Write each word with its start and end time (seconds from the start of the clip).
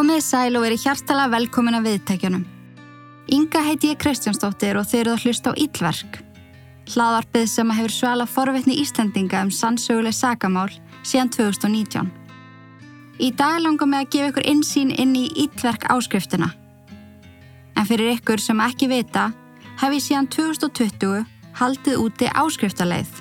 Komið 0.00 0.22
sæl 0.24 0.56
og 0.56 0.62
verið 0.64 0.84
hjartala 0.86 1.26
velkomin 1.28 1.76
að 1.76 1.90
viðtækjunum. 1.90 2.44
Inga 3.36 3.60
heiti 3.66 3.90
ég 3.90 3.98
Kristjánsdóttir 4.00 4.78
og 4.80 4.86
þeir 4.88 5.00
eru 5.02 5.12
að 5.12 5.26
hlusta 5.26 5.52
á 5.52 5.60
Íllverk. 5.60 6.14
Hlaðarpið 6.94 7.44
sem 7.52 7.72
hefur 7.76 7.92
svala 7.92 8.24
forvetni 8.24 8.78
Íslandinga 8.80 9.42
um 9.44 9.50
sannsöguleg 9.52 10.16
sagamál 10.16 10.70
síðan 11.04 11.28
2019. 11.36 12.08
Í 13.20 13.28
dag 13.36 13.60
langar 13.60 13.92
mig 13.92 14.06
að 14.06 14.10
gefa 14.16 14.32
ykkur 14.32 14.50
insýn 14.54 14.96
inn 14.96 15.12
í 15.20 15.26
Íllverk 15.44 15.84
áskriftina. 15.92 16.48
En 17.76 17.84
fyrir 17.84 18.14
ykkur 18.14 18.40
sem 18.40 18.64
ekki 18.70 18.88
vita, 18.88 19.34
hef 19.84 19.98
ég 19.98 20.06
síðan 20.06 20.32
2020 20.32 21.26
haldið 21.60 22.00
úti 22.00 22.32
áskriftarleið. 22.32 23.20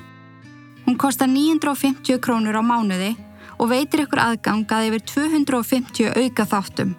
Hún 0.87 0.95
kostar 0.95 1.27
950 1.27 2.23
krónur 2.23 2.55
á 2.55 2.63
mánuði 2.63 3.17
og 3.59 3.69
veitir 3.73 4.05
ykkur 4.05 4.21
aðgang 4.23 4.65
að 4.71 4.87
yfir 4.89 5.05
250 5.11 6.15
auka 6.15 6.45
þáttum 6.47 6.95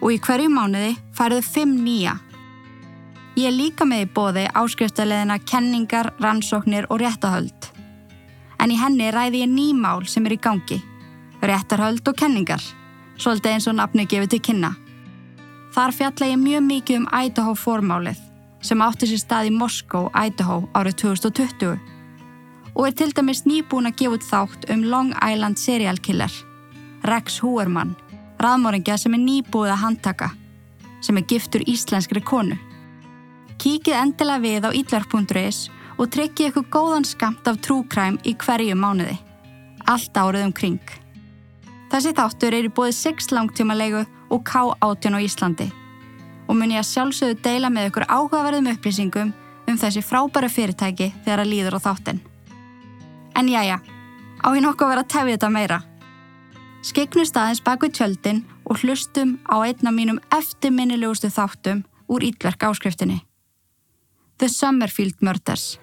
og 0.00 0.14
í 0.14 0.18
hverju 0.24 0.48
mánuði 0.52 0.94
færðu 1.16 1.40
5 1.44 1.74
nýja. 1.84 2.14
Ég 3.38 3.52
líka 3.54 3.86
með 3.86 4.06
í 4.06 4.10
bóði 4.16 4.46
áskriftarleðina 4.56 5.36
kenningar, 5.44 6.14
rannsóknir 6.20 6.88
og 6.90 7.02
réttahöld. 7.02 7.68
En 8.60 8.72
í 8.72 8.78
henni 8.80 9.10
ræði 9.12 9.44
ég 9.44 9.52
nýmál 9.52 10.08
sem 10.08 10.26
er 10.26 10.36
í 10.36 10.40
gangi. 10.40 10.80
Réttarhöld 11.40 12.08
og 12.08 12.16
kenningar, 12.16 12.64
svolítið 13.20 13.54
eins 13.54 13.68
og 13.70 13.78
nafni 13.78 14.08
gefið 14.08 14.34
til 14.34 14.42
kynna. 14.48 14.74
Þar 15.70 15.96
fjalla 15.96 16.32
ég 16.32 16.40
mjög 16.40 16.66
mikið 16.66 17.00
um 17.00 17.08
Idaho 17.14 17.54
formálið 17.54 18.26
sem 18.60 18.82
átti 18.84 19.08
sér 19.08 19.22
stað 19.22 19.48
í 19.48 19.54
Moskó, 19.56 20.08
Idaho 20.12 20.66
árið 20.76 20.98
2020 21.06 21.78
og 22.74 22.86
er 22.86 22.94
til 22.96 23.12
dæmis 23.16 23.44
nýbúin 23.48 23.88
að 23.90 23.96
gefa 24.00 24.16
út 24.16 24.26
þátt 24.26 24.68
um 24.74 24.84
Long 24.92 25.12
Island 25.24 25.58
serial 25.58 25.98
killer, 25.98 26.32
Rex 27.08 27.40
Hooverman, 27.42 27.96
raðmóringja 28.40 28.98
sem 29.00 29.14
er 29.16 29.22
nýbúið 29.24 29.74
að 29.74 29.82
handtaka, 29.84 30.30
sem 31.00 31.16
er 31.16 31.26
giftur 31.28 31.64
íslenskri 31.66 32.22
konu. 32.22 32.58
Kíkið 33.60 33.96
endilega 33.96 34.44
við 34.44 34.68
á 34.68 34.70
ítlark.is 34.72 35.68
og 36.00 36.08
tryggið 36.14 36.48
ykkur 36.48 36.70
góðan 36.72 37.04
skamt 37.04 37.48
af 37.50 37.60
trúkræm 37.60 38.16
í 38.24 38.32
hverju 38.40 38.76
mánuði. 38.78 39.18
Allt 39.88 40.16
árið 40.16 40.46
um 40.46 40.54
kring. 40.56 40.94
Þessi 41.90 42.14
þáttur 42.16 42.54
er 42.56 42.68
í 42.68 42.72
bóðið 42.72 42.96
6 43.02 43.32
langtíma 43.34 43.76
leigu 43.76 44.06
og 44.30 44.42
K18 44.46 45.16
á 45.16 45.20
Íslandi 45.20 45.68
og 46.50 46.56
mun 46.58 46.72
ég 46.74 46.82
að 46.82 46.88
sjálfsögðu 46.88 47.36
deila 47.44 47.68
með 47.70 47.90
ykkur 47.90 48.08
áhugaverðum 48.10 48.72
upplýsingum 48.72 49.30
um 49.70 49.78
þessi 49.78 50.02
frábæra 50.02 50.50
fyrirtæki 50.50 51.12
þegar 51.22 51.44
að 51.44 51.52
líður 51.52 51.78
á 51.78 51.80
þáttinn. 51.84 52.18
En 53.34 53.48
jájá, 53.48 53.78
á 54.40 54.46
ég 54.54 54.62
nokkuð 54.64 54.86
að 54.86 54.92
vera 54.94 55.04
að 55.04 55.12
tefja 55.14 55.36
þetta 55.36 55.50
meira. 55.54 55.78
Skegnu 56.80 57.26
staðins 57.28 57.60
bak 57.64 57.84
við 57.84 57.96
tjöldin 57.98 58.42
og 58.64 58.80
hlustum 58.80 59.36
á 59.44 59.60
einna 59.60 59.92
mínum 59.92 60.20
eftirminnilegustu 60.32 61.28
þáttum 61.28 61.84
úr 62.08 62.24
ítverk 62.24 62.64
áskriftinni. 62.70 63.20
The 64.40 64.48
Summerfield 64.48 65.20
Murders. 65.20 65.76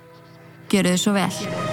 Gjöru 0.71 0.95
þið 0.95 1.01
svo 1.03 1.17
vel. 1.19 1.66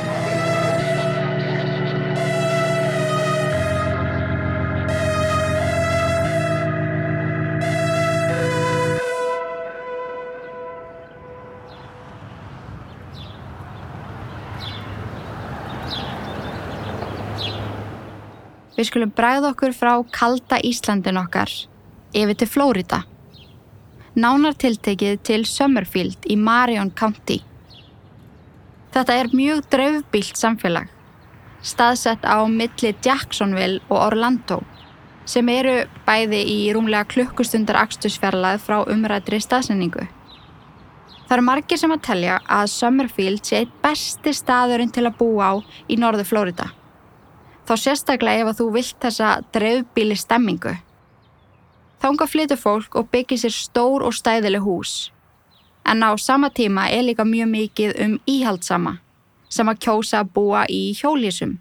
Við 18.85 18.91
skulum 18.91 19.13
bræða 19.17 19.49
okkur 19.55 19.73
frá 19.73 19.93
kalda 20.13 20.59
Íslandin 20.61 21.17
okkar 21.17 21.49
yfir 22.13 22.37
til 22.37 22.49
Flórida. 22.53 22.99
Nánar 24.13 24.59
tiltekið 24.61 25.23
til 25.25 25.47
Summerfield 25.49 26.29
í 26.29 26.37
Marion 26.37 26.91
County. 26.93 27.39
Þetta 28.93 29.17
er 29.23 29.33
mjög 29.33 29.65
draufbílt 29.73 30.37
samfélag, 30.37 30.93
staðsett 31.65 32.29
á 32.29 32.45
milli 32.45 32.93
Jacksonville 33.09 33.81
og 33.89 34.03
Orlando, 34.03 34.61
sem 35.25 35.49
eru 35.49 35.79
bæði 36.05 36.45
í 36.45 36.61
rúmlega 36.77 37.09
klukkustundar 37.17 37.81
axtusfjarlað 37.87 38.61
frá 38.69 38.83
umrættri 38.85 39.41
staðsendingu. 39.41 40.05
Það 41.25 41.37
eru 41.41 41.49
margir 41.49 41.81
sem 41.81 41.97
að 41.97 42.07
telja 42.13 42.39
að 42.61 42.71
Summerfield 42.77 43.49
sé 43.49 43.65
eitt 43.65 43.77
besti 43.81 44.37
staðurinn 44.37 44.93
til 44.93 45.09
að 45.09 45.23
búa 45.25 45.55
á 45.57 45.65
í 45.89 45.97
norðu 45.97 46.29
Flórida 46.29 46.75
þá 47.65 47.75
sérstaklega 47.81 48.45
ef 48.45 48.51
að 48.53 48.59
þú 48.61 48.67
vilt 48.77 48.99
þessa 49.03 49.31
dreifbíli 49.55 50.17
stemmingu. 50.19 50.75
Þánga 52.05 52.29
flytur 52.29 52.61
fólk 52.61 52.97
og 53.01 53.09
byggir 53.13 53.41
sér 53.41 53.55
stór 53.55 54.05
og 54.05 54.13
stæðileg 54.13 54.65
hús. 54.65 55.11
En 55.89 56.05
á 56.05 56.13
sama 56.21 56.51
tíma 56.51 56.89
er 56.93 57.05
líka 57.05 57.25
mjög 57.25 57.49
mikið 57.53 57.95
um 58.05 58.19
íhaldsama 58.29 58.99
sem 59.49 59.69
að 59.71 59.81
kjósa 59.87 60.21
að 60.21 60.33
búa 60.37 60.65
í 60.69 60.93
hjólísum. 60.99 61.59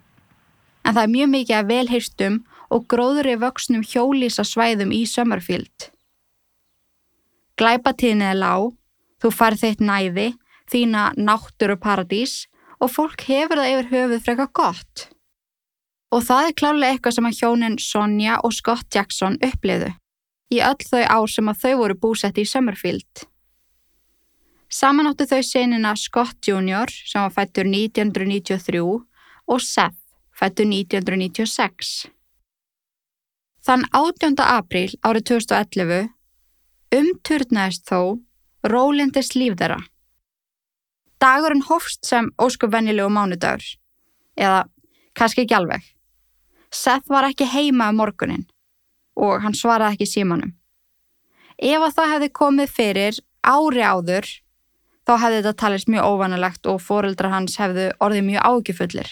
En 0.84 0.96
það 0.96 1.04
er 1.04 1.14
mjög 1.16 1.30
mikið 1.36 1.58
að 1.58 1.70
velheirstum 1.72 2.38
og 2.74 2.88
gróðri 2.90 3.36
vöxnum 3.40 3.84
hjólísasvæðum 3.86 4.92
í 4.96 5.04
Summerfield. 5.08 5.90
Glæpatíðin 7.60 8.26
er 8.26 8.40
lág, 8.40 8.74
þú 9.22 9.32
farð 9.32 9.62
þeitt 9.64 9.84
næði, 9.84 10.28
þína 10.72 11.12
náttúru 11.16 11.78
paradís 11.78 12.48
og 12.82 12.92
fólk 12.92 13.28
hefur 13.30 13.62
það 13.62 13.74
yfir 13.74 13.92
höfuð 13.94 14.24
freka 14.26 14.50
gott. 14.52 15.13
Og 16.14 16.22
það 16.22 16.48
er 16.48 16.56
klálega 16.60 16.94
eitthvað 16.94 17.16
sem 17.18 17.28
að 17.28 17.38
hjónin 17.40 17.76
Sonja 17.82 18.38
og 18.46 18.54
Scott 18.54 18.88
Jackson 18.94 19.40
uppliðu 19.42 19.90
í 20.54 20.60
öll 20.62 20.86
þau 20.86 21.02
ár 21.02 21.30
sem 21.32 21.50
að 21.50 21.62
þau 21.64 21.74
voru 21.80 21.96
búsett 22.06 22.38
í 22.38 22.46
Summerfield. 22.46 23.26
Samanáttu 24.70 25.26
þau 25.30 25.42
senina 25.46 25.94
Scott 25.98 26.38
Jr. 26.46 26.90
sem 26.90 27.22
var 27.22 27.34
fættur 27.34 27.66
1993 27.70 28.82
og 28.84 29.62
Seth 29.62 29.98
fættur 30.34 30.70
1996. 30.70 31.94
Þann 33.64 33.86
18. 33.96 34.38
apríl 34.44 34.92
árið 35.06 35.28
2011 35.32 36.10
umturnaðist 36.94 37.88
þó 37.90 38.20
rólindist 38.70 39.38
líf 39.38 39.56
þeirra. 39.60 39.80
Dagurinn 41.22 41.64
hófst 41.70 42.04
sem 42.06 42.28
óskupvennilegu 42.42 43.10
mánudagur, 43.14 43.64
eða 44.36 44.66
kannski 45.16 45.46
ekki 45.46 45.56
alveg. 45.56 45.86
Seth 46.74 47.10
var 47.10 47.28
ekki 47.30 47.46
heima 47.46 47.92
um 47.92 48.00
morgunin 48.02 48.48
og 49.14 49.44
hann 49.44 49.54
svaraði 49.54 49.98
ekki 49.98 50.10
símanum. 50.10 50.54
Ef 51.62 51.84
að 51.86 51.94
það 51.98 52.14
hefði 52.14 52.30
komið 52.40 52.72
fyrir 52.74 53.20
ári 53.46 53.84
áður 53.86 54.30
þá 55.06 55.14
hefði 55.22 55.42
þetta 55.42 55.60
talist 55.62 55.92
mjög 55.92 56.08
óvanalegt 56.10 56.70
og 56.72 56.82
fóreldra 56.82 57.30
hans 57.34 57.60
hefðu 57.62 57.92
orðið 58.02 58.26
mjög 58.32 58.48
ágifullir. 58.50 59.12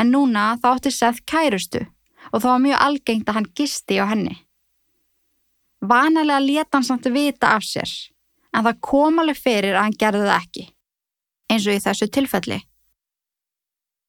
En 0.00 0.10
núna 0.14 0.54
þá 0.62 0.70
átti 0.72 0.94
Seth 0.94 1.22
kærustu 1.28 1.84
og 2.32 2.40
þá 2.40 2.48
var 2.48 2.64
mjög 2.64 2.82
algengt 2.88 3.28
að 3.28 3.38
hann 3.38 3.52
gisti 3.58 4.00
á 4.00 4.08
henni. 4.08 4.38
Vanalega 5.84 6.40
leta 6.40 6.78
hann 6.78 6.86
samt 6.86 7.06
að 7.10 7.18
vita 7.18 7.52
af 7.58 7.66
sér 7.66 7.90
en 8.54 8.64
það 8.64 8.80
kom 8.88 9.20
alveg 9.20 9.36
fyrir 9.36 9.74
að 9.74 9.88
hann 9.88 9.98
gerði 10.00 10.24
það 10.24 10.36
ekki, 10.38 10.64
eins 11.50 11.66
og 11.66 11.76
í 11.76 11.82
þessu 11.84 12.08
tilfelli. 12.14 12.60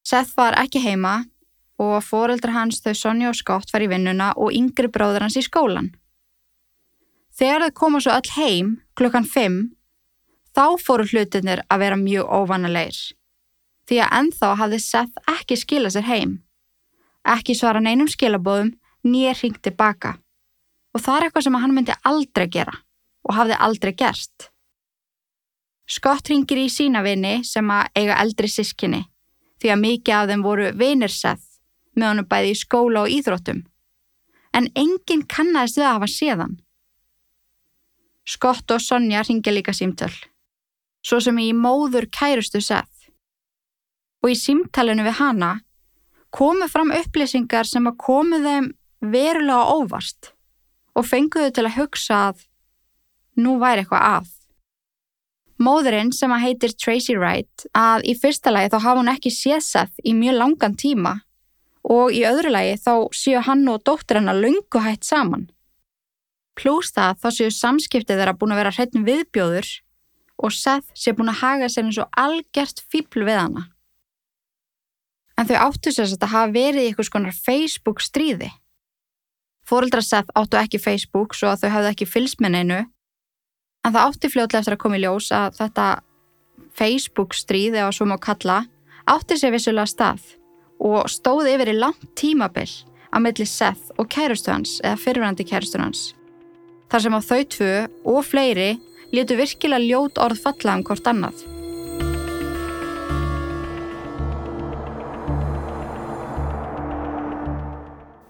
Seth 0.06 0.38
var 0.38 0.56
ekki 0.62 0.80
heima 0.84 1.24
og 1.82 2.00
foreldra 2.04 2.54
hans 2.56 2.82
þau 2.84 2.94
Sonja 2.96 3.32
og 3.32 3.38
Scott 3.38 3.74
var 3.74 3.84
í 3.84 3.90
vinnuna 3.92 4.32
og 4.40 4.54
yngri 4.56 4.90
bróður 4.92 5.26
hans 5.26 5.38
í 5.40 5.44
skólan. 5.44 5.92
Þegar 7.36 7.68
þau 7.68 7.76
koma 7.82 8.02
svo 8.04 8.16
öll 8.16 8.32
heim 8.38 8.72
klukkan 8.96 9.28
5 9.28 9.60
þá 10.56 10.66
fóru 10.80 11.08
hlutinir 11.10 11.66
að 11.68 11.82
vera 11.84 12.00
mjög 12.00 12.32
óvanalegir 12.32 13.00
því 13.86 14.02
að 14.02 14.14
ennþá 14.20 14.52
hafði 14.62 14.80
Seth 14.82 15.34
ekki 15.36 15.58
skila 15.60 15.92
sér 15.94 16.08
heim, 16.08 16.32
ekki 17.28 17.54
svara 17.58 17.84
neinum 17.84 18.10
skilabóðum 18.10 18.72
nýja 19.06 19.36
hring 19.38 19.60
tilbaka 19.62 20.16
og 20.96 21.04
það 21.04 21.18
er 21.18 21.28
eitthvað 21.28 21.48
sem 21.48 21.58
hann 21.60 21.76
myndi 21.76 21.98
aldrei 22.08 22.48
gera 22.50 22.78
og 23.26 23.36
hafði 23.36 23.58
aldrei 23.68 23.92
gerst. 23.98 24.50
Scott 25.86 26.32
ringir 26.32 26.64
í 26.64 26.70
sína 26.72 27.04
vini 27.06 27.44
sem 27.46 27.68
að 27.70 27.92
eiga 28.00 28.18
eldri 28.24 28.50
sískinni 28.50 29.04
því 29.62 29.74
að 29.74 29.84
mikið 29.84 30.16
af 30.16 30.32
þeim 30.32 30.46
voru 30.46 30.72
vinir 30.80 31.14
Seth 31.14 31.45
með 31.96 32.12
honum 32.12 32.30
bæði 32.30 32.54
í 32.54 32.60
skóla 32.60 33.06
og 33.06 33.12
íþróttum. 33.16 33.64
En 34.56 34.70
enginn 34.76 35.26
kannast 35.32 35.80
við 35.80 35.88
að 35.88 35.98
hafa 35.98 36.12
séðan. 36.12 36.56
Skott 38.26 38.72
og 38.74 38.82
Sonja 38.82 39.22
ringja 39.26 39.54
líka 39.54 39.74
símtöl, 39.76 40.14
svo 41.06 41.20
sem 41.22 41.38
í 41.44 41.52
móður 41.54 42.08
kærustu 42.10 42.62
seth. 42.64 43.10
Og 44.24 44.34
í 44.34 44.40
símtalenu 44.40 45.06
við 45.06 45.20
hana 45.20 45.52
komu 46.36 46.68
fram 46.72 46.92
upplýsingar 46.96 47.70
sem 47.70 47.86
að 47.86 48.00
komu 48.02 48.42
þeim 48.44 48.72
verulega 49.14 49.76
óvart 49.76 50.32
og 50.96 51.06
fenguðu 51.06 51.54
til 51.54 51.68
að 51.68 51.78
hugsa 51.78 52.18
að 52.32 52.42
nú 53.40 53.60
væri 53.62 53.84
eitthvað 53.84 54.08
að. 54.10 54.32
Móðurinn 55.62 56.12
sem 56.16 56.34
að 56.36 56.44
heitir 56.44 56.74
Tracy 56.76 57.16
Wright 57.16 57.68
að 57.78 58.04
í 58.10 58.16
fyrsta 58.20 58.52
lagi 58.52 58.74
þá 58.74 58.80
hafa 58.80 59.00
hún 59.00 59.12
ekki 59.14 59.32
séð 59.32 59.62
Seth 59.64 60.02
í 60.04 60.16
mjög 60.18 60.40
langan 60.42 60.76
tíma 60.80 61.14
og 61.86 62.14
í 62.16 62.24
öðru 62.28 62.54
lagi 62.54 62.78
þá 62.82 62.94
séu 63.14 63.44
hann 63.46 63.68
og 63.70 63.84
dóttir 63.86 64.20
hann 64.20 64.32
að 64.32 64.42
lungu 64.48 64.82
hætt 64.82 65.06
saman 65.06 65.50
Plús 66.56 66.94
það 66.96 67.20
þá 67.20 67.28
séu 67.36 67.52
samskiptið 67.52 68.22
þeirra 68.22 68.36
búin 68.40 68.56
að 68.56 68.62
vera 68.62 68.74
hreitn 68.78 69.06
viðbjóður 69.08 69.72
og 70.44 70.54
Seth 70.56 70.92
sé 70.96 71.14
búin 71.16 71.32
að 71.32 71.42
haga 71.42 71.70
sér 71.72 71.88
eins 71.88 72.00
og 72.00 72.12
algjört 72.20 72.82
fíbl 72.92 73.26
við 73.28 73.40
hana. 73.40 73.64
En 75.36 75.48
þau 75.48 75.58
áttu 75.68 75.92
sér 75.92 76.08
að 76.16 76.32
hafa 76.32 76.54
verið 76.56 76.82
í 76.82 76.90
eitthvað 76.90 77.10
skonar 77.10 77.36
Facebook 77.36 78.04
stríði. 78.04 78.52
Fóreldra 79.68 80.04
Seth 80.06 80.32
áttu 80.38 80.60
ekki 80.60 80.80
Facebook 80.80 81.36
svo 81.36 81.52
að 81.52 81.66
þau 81.66 81.74
hafði 81.76 81.92
ekki 81.92 82.50
neinu 82.50 82.86
en 83.86 83.94
það 83.94 84.02
átti 84.02 84.32
fljóðlega 84.32 84.60
eftir 84.60 84.76
að 84.76 84.82
koma 84.82 84.98
í 84.98 85.04
ljós 85.04 85.28
að 85.36 85.60
þetta 85.60 85.88
Facebook 86.74 87.36
stríð 87.36 87.76
eða 87.76 87.92
svo 87.94 88.08
má 88.10 88.18
kalla 88.18 88.64
átti 89.06 89.38
sér 89.38 89.54
vissulega 89.54 89.86
stað 89.86 90.24
og 90.80 91.10
stóði 91.12 91.56
yfir 91.56 91.72
í 91.72 91.80
langt 91.80 92.06
tímabill 92.20 92.70
að 93.16 93.24
milli 93.24 93.48
Seth 93.48 93.94
og 94.00 94.10
kærustu 94.12 94.52
hans 94.52 94.78
eða 94.84 95.00
fyrirvændi 95.00 95.48
kærustu 95.48 95.80
hans. 95.80 96.14
Þar 96.92 97.04
sem 97.06 97.18
á 97.18 97.22
þau 97.24 97.44
tvö 97.56 97.74
og 98.12 98.24
fleiri 98.28 98.72
letu 99.16 99.38
virkilega 99.40 99.84
ljót 99.84 100.20
orð 100.22 100.42
falla 100.44 100.76
um 100.78 100.84
hvort 100.86 101.08
annað. 101.10 101.46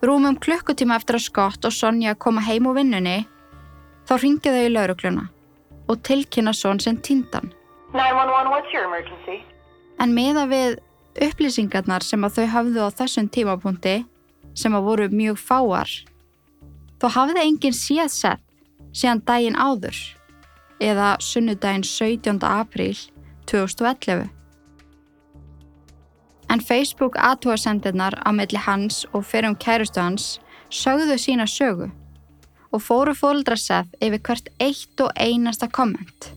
Rúmum 0.05 0.35
klukkutíma 0.37 0.99
eftir 0.99 1.17
að 1.17 1.25
Scott 1.25 1.65
og 1.65 1.73
Sonja 1.73 2.13
koma 2.13 2.43
heim 2.45 2.67
úr 2.69 2.77
vinnunni 2.77 3.23
þá 4.05 4.13
ringið 4.21 4.57
þau 4.57 4.65
í 4.67 4.73
laurugluna 4.75 5.23
og 5.89 6.01
tilkynna 6.05 6.53
Son 6.53 6.79
sem 6.79 6.97
tindan. 7.01 7.49
911, 7.93 8.51
what's 8.51 8.73
your 8.73 8.85
emergency? 8.85 9.41
En 9.99 10.13
meða 10.13 10.45
við 10.51 10.77
upplýsingarnar 11.21 12.03
sem 12.03 12.23
að 12.27 12.39
þau 12.39 12.47
hafðu 12.53 12.85
á 12.85 12.89
þessum 12.99 13.29
tímapunkti 13.31 13.95
sem 14.55 14.75
að 14.75 14.87
voru 14.89 15.07
mjög 15.11 15.39
fáar 15.39 15.91
þó 16.99 17.07
hafði 17.15 17.43
enginn 17.43 17.75
séð 17.75 18.11
sett 18.11 18.43
síðan 18.95 19.23
daginn 19.27 19.59
áður 19.59 19.97
eða 20.83 21.15
sunnudaginn 21.23 21.85
17. 21.87 22.39
apríl 22.43 22.97
2011. 23.47 24.29
En 26.49 26.61
Facebook 26.61 27.17
aðtúasendirnar 27.17 28.19
á 28.21 28.29
milli 28.35 28.59
hans 28.59 29.03
og 29.13 29.25
fyrir 29.25 29.51
um 29.51 29.59
kærustu 29.59 30.01
hans 30.01 30.39
sögðu 30.69 31.17
sína 31.19 31.47
sögu 31.49 31.89
og 32.71 32.83
fóru 32.83 33.15
fóldra 33.15 33.57
seth 33.59 33.91
yfir 34.03 34.21
hvert 34.21 34.49
eitt 34.59 35.01
og 35.01 35.11
einasta 35.15 35.67
komment. 35.71 36.31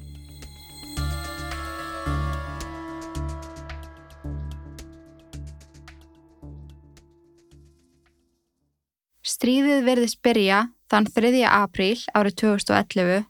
Stríðið 9.29 9.83
verðist 9.85 10.23
byrja 10.25 10.59
þann 10.89 11.07
3. 11.13 11.43
apríl 11.45 11.99
árið 12.17 12.37
2011 12.41 13.27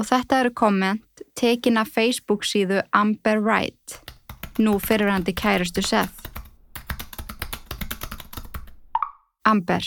og 0.00 0.06
þetta 0.08 0.38
eru 0.40 0.52
komment 0.56 1.22
tekin 1.36 1.76
af 1.76 1.90
Facebook 1.92 2.46
síðu 2.48 2.78
Amber 2.96 3.42
Wright, 3.44 3.98
nú 4.56 4.78
fyrirhandi 4.80 5.34
kærastu 5.36 5.84
Seth. 5.84 6.30
Amber, 9.44 9.84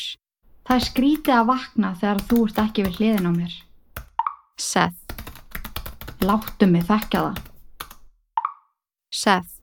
það 0.68 0.76
er 0.76 0.86
skrítið 0.86 1.34
að 1.40 1.50
vakna 1.50 1.92
þegar 1.98 2.22
þú 2.30 2.38
ert 2.46 2.62
ekki 2.68 2.86
við 2.86 3.00
hliðin 3.00 3.30
á 3.30 3.34
mér. 3.34 3.56
Seth, 4.62 5.18
láttu 6.22 6.70
mig 6.70 6.86
þekka 6.92 7.24
það. 7.26 7.42
Seth, 9.10 9.58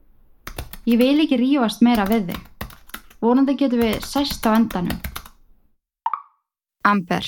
ég 0.91 0.99
vil 0.99 1.15
ekki 1.23 1.39
rífast 1.39 1.87
meira 1.87 2.09
við 2.11 2.33
þig. 2.33 2.43
Vonandi 3.23 3.55
getum 3.61 3.85
við 3.85 4.03
sæst 4.03 4.51
á 4.51 4.59
endanum. 4.59 4.99
Amber, 6.81 7.27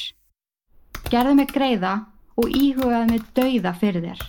gerðu 1.12 1.34
mig 1.36 1.50
greiða 1.52 1.92
og 2.40 2.54
íhugaði 2.56 3.08
með 3.10 3.24
dauða 3.36 3.72
fyrir 3.76 4.06
þér. 4.06 4.22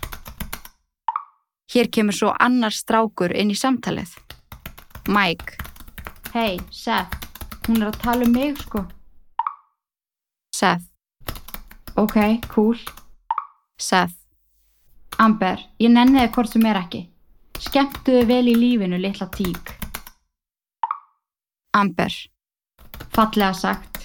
Hér 1.73 1.89
kemur 1.95 2.17
svo 2.17 2.33
annar 2.43 2.75
strákur 2.75 3.31
inn 3.31 3.53
í 3.53 3.55
samtalið. 3.55 4.11
Mike. 5.07 5.55
Hei, 6.33 6.59
Seth. 6.71 7.15
Hún 7.69 7.79
er 7.79 7.93
að 7.93 8.01
tala 8.03 8.27
um 8.27 8.35
mig, 8.35 8.59
sko. 8.65 8.83
Seth. 10.51 10.91
Ok, 11.95 12.19
cool. 12.51 12.75
Seth. 13.79 14.19
Amber, 15.23 15.63
ég 15.79 15.93
nenniði 15.93 16.33
hvort 16.35 16.51
sem 16.51 16.67
er 16.67 16.81
ekki. 16.83 17.05
Skemmtuði 17.63 18.27
vel 18.27 18.43
í 18.51 18.59
lífinu, 18.59 18.99
litla 18.99 19.29
tík. 19.31 19.71
Amber. 21.79 22.11
Fallega 23.15 23.53
sagt. 23.55 24.02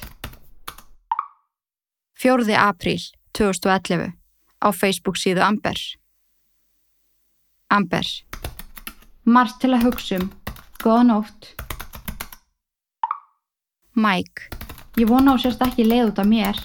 Fjórði 2.19 2.57
apríl. 2.59 2.99
2011 3.39 4.11
á 4.59 4.69
Facebook 4.75 5.19
síðu 5.21 5.45
Amber. 5.45 5.79
Amber. 7.71 8.07
Margt 9.23 9.61
til 9.63 9.71
að 9.77 9.85
hugsa 9.87 10.19
um. 10.19 10.27
Góða 10.83 11.05
nótt. 11.07 11.53
Mike. 13.95 14.49
Ég 14.99 15.07
vona 15.07 15.35
á 15.35 15.37
sérst 15.39 15.63
ekki 15.63 15.87
leið 15.87 16.11
út 16.11 16.21
af 16.23 16.27
mér. 16.27 16.59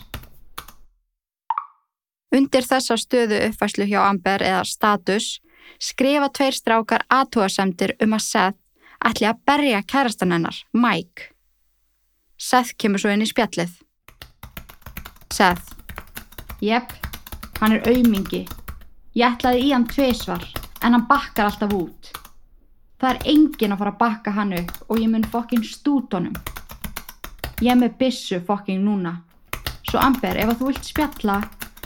Undir 2.33 2.65
þessa 2.65 2.97
stöðu 2.97 3.43
uppfæslu 3.51 3.85
hjá 3.91 3.99
Amber 4.07 4.41
eða 4.41 4.65
status 4.65 5.35
skrifa 5.77 6.31
tveir 6.33 6.57
strákar 6.57 7.05
aðtúasemtir 7.13 7.93
um 8.01 8.17
að 8.17 8.25
Seth 8.25 8.59
ætli 9.05 9.29
að 9.29 9.41
berja 9.45 9.85
kærastan 9.85 10.33
hennar, 10.33 10.57
Mike. 10.73 11.29
Seth 12.41 12.73
kemur 12.79 13.01
svo 13.03 13.13
inn 13.13 13.21
í 13.21 13.29
spjallið. 13.29 13.75
Seth. 15.33 15.73
Jepp, 16.61 16.91
hann 17.59 17.73
er 17.73 17.87
aumingi. 17.89 18.43
Ég 19.17 19.31
ætlaði 19.33 19.63
í 19.65 19.71
hann 19.73 19.87
tviðsvar, 19.89 20.43
en 20.85 20.93
hann 20.93 21.07
bakkar 21.09 21.47
alltaf 21.49 21.73
út. 21.73 22.11
Það 23.01 23.09
er 23.09 23.25
engin 23.31 23.73
að 23.73 23.81
fara 23.81 23.93
að 23.95 23.97
bakka 24.03 24.33
hann 24.35 24.53
upp 24.59 24.91
og 24.91 25.01
ég 25.01 25.09
mun 25.09 25.25
fokkin 25.33 25.65
stút 25.65 26.13
honum. 26.13 26.37
Ég 27.65 27.73
er 27.73 27.81
með 27.81 27.97
bissu 28.03 28.39
fokkin 28.45 28.85
núna. 28.85 29.15
Svo 29.89 30.03
Amber, 30.05 30.37
ef 30.37 30.53
þú 30.61 30.69
vilt 30.69 30.85
spjalla, 30.91 31.39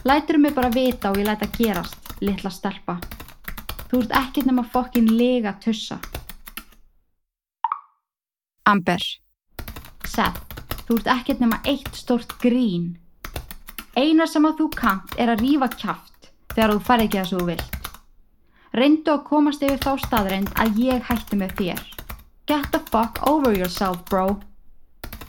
lætur 0.03 0.44
mig 0.44 0.55
bara 0.59 0.73
vita 0.75 1.15
og 1.15 1.23
ég 1.23 1.31
læta 1.31 1.47
gerast, 1.55 2.13
litla 2.19 2.51
stelpa. 2.51 2.99
Þú 3.87 4.04
ert 4.04 4.16
ekkert 4.25 4.51
nema 4.51 4.68
fokkin 4.75 5.07
lega 5.16 5.56
tussa. 5.63 6.01
Amber. 8.68 9.09
Seth, 10.04 10.63
þú 10.83 10.99
ert 10.99 11.13
ekkert 11.16 11.47
nema 11.47 11.63
eitt 11.63 11.95
stort 11.95 12.42
grín. 12.44 12.97
Einar 13.97 14.30
sem 14.30 14.45
að 14.45 14.59
þú 14.59 14.66
kant 14.77 15.13
er 15.18 15.31
að 15.33 15.39
rífa 15.42 15.68
kæft 15.73 16.27
þegar 16.51 16.71
þú 16.75 16.81
fær 16.85 17.01
ekki 17.01 17.21
sem 17.25 17.39
þú 17.39 17.45
vilt. 17.47 17.77
Reyndu 18.77 19.09
að 19.09 19.23
komast 19.25 19.63
yfir 19.66 19.80
þá 19.81 20.04
staðreind 20.04 20.51
að 20.61 20.75
ég 20.83 21.07
hætti 21.07 21.39
með 21.39 21.56
þér. 21.57 21.80
Get 22.45 22.68
the 22.75 22.81
fuck 22.92 23.18
over 23.25 23.56
yourself, 23.57 24.04
bro. 24.06 24.35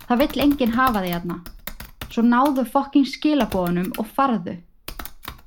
Það 0.04 0.20
vill 0.20 0.42
enginn 0.44 0.75
hafa 0.76 1.00
þig 1.00 1.14
aðna. 1.16 1.37
Svo 2.12 2.26
náðu 2.26 2.66
fokking 2.68 3.08
skilabóðunum 3.08 3.88
og 3.96 4.10
farðu. 4.18 4.58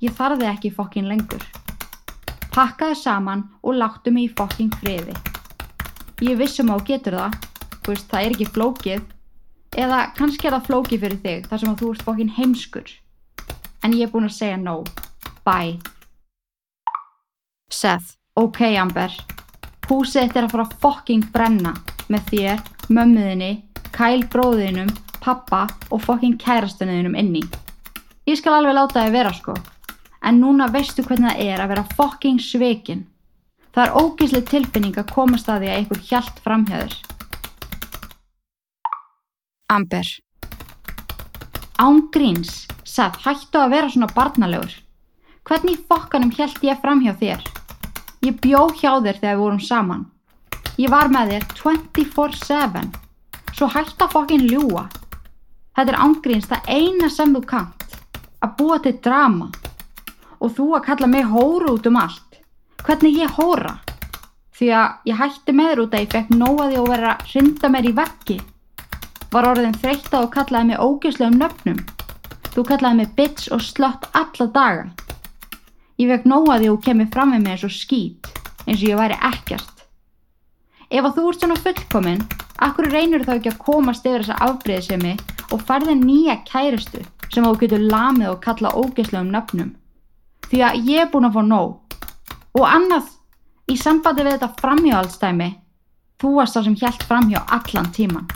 Ég 0.02 0.18
þarði 0.18 0.50
ekki 0.50 0.74
fokking 0.74 1.12
lengur. 1.12 1.46
Pakkaðu 2.58 2.98
saman 3.04 3.46
og 3.62 3.78
láttu 3.78 4.16
mig 4.16 4.32
í 4.32 4.34
fokking 4.34 4.74
friði. 4.82 5.14
Ég 6.26 6.42
vissum 6.42 6.74
á 6.74 6.82
getur 6.90 7.20
það, 7.20 7.38
þú 7.86 7.94
veist 7.94 8.10
það 8.10 8.26
er 8.26 8.34
ekki 8.34 8.50
flókið. 8.58 9.08
Eða 9.78 10.02
kannski 10.18 10.50
er 10.50 10.58
það 10.58 10.68
flókið 10.72 11.06
fyrir 11.06 11.24
þig 11.30 11.50
þar 11.54 11.66
sem 11.66 11.74
að 11.76 11.86
þú 11.86 11.94
ert 11.94 12.10
fokkin 12.10 12.36
heimskur 12.42 12.98
en 13.84 13.96
ég 13.98 14.08
er 14.08 14.14
búin 14.14 14.28
að 14.30 14.38
segja 14.38 14.58
no. 14.62 14.82
Bye. 15.46 15.80
Seth, 17.72 18.18
ok 18.38 18.62
Amber. 18.78 19.14
Húsið 19.90 20.22
þetta 20.28 20.40
er 20.40 20.48
að 20.48 20.54
fara 20.54 20.66
að 20.68 20.76
fokking 20.84 21.28
brenna 21.34 21.74
með 22.12 22.28
þér, 22.32 22.62
mömmuðinni, 22.94 23.52
kæl 23.96 24.24
bróðinum, 24.32 24.92
pappa 25.22 25.66
og 25.90 26.04
fokking 26.06 26.38
kærastunniðinum 26.40 27.18
inni. 27.20 27.44
Ég 28.30 28.38
skal 28.40 28.60
alveg 28.60 28.78
láta 28.78 29.06
þið 29.06 29.16
vera 29.18 29.34
sko. 29.36 29.56
En 30.22 30.38
núna 30.40 30.70
veistu 30.72 31.04
hvernig 31.04 31.32
það 31.32 31.48
er 31.48 31.64
að 31.64 31.72
vera 31.74 31.88
fokking 31.98 32.40
svekin. 32.40 33.06
Það 33.72 33.88
er 33.88 33.98
ógíslega 33.98 34.52
tilfinning 34.52 35.00
að 35.00 35.14
komast 35.16 35.50
að 35.50 35.64
því 35.64 35.72
að 35.72 35.78
einhver 35.80 36.04
hjælt 36.10 36.42
framhjöður. 36.46 36.98
Amber. 39.72 40.12
Án 41.82 42.12
gríns. 42.14 42.68
Seth, 42.86 43.24
hættu 43.26 43.58
að 43.58 43.72
vera 43.74 43.88
svona 43.90 44.08
barnalegur. 44.14 44.74
Hvernig 45.50 45.80
fokkanum 45.90 46.30
held 46.38 46.60
ég 46.62 46.78
fram 46.84 47.00
hjá 47.02 47.16
þér? 47.18 47.48
Ég 48.22 48.38
bjó 48.44 48.68
hjá 48.78 49.00
þér 49.02 49.18
þegar 49.18 49.38
við 49.40 49.42
vorum 49.42 49.64
saman. 49.66 50.04
Ég 50.78 50.94
var 50.94 51.10
með 51.10 51.32
þér 51.32 51.48
24-7. 51.58 52.84
Svo 53.58 53.72
hættu 53.74 54.06
að 54.06 54.14
fokkin 54.14 54.46
ljúa. 54.46 54.86
Þetta 55.74 55.96
er 55.96 56.00
ángríns 56.06 56.52
það 56.52 56.70
eina 56.70 57.10
sem 57.10 57.34
þú 57.34 57.42
kant. 57.50 57.98
Að 58.46 58.56
búa 58.62 58.78
til 58.86 58.96
drama. 59.02 59.50
Og 60.38 60.54
þú 60.54 60.70
að 60.78 60.86
kalla 60.92 61.10
mig 61.10 61.26
hóru 61.34 61.74
út 61.80 61.90
um 61.90 61.98
allt. 61.98 62.42
Hvernig 62.86 63.24
ég 63.24 63.38
hóra? 63.42 63.80
Því 64.54 64.70
að 64.78 65.10
ég 65.10 65.18
hætti 65.18 65.58
með 65.58 65.74
þér 65.74 65.86
út 65.88 65.98
að 65.98 66.06
ég 66.06 66.14
fekk 66.14 66.34
nóaði 66.38 66.82
og 66.86 66.94
vera 66.94 67.16
að 67.18 67.34
rinda 67.34 67.74
mér 67.74 67.90
í 67.90 67.98
veggi. 67.98 68.42
Var 69.32 69.48
orðin 69.48 69.78
þreytta 69.80 70.26
og 70.26 70.32
kallaði 70.36 70.74
mig 70.74 70.82
ógjörslegum 70.84 71.40
nöfnum 71.40 71.82
Þú 72.52 72.64
kallaði 72.68 73.00
mig 73.00 73.12
bitch 73.16 73.52
og 73.56 73.62
slott 73.64 74.10
alla 74.18 74.48
daga. 74.52 74.88
Ég 76.02 76.10
vekk 76.12 76.26
nóga 76.28 76.58
því 76.60 76.68
að 76.68 76.74
þú 76.74 76.80
kemur 76.88 77.10
fram 77.14 77.32
með 77.32 77.46
mig 77.46 77.54
eins 77.54 77.64
og 77.64 77.72
skít, 77.72 78.28
eins 78.66 78.82
og 78.82 78.90
ég 78.90 79.00
væri 79.00 79.20
ekkert. 79.30 79.86
Ef 80.92 81.08
að 81.08 81.16
þú 81.16 81.28
ert 81.30 81.46
svona 81.46 81.58
fullkominn, 81.64 82.26
akkur 82.68 82.90
reynir 82.92 83.24
þá 83.24 83.32
ekki 83.38 83.54
að 83.54 83.62
komast 83.64 84.10
yfir 84.10 84.26
þessa 84.26 84.50
afbreyðisemi 84.50 85.14
og 85.56 85.64
farði 85.70 85.96
nýja 86.02 86.36
kæristu 86.50 87.06
sem 87.32 87.48
þú 87.48 87.54
getur 87.62 87.88
lamið 87.88 88.34
og 88.34 88.44
kalla 88.44 88.76
ógeðslegum 88.76 89.32
nöfnum. 89.32 89.72
Því 90.52 90.64
að 90.68 90.92
ég 90.92 91.06
er 91.06 91.12
búin 91.14 91.30
að 91.30 91.38
fá 91.38 91.44
nóg. 91.48 91.98
Og 92.60 92.68
annað, 92.68 93.08
í 93.72 93.80
sambandi 93.80 94.28
við 94.28 94.36
þetta 94.36 94.56
framhjáhaldstæmi, 94.60 95.52
þú 96.20 96.36
varst 96.42 96.60
það 96.60 96.68
sem 96.68 96.80
hjælt 96.84 97.08
framhjá 97.08 97.46
allan 97.48 97.94
tíman. 97.96 98.28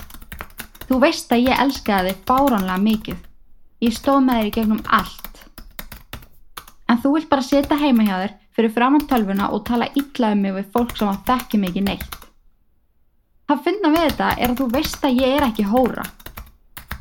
Þú 0.85 0.99
veist 1.01 1.31
að 1.33 1.47
ég 1.47 1.61
elskaði 1.63 2.13
þig 2.13 2.25
báránlega 2.29 2.81
mikið. 2.81 3.21
Ég 3.85 3.95
stóð 3.95 4.19
með 4.25 4.41
þér 4.41 4.49
í 4.49 4.55
gegnum 4.57 4.83
allt. 4.99 5.39
En 6.89 6.99
þú 7.01 7.15
vilt 7.15 7.29
bara 7.31 7.45
setja 7.45 7.77
heima 7.81 8.05
hjá 8.05 8.15
þér 8.19 8.35
fyrir 8.55 8.73
framann 8.75 9.07
tölvuna 9.09 9.49
og 9.51 9.65
tala 9.67 9.89
illa 9.99 10.31
um 10.35 10.43
mig 10.45 10.53
við 10.55 10.69
fólk 10.75 10.93
sem 10.97 11.09
að 11.11 11.23
þekki 11.29 11.61
mig 11.61 11.73
ekki 11.73 11.85
neitt. 11.87 12.19
Það 13.45 13.65
finna 13.65 13.91
við 13.93 14.05
þetta 14.05 14.29
er 14.37 14.51
að 14.51 14.61
þú 14.61 14.67
veist 14.73 15.03
að 15.05 15.19
ég 15.21 15.33
er 15.37 15.47
ekki 15.47 15.65
hóra. 15.69 16.05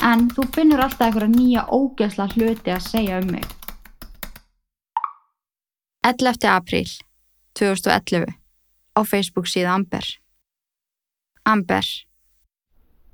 En 0.05 0.27
þú 0.33 0.47
finnur 0.57 0.83
alltaf 0.85 1.07
einhverja 1.07 1.33
nýja 1.33 1.67
ógeðsla 1.73 2.27
hluti 2.35 2.73
að 2.75 2.89
segja 2.89 3.21
um 3.23 3.31
mig. 3.37 3.47
11. 6.05 6.45
apríl 6.53 6.89
2011 7.57 8.35
á 8.93 9.01
Facebook 9.09 9.49
síða 9.49 9.73
Amber 9.73 10.05
Amber 11.49 11.87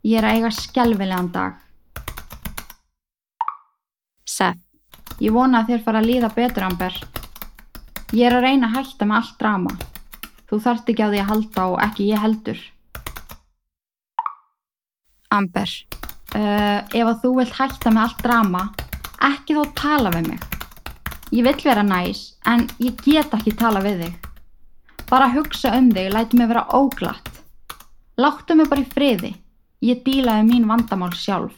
Ég 0.00 0.16
er 0.16 0.24
að 0.24 0.38
eiga 0.38 0.50
skelvilegan 0.56 1.28
dag. 1.34 1.56
Seth, 4.24 4.62
ég 5.20 5.34
vona 5.34 5.60
að 5.60 5.74
þér 5.74 5.82
fara 5.84 6.00
að 6.00 6.08
líða 6.08 6.30
betur, 6.32 6.64
Amber. 6.64 6.94
Ég 8.16 8.24
er 8.26 8.36
að 8.38 8.46
reyna 8.46 8.70
að 8.70 8.78
hætta 8.78 9.08
með 9.08 9.18
allt 9.18 9.34
drama. 9.42 9.74
Þú 10.48 10.60
þarft 10.64 10.88
ekki 10.92 11.04
á 11.04 11.10
því 11.10 11.20
að 11.20 11.28
halda 11.32 11.66
og 11.72 11.82
ekki 11.84 12.06
ég 12.08 12.22
heldur. 12.24 12.62
Amber, 15.30 15.74
uh, 16.34 16.80
ef 16.80 17.04
að 17.04 17.20
þú 17.22 17.34
vilt 17.36 17.58
hætta 17.60 17.92
með 17.92 18.06
allt 18.06 18.24
drama, 18.24 18.64
ekki 19.28 19.58
þó 19.58 19.62
tala 19.82 20.14
við 20.16 20.32
mig. 20.32 20.48
Ég 21.30 21.46
vill 21.46 21.60
vera 21.62 21.84
næs, 21.86 22.24
en 22.48 22.64
ég 22.82 22.96
get 23.04 23.36
ekki 23.36 23.52
tala 23.54 23.84
við 23.84 24.06
þig. 24.06 24.32
Bara 25.12 25.28
hugsa 25.36 25.76
um 25.76 25.92
þig, 25.92 26.08
læti 26.16 26.40
mig 26.40 26.48
vera 26.50 26.64
óglatt. 26.72 27.30
Láttu 28.16 28.56
mig 28.56 28.72
bara 28.72 28.82
í 28.82 28.90
friði. 28.96 29.34
Ég 29.80 30.02
dílaði 30.04 30.44
mín 30.44 30.66
vandamál 30.68 31.14
sjálf. 31.16 31.54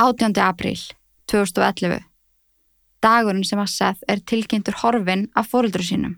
18. 0.00 0.32
apríl 0.40 0.80
2011 1.28 1.98
Dagurinn 3.04 3.44
sem 3.44 3.60
að 3.60 3.68
Seth 3.68 4.06
er 4.08 4.22
tilkynntur 4.24 4.78
horfin 4.80 5.26
af 5.36 5.50
fóröldru 5.52 5.84
sínum. 5.84 6.14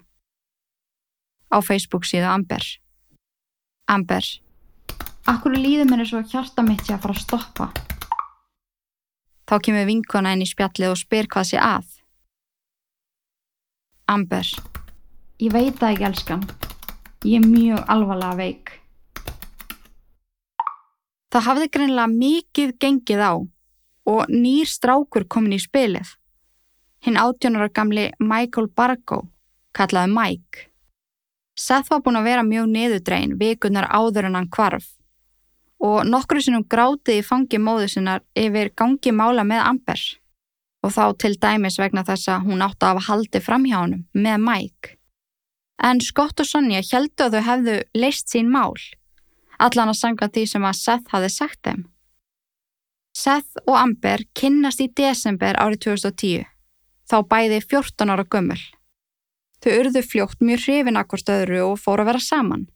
Á 1.51 1.59
Facebook 1.67 2.07
síðu 2.07 2.29
Amber. 2.31 2.63
Amber. 3.91 4.23
Akkur 5.27 5.59
líður 5.59 5.91
mér 5.91 6.07
svo 6.07 6.23
hjarta 6.23 6.63
mitt 6.63 6.87
sé 6.87 6.95
að 6.95 7.03
fara 7.09 7.19
að 7.19 7.25
stoppa. 7.25 7.69
Þá 9.51 9.57
kemur 9.67 9.91
vinkona 9.91 10.37
inn 10.37 10.47
í 10.47 10.49
spjallið 10.53 10.95
og 10.95 11.03
spyr 11.03 11.27
hvað 11.27 11.51
sé 11.51 11.59
að. 11.59 11.91
Amber. 14.07 14.47
Ég 15.43 15.51
veit 15.51 15.75
það 15.75 15.91
ekki 15.91 16.11
elskan. 16.13 16.49
Ég 17.27 17.43
er 17.43 17.47
mjög 17.51 17.81
alvarlega 17.91 18.37
veik. 18.39 18.71
Það 21.35 21.43
hafði 21.43 21.69
greinlega 21.75 22.11
mikið 22.13 22.75
gengið 22.79 23.23
á 23.27 23.35
og 24.07 24.31
nýr 24.31 24.69
strákur 24.71 25.25
komin 25.27 25.57
í 25.57 25.59
spilið. 25.59 26.13
Hinn 27.03 27.19
átjónara 27.19 27.67
gamli 27.75 28.05
Michael 28.23 28.69
Bargo, 28.71 29.25
kallaði 29.75 30.13
Mike. 30.15 30.69
Seth 31.59 31.91
var 31.91 32.05
búin 32.05 32.21
að 32.21 32.29
vera 32.31 32.45
mjög 32.47 32.69
niðurdrein 32.71 33.35
vikunar 33.41 33.89
áður 33.91 34.29
en 34.29 34.39
hann 34.39 34.53
kvarf 34.53 34.93
og 35.83 36.07
nokkru 36.09 36.41
sinnum 36.41 36.65
grátið 36.71 37.19
í 37.21 37.25
fangi 37.27 37.59
móðu 37.61 37.89
sinnar 37.91 38.23
yfir 38.39 38.71
gangi 38.79 39.13
mála 39.13 39.43
með 39.45 39.65
Amber 39.67 40.05
og 40.87 40.95
þá 40.95 41.03
til 41.19 41.35
dæmis 41.43 41.81
vegna 41.83 42.07
þess 42.07 42.31
að 42.33 42.47
hún 42.47 42.63
átti 42.65 42.87
að 42.87 42.95
hafa 42.95 43.07
haldið 43.11 43.45
fram 43.49 43.67
hjá 43.67 43.81
honum 43.81 44.07
með 44.15 44.47
Mike. 44.47 44.96
En 45.83 46.01
Scott 46.01 46.41
og 46.41 46.49
Sonja 46.49 46.81
heldu 46.81 47.27
að 47.27 47.37
þau 47.37 47.45
hefðu 47.51 47.77
leist 47.95 48.33
sín 48.33 48.49
mál, 48.53 48.75
allan 49.59 49.93
að 49.93 50.01
sanga 50.01 50.29
því 50.33 50.47
sem 50.49 50.65
að 50.65 50.79
Seth 50.81 51.13
hafi 51.13 51.31
sagt 51.33 51.61
þeim. 51.67 51.85
Seth 53.17 53.61
og 53.65 53.77
Amber 53.81 54.25
kynnast 54.37 54.81
í 54.85 54.89
desember 54.93 55.57
árið 55.61 55.87
2010, 55.89 56.47
þá 57.09 57.17
bæði 57.29 57.61
14 57.65 58.13
ára 58.13 58.25
gömmul. 58.25 58.61
Þau 59.65 59.73
urðu 59.81 60.03
fljótt 60.05 60.43
mjög 60.45 60.67
hrifin 60.67 61.01
akkord 61.01 61.31
öðru 61.33 61.63
og 61.71 61.79
fóru 61.81 62.05
að 62.05 62.11
vera 62.13 62.25
saman. 62.25 62.67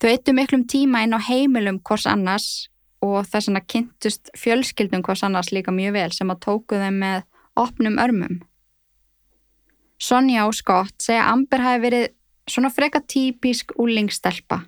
Þau 0.00 0.08
eittu 0.12 0.34
miklum 0.36 0.64
tíma 0.70 1.02
inn 1.04 1.16
á 1.16 1.20
heimilum 1.20 1.80
hvors 1.84 2.06
annars 2.08 2.68
og 3.04 3.26
þess 3.28 3.50
að 3.50 3.66
kynntust 3.72 4.30
fjölskyldum 4.38 5.02
hvors 5.06 5.24
annars 5.26 5.52
líka 5.54 5.74
mjög 5.74 5.96
vel 5.98 6.12
sem 6.14 6.30
að 6.32 6.42
tóku 6.46 6.78
þeim 6.80 7.00
með 7.02 7.26
opnum 7.58 7.98
örmum. 8.00 8.40
Sonja 9.98 10.46
og 10.46 10.54
Scott 10.54 10.94
segja 11.02 11.24
að 11.26 11.32
Amber 11.32 11.64
hafi 11.64 11.82
verið 11.82 12.06
svona 12.48 12.70
freka 12.70 13.00
típisk 13.02 13.74
úlingstelpa. 13.76 14.62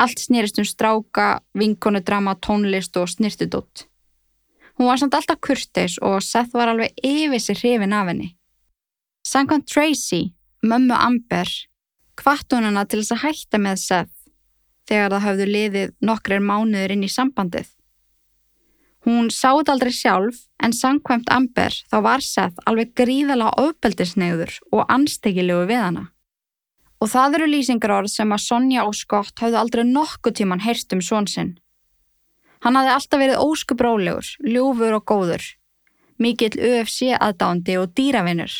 Allt 0.00 0.22
snýrist 0.22 0.58
um 0.58 0.66
stráka, 0.66 1.40
vinkonudrama, 1.54 2.36
tónlist 2.42 2.96
og 2.96 3.08
snirtidótt. 3.10 3.86
Hún 4.78 4.88
var 4.88 4.98
samt 4.98 5.14
alltaf 5.14 5.40
kurteis 5.44 5.98
og 6.00 6.22
Seth 6.24 6.54
var 6.56 6.72
alveg 6.72 6.94
yfir 7.04 7.42
sér 7.42 7.58
hrifin 7.60 7.92
af 7.92 8.08
henni. 8.08 8.30
Sankant 9.26 9.68
Tracy, 9.68 10.32
mömmu 10.64 10.96
Amber, 10.96 11.48
hvart 12.16 12.48
hún 12.52 12.64
hana 12.64 12.86
til 12.88 13.02
þess 13.02 13.16
að 13.16 13.22
hætta 13.26 13.60
með 13.60 13.82
Seth 13.82 14.16
þegar 14.88 15.12
það 15.12 15.26
hafðu 15.26 15.46
liðið 15.50 15.92
nokkrir 16.00 16.40
mánuður 16.42 16.96
inn 16.96 17.04
í 17.06 17.12
sambandið. 17.12 17.68
Hún 19.06 19.30
sáð 19.32 19.70
aldrei 19.72 19.92
sjálf 19.96 20.42
en 20.60 20.74
sangkvæmt 20.76 21.30
Amber 21.32 21.72
þá 21.88 21.96
var 22.04 22.24
Seth 22.24 22.60
alveg 22.68 22.92
gríðala 22.98 23.48
ofbeldisneiður 23.62 24.58
og 24.76 24.90
anstekilegu 24.92 25.64
við 25.70 25.80
hana. 25.80 26.02
Og 27.00 27.08
það 27.08 27.38
eru 27.38 27.46
lýsingarorð 27.48 28.12
sem 28.12 28.34
að 28.36 28.44
Sonja 28.44 28.84
og 28.84 28.98
Scott 28.98 29.40
hafðu 29.40 29.56
aldrei 29.56 29.86
nokkuð 29.88 30.36
tíman 30.42 30.60
heyrst 30.66 30.92
um 30.92 31.00
svon 31.00 31.30
sinn. 31.32 31.54
Hann 32.60 32.76
hafði 32.76 32.92
alltaf 32.92 33.22
verið 33.22 33.40
óskubrólegur, 33.40 34.28
ljúfur 34.44 34.98
og 34.98 35.06
góður, 35.08 35.46
mikill 36.20 36.60
UFC 36.60 37.14
aðdándi 37.16 37.78
og 37.80 37.96
dýravinnur. 37.96 38.52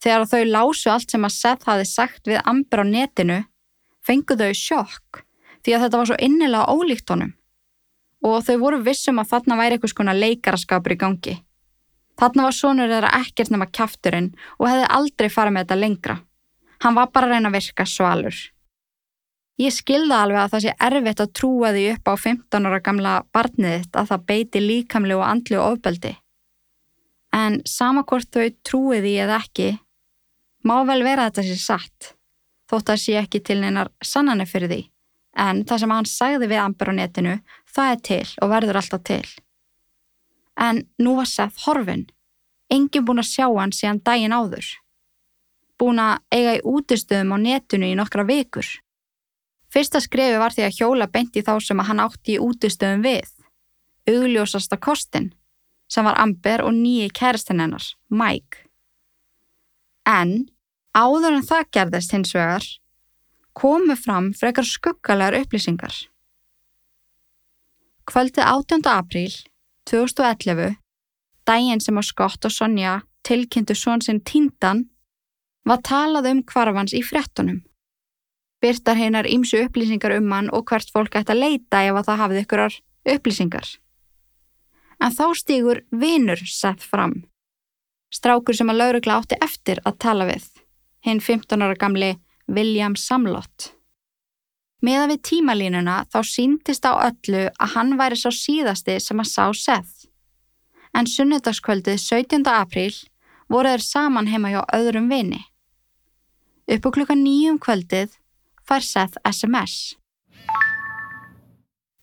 Þegar 0.00 0.28
þau 0.32 0.44
lásu 0.48 0.88
allt 0.88 1.12
sem 1.12 1.28
að 1.28 1.36
Seth 1.36 1.68
hafði 1.68 1.90
sagt 1.92 2.32
við 2.32 2.40
Amber 2.48 2.80
á 2.80 2.84
netinu, 2.88 3.40
fengu 4.00 4.40
þau 4.40 4.52
sjokk 4.56 5.24
því 5.64 5.76
að 5.76 5.84
þetta 5.84 6.00
var 6.00 6.08
svo 6.08 6.22
innilega 6.24 6.72
ólíkt 6.72 7.12
honum 7.12 7.36
og 8.24 8.44
þau 8.46 8.56
voru 8.62 8.80
vissum 8.84 9.20
að 9.20 9.34
þarna 9.34 9.58
væri 9.60 9.76
eitthvað 9.76 9.92
skona 9.92 10.16
leikaraskapur 10.16 10.94
í 10.94 11.00
gangi. 11.00 11.34
Þarna 12.20 12.46
var 12.46 12.56
sonur 12.56 12.90
þeirra 12.90 13.12
ekkert 13.20 13.50
nema 13.50 13.68
kæfturinn 13.68 14.32
og 14.58 14.68
hefði 14.70 14.90
aldrei 14.96 15.30
farið 15.36 15.54
með 15.54 15.64
þetta 15.64 15.80
lengra. 15.80 16.18
Hann 16.84 16.98
var 16.98 17.10
bara 17.12 17.28
að 17.28 17.34
reyna 17.34 17.50
að 17.50 17.56
virka 17.58 17.86
svalur. 17.88 18.36
Ég 19.60 19.70
skilða 19.70 20.24
alveg 20.24 20.40
að 20.40 20.52
það 20.52 20.64
sé 20.64 20.72
erfitt 20.88 21.20
að 21.22 21.34
trúa 21.38 21.70
því 21.74 21.84
upp 21.92 22.10
á 22.10 22.14
15 22.18 22.68
ára 22.68 22.80
gamla 22.82 23.12
barnið 23.34 23.76
þitt 23.76 23.98
að 24.00 24.08
það 24.10 24.24
beiti 24.30 24.62
líkamlu 24.62 25.18
og 25.20 25.26
andlu 25.28 25.60
ofbeldi. 25.62 26.14
En 27.34 27.60
sama 27.66 28.02
hvort 28.06 28.30
þau 28.34 28.48
trúi 28.66 28.98
því 29.02 29.14
eða 29.26 29.38
ekki, 29.42 29.68
má 30.66 30.76
vel 30.86 31.02
vera 31.06 31.28
þetta 31.28 31.46
sé 31.46 31.58
satt, 31.58 32.10
þótt 32.70 32.94
að 32.94 33.00
sé 33.04 33.16
ekki 33.20 33.42
til 33.46 33.60
neinar 33.62 33.90
sannanir 34.02 34.50
fyrir 34.50 34.70
því. 34.70 34.82
En 35.38 35.62
það 35.66 35.82
sem 35.82 35.94
hann 35.94 36.10
sagði 36.10 36.50
við 36.50 36.62
Amber 36.62 36.90
á 36.90 36.94
netinu, 36.94 37.38
það 37.74 37.90
er 37.92 38.00
til 38.08 38.28
og 38.42 38.52
verður 38.52 38.80
alltaf 38.80 39.04
til. 39.06 39.26
En 40.60 40.84
nú 41.02 41.16
var 41.18 41.28
Seth 41.28 41.66
horfin. 41.66 42.06
Engin 42.70 43.04
búin 43.06 43.22
að 43.22 43.30
sjá 43.32 43.46
hann 43.50 43.74
síðan 43.74 44.02
daginn 44.06 44.34
áður. 44.34 44.66
Búin 45.78 46.00
að 46.00 46.22
eiga 46.30 46.56
í 46.58 46.64
útistöðum 46.70 47.34
á 47.34 47.38
netinu 47.42 47.90
í 47.90 47.96
nokkra 47.98 48.24
vikur. 48.28 48.66
Fyrsta 49.74 49.98
skrefi 50.02 50.38
var 50.38 50.54
því 50.54 50.68
að 50.68 50.76
hjóla 50.78 51.08
beint 51.10 51.34
í 51.34 51.42
þá 51.42 51.56
sem 51.58 51.80
að 51.82 51.88
hann 51.90 52.02
átti 52.04 52.36
í 52.36 52.42
útistöðum 52.42 53.02
við. 53.02 53.30
Augljósasta 54.06 54.78
kostin, 54.78 55.32
sem 55.90 56.06
var 56.06 56.18
Amber 56.20 56.62
og 56.62 56.74
nýji 56.76 57.10
kæristinn 57.16 57.62
hennar, 57.64 57.86
Mike. 58.08 58.68
En 60.06 60.46
áður 60.94 61.40
en 61.40 61.46
það 61.48 61.70
gerðist 61.74 62.14
hins 62.14 62.34
vegar, 62.36 62.66
komu 63.56 63.96
fram 63.98 64.30
frekar 64.36 64.68
skuggalegar 64.68 65.40
upplýsingar. 65.40 66.04
Kvöldið 68.04 68.44
18. 68.44 68.82
apríl 68.84 69.32
2011, 69.88 70.74
daginn 71.48 71.80
sem 71.80 71.96
að 71.96 72.10
Scott 72.10 72.44
og 72.44 72.52
Sonja 72.52 72.98
tilkynntu 73.24 73.72
svon 73.72 74.02
sinn 74.04 74.18
tíndan, 74.20 74.82
var 75.64 75.80
talað 75.88 76.28
um 76.28 76.42
hvarfans 76.44 76.92
í 76.92 77.00
frettunum. 77.00 77.62
Byrtar 78.60 79.00
heinar 79.00 79.28
ímsu 79.28 79.62
upplýsingar 79.64 80.18
um 80.18 80.28
hann 80.36 80.50
og 80.52 80.68
hvert 80.68 80.92
fólk 80.92 81.16
ætti 81.16 81.32
að 81.32 81.40
leita 81.46 81.80
ef 81.80 81.96
að 81.96 82.10
það 82.10 82.20
hafði 82.22 82.42
ykkurar 82.44 82.76
upplýsingar. 83.14 83.70
En 85.00 85.16
þá 85.16 85.26
stígur 85.40 85.80
vinur 85.88 86.44
Seth 86.44 86.84
fram. 86.84 87.22
Strákur 88.12 88.56
sem 88.56 88.68
að 88.68 88.82
laurugla 88.82 89.16
átti 89.22 89.40
eftir 89.40 89.80
að 89.88 89.96
tala 90.04 90.28
við, 90.28 90.44
hinn 91.08 91.24
15 91.24 91.56
ára 91.64 91.80
gamli 91.80 92.12
William 92.52 93.00
Samlott. 93.00 93.73
Meða 94.84 95.06
við 95.14 95.20
tímalínuna 95.30 96.02
þá 96.12 96.18
síndist 96.28 96.84
á 96.84 96.92
öllu 97.06 97.46
að 97.48 97.72
hann 97.72 97.94
væri 97.96 98.18
sá 98.20 98.28
síðasti 98.34 98.98
sem 99.00 99.22
að 99.22 99.30
sá 99.30 99.44
Seth. 99.56 100.08
En 100.92 101.08
sunnudagskvöldið 101.08 101.96
17. 102.02 102.44
apríl 102.52 102.92
voru 103.48 103.72
þeir 103.72 103.84
saman 103.84 104.28
heima 104.28 104.52
hjá 104.52 104.60
öðrum 104.76 105.08
vini. 105.08 105.40
Upp 106.68 106.88
á 106.88 106.90
klukka 106.96 107.16
nýjum 107.16 107.56
kvöldið 107.62 108.18
fær 108.68 108.84
Seth 108.84 109.16
SMS. 109.24 109.94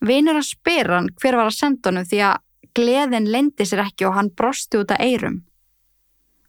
Vinur 0.01 0.39
að 0.39 0.49
spyr 0.49 0.89
hann 0.95 1.11
hver 1.21 1.37
var 1.37 1.51
að 1.51 1.59
senda 1.59 1.91
honum 1.91 2.07
því 2.09 2.23
að 2.31 2.41
gleðin 2.77 3.29
lendi 3.29 3.67
sér 3.67 3.83
ekki 3.85 4.09
og 4.09 4.17
hann 4.17 4.33
brosti 4.33 4.81
út 4.81 4.95
af 4.95 5.05
eirum. 5.05 5.43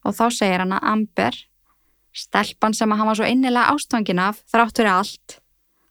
Og 0.06 0.16
þá 0.16 0.24
segir 0.32 0.64
hann 0.64 0.72
að 0.72 0.88
Amber, 0.94 1.36
stelpan 2.16 2.72
sem 2.76 2.88
að 2.88 3.02
hann 3.02 3.12
var 3.12 3.20
svo 3.20 3.28
innilega 3.28 3.74
ástfangin 3.74 4.22
af 4.22 4.40
þrátt 4.48 4.80
fyrir 4.80 4.94
allt, 4.94 5.41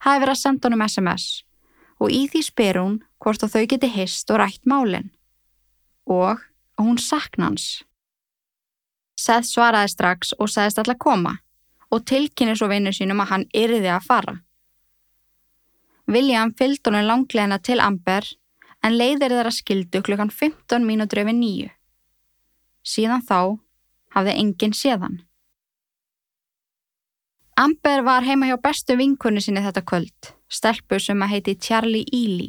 hafi 0.05 0.21
verið 0.23 0.33
að 0.35 0.41
senda 0.41 0.67
honum 0.67 0.85
SMS 0.87 1.25
og 2.01 2.13
í 2.13 2.25
því 2.31 2.41
spyr 2.47 2.81
hún 2.81 2.99
hvort 3.21 3.43
að 3.45 3.55
þau 3.55 3.65
geti 3.73 3.89
hist 3.93 4.31
og 4.33 4.41
rætt 4.41 4.63
málinn. 4.65 5.11
Og 6.09 6.41
hún 6.81 6.97
sakna 6.97 7.51
hans. 7.51 7.83
Seth 9.19 9.45
svaraði 9.51 9.91
strax 9.93 10.33
og 10.39 10.49
sagðist 10.49 10.81
alltaf 10.81 10.97
koma 11.01 11.37
og 11.91 12.05
tilkynni 12.09 12.55
svo 12.57 12.71
vinnu 12.71 12.93
sínum 12.95 13.21
að 13.21 13.33
hann 13.33 13.49
yrði 13.53 13.91
að 13.93 14.07
fara. 14.07 14.37
William 16.11 16.53
fylgd 16.57 16.87
honum 16.89 17.07
langlegina 17.07 17.59
til 17.61 17.79
Amber 17.83 18.25
en 18.81 18.97
leiðir 18.97 19.35
þeirra 19.35 19.53
skildu 19.53 20.01
klukkan 20.01 20.31
15 20.33 20.87
mínútur 20.87 21.21
yfir 21.21 21.37
nýju. 21.37 21.69
Síðan 22.81 23.21
þá 23.21 23.59
hafði 24.15 24.37
enginn 24.41 24.73
séðan. 24.73 25.21
Amber 27.61 28.01
var 28.01 28.23
heima 28.25 28.47
hjá 28.49 28.55
bestu 28.57 28.95
vinkunni 28.97 29.41
sinni 29.43 29.61
þetta 29.61 29.83
kvöld, 29.85 30.29
stelpu 30.49 30.97
sem 30.97 31.19
að 31.21 31.33
heiti 31.35 31.53
Charlie 31.61 32.07
Ely. 32.09 32.47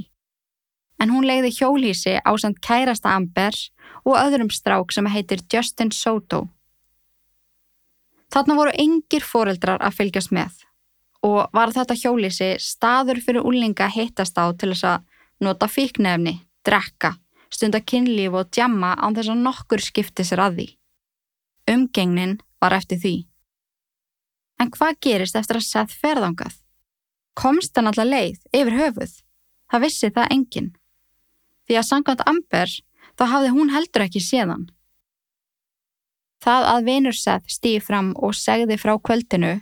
En 1.02 1.10
hún 1.12 1.26
leiði 1.28 1.50
hjólísi 1.52 2.14
á 2.16 2.32
samt 2.40 2.62
kærasta 2.64 3.12
Amber 3.12 3.52
og 4.08 4.16
öðrum 4.16 4.48
strák 4.48 4.94
sem 4.94 5.10
heitir 5.12 5.42
Justin 5.52 5.90
Soto. 5.92 6.46
Þarna 8.32 8.56
voru 8.56 8.72
engir 8.80 9.26
foreldrar 9.26 9.82
að 9.84 9.98
fylgjast 9.98 10.32
með 10.32 10.62
og 11.28 11.52
var 11.52 11.74
þetta 11.76 11.98
hjólísi 11.98 12.48
staður 12.58 13.20
fyrir 13.20 13.44
úlinga 13.44 13.90
hittast 13.92 14.38
á 14.40 14.48
til 14.56 14.70
þess 14.72 14.86
að 14.94 15.04
nota 15.44 15.68
fíknefni, 15.68 16.38
drekka, 16.64 17.18
stunda 17.52 17.82
kynlíf 17.84 18.32
og 18.32 18.48
djamma 18.48 18.94
án 18.96 19.18
þess 19.18 19.34
að 19.34 19.44
nokkur 19.44 19.84
skipti 19.84 20.24
sér 20.24 20.46
að 20.46 20.56
því. 20.56 20.66
Umgengnin 21.74 22.38
var 22.64 22.78
eftir 22.80 23.02
því. 23.04 23.14
En 24.62 24.70
hvað 24.70 25.00
gerist 25.02 25.34
eftir 25.34 25.58
að 25.58 25.66
Seth 25.66 25.94
ferðangað? 25.98 26.54
Komst 27.34 27.74
hann 27.74 27.88
alla 27.90 28.04
leið 28.06 28.38
yfir 28.54 28.76
höfuð? 28.78 29.16
Það 29.72 29.82
vissi 29.86 30.10
það 30.14 30.34
enginn. 30.36 30.68
Því 31.66 31.78
að 31.80 31.88
sangkvæmt 31.88 32.22
Amber 32.30 32.74
þá 33.18 33.24
hafði 33.32 33.50
hún 33.56 33.72
heldur 33.74 34.04
ekki 34.06 34.22
séðan. 34.22 34.68
Það 36.42 36.68
að 36.68 36.86
vinur 36.90 37.18
Seth 37.18 37.50
stýði 37.50 37.82
fram 37.88 38.12
og 38.14 38.38
segði 38.38 38.78
frá 38.78 38.94
kvöldinu 38.98 39.56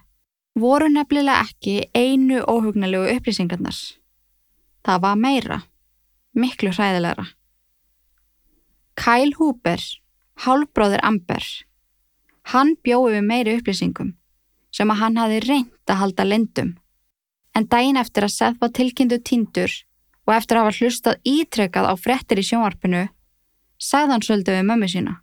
voru 0.60 0.90
nefnilega 0.92 1.46
ekki 1.46 1.78
einu 1.96 2.44
óhugnalegu 2.44 3.16
upplýsingarnar. 3.16 3.80
Það 4.84 5.02
var 5.06 5.18
meira, 5.24 5.60
miklu 6.36 6.74
hræðilegra. 6.76 7.28
Kyle 9.00 9.36
Hooper, 9.38 9.80
hálfbróðir 10.44 11.04
Amber, 11.06 11.44
hann 12.52 12.74
bjóði 12.84 13.20
við 13.20 13.28
meiri 13.28 13.60
upplýsingum 13.60 14.16
sem 14.74 14.90
að 14.90 15.00
hann 15.02 15.18
hafi 15.20 15.40
reynd 15.44 15.90
að 15.92 16.00
halda 16.02 16.26
lindum. 16.26 16.74
En 17.54 17.66
daginn 17.66 17.98
eftir 17.98 18.26
að 18.26 18.34
Seth 18.34 18.60
var 18.60 18.72
tilkynntu 18.74 19.18
tindur 19.26 19.72
og 20.26 20.34
eftir 20.36 20.58
að 20.58 20.66
hafa 20.66 20.78
hlustað 20.78 21.22
ítrekkað 21.26 21.88
á 21.90 21.94
frettir 21.98 22.38
í 22.38 22.46
sjónvarpinu, 22.46 23.06
sagði 23.80 24.14
hann 24.14 24.26
svolítið 24.26 24.58
við 24.58 24.68
mömmu 24.68 24.90
sína. 24.92 25.14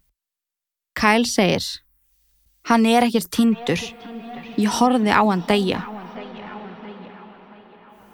Kyle 0.97 1.29
segir, 1.29 1.67
hann 2.67 2.87
er 2.89 3.07
ekkert 3.07 3.31
tindur. 3.31 3.83
Ég 4.57 4.73
horfið 4.79 5.13
á 5.13 5.21
hann 5.21 5.45
degja. 5.47 5.83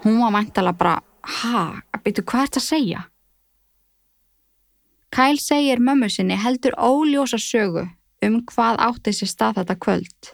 Hún 0.03 0.19
var 0.19 0.33
mæntala 0.35 0.73
bara, 0.75 0.99
ha, 1.23 1.63
beitu 2.03 2.25
hvað 2.27 2.49
ert 2.49 2.59
að 2.59 2.65
segja? 2.67 3.03
Kyle 5.13 5.39
segir 5.39 5.79
mömmu 5.79 6.09
sinni 6.11 6.35
heldur 6.35 6.75
óljósa 6.75 7.39
sögu 7.39 7.87
um 8.25 8.39
hvað 8.49 8.81
átti 8.83 9.13
sér 9.15 9.29
stað 9.31 9.61
þetta 9.61 9.79
kvöld. 9.79 10.33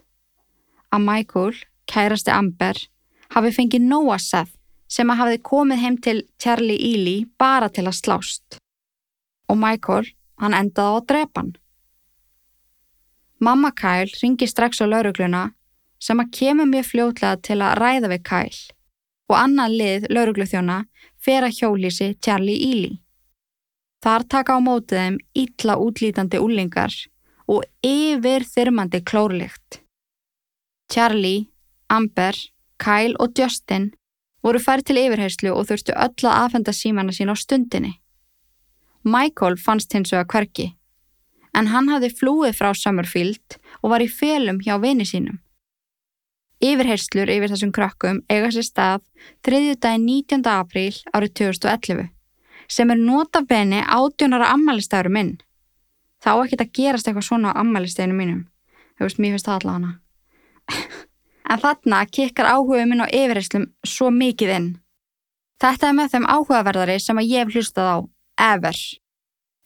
Að 0.94 1.06
Michael, 1.06 1.58
kærasti 1.90 2.32
Amber, 2.34 2.78
hafi 3.36 3.52
fengið 3.54 3.86
Noah 3.86 4.22
Seth 4.22 4.56
sem 4.90 5.10
að 5.10 5.22
hafi 5.22 5.42
komið 5.46 5.84
heim 5.84 5.98
til 6.02 6.24
Charlie 6.42 6.80
Ely 6.92 7.18
bara 7.38 7.70
til 7.70 7.86
að 7.86 8.00
slást. 8.00 8.58
Og 9.50 9.58
Michael, 9.58 10.10
hann 10.42 10.56
endaði 10.58 10.90
á 10.90 10.98
að 10.98 11.08
drepa 11.12 11.44
hann. 11.44 11.54
Mamma 13.40 13.72
Kyle 13.72 14.12
ringi 14.22 14.48
strax 14.50 14.82
á 14.84 14.86
laurugluna 14.90 15.52
sem 16.04 16.20
að 16.20 16.34
kemur 16.36 16.68
mjög 16.68 16.90
fljótlega 16.90 17.40
til 17.46 17.60
að 17.64 17.78
ræða 17.80 18.12
við 18.12 18.26
Kyle 18.28 18.60
og 19.30 19.36
annað 19.38 19.76
lið 19.82 20.08
laurugluþjóna 20.10 20.80
fer 21.22 21.46
að 21.46 21.56
hjólísi 21.60 22.10
Charlie 22.26 22.58
Ely. 22.72 22.98
Þar 24.04 24.26
taka 24.32 24.58
á 24.58 24.60
mótið 24.64 25.02
þeim 25.04 25.20
ítla 25.38 25.76
útlítandi 25.80 26.40
úlingar 26.42 26.96
og 27.52 27.64
yfir 27.86 28.46
þyrmandi 28.48 29.04
klórlikt. 29.04 29.84
Charlie, 30.90 31.50
Amber, 31.90 32.36
Kyle 32.80 33.16
og 33.20 33.38
Justin 33.38 33.92
voru 34.44 34.60
færð 34.60 34.88
til 34.90 35.02
yfirheyslu 35.04 35.52
og 35.54 35.68
þurftu 35.70 35.94
öll 35.94 36.26
að 36.26 36.38
aðfenda 36.38 36.74
símana 36.74 37.14
sín 37.16 37.32
á 37.32 37.36
stundinni. 37.38 38.00
Michael 39.04 39.58
fannst 39.58 39.94
hins 39.94 40.12
vega 40.14 40.26
hverki, 40.28 40.74
en 41.54 41.70
hann 41.72 41.90
hafði 41.92 42.10
flúið 42.20 42.58
frá 42.58 42.74
Summerfield 42.76 43.60
og 43.82 43.94
var 43.94 44.04
í 44.04 44.10
felum 44.10 44.60
hjá 44.64 44.80
vini 44.82 45.06
sínum. 45.08 45.40
Yfirherslur 46.60 47.30
yfir 47.32 47.54
þessum 47.54 47.72
krökkum 47.76 48.24
eiga 48.28 48.50
sér 48.52 48.68
stað 48.68 49.06
þriðju 49.48 49.78
daginn 49.80 50.10
19. 50.10 50.44
apríl 50.52 50.98
árið 51.16 51.36
2011 51.44 52.10
sem 52.70 52.92
er 52.92 53.00
nota 53.00 53.42
beni 53.42 53.80
átjónara 53.82 54.52
ammælistæður 54.54 55.10
minn. 55.16 55.32
Þá 56.20 56.32
ekkert 56.44 56.66
að 56.66 56.76
gerast 56.76 57.08
eitthvað 57.08 57.30
svona 57.30 57.56
á 57.56 57.60
ammælistæðinu 57.64 58.18
mínum. 58.18 58.44
Þú 59.00 59.08
veist, 59.08 59.22
mér 59.24 59.38
finnst 59.38 59.48
það 59.48 59.56
allavega 59.62 59.78
hana. 59.80 59.92
En 61.50 61.62
þarna 61.64 62.04
kikkar 62.06 62.52
áhuga 62.54 62.86
minn 62.86 63.04
á 63.04 63.08
yfirherslum 63.10 63.68
svo 63.84 64.10
mikið 64.14 64.56
inn. 64.56 64.70
Þetta 65.60 65.90
er 65.90 65.96
með 65.98 66.12
þeim 66.14 66.28
áhugaverðari 66.32 66.98
sem 67.04 67.20
að 67.20 67.32
ég 67.34 67.44
hef 67.44 67.56
hlustað 67.56 67.90
á, 67.92 67.98
ever. 68.54 68.78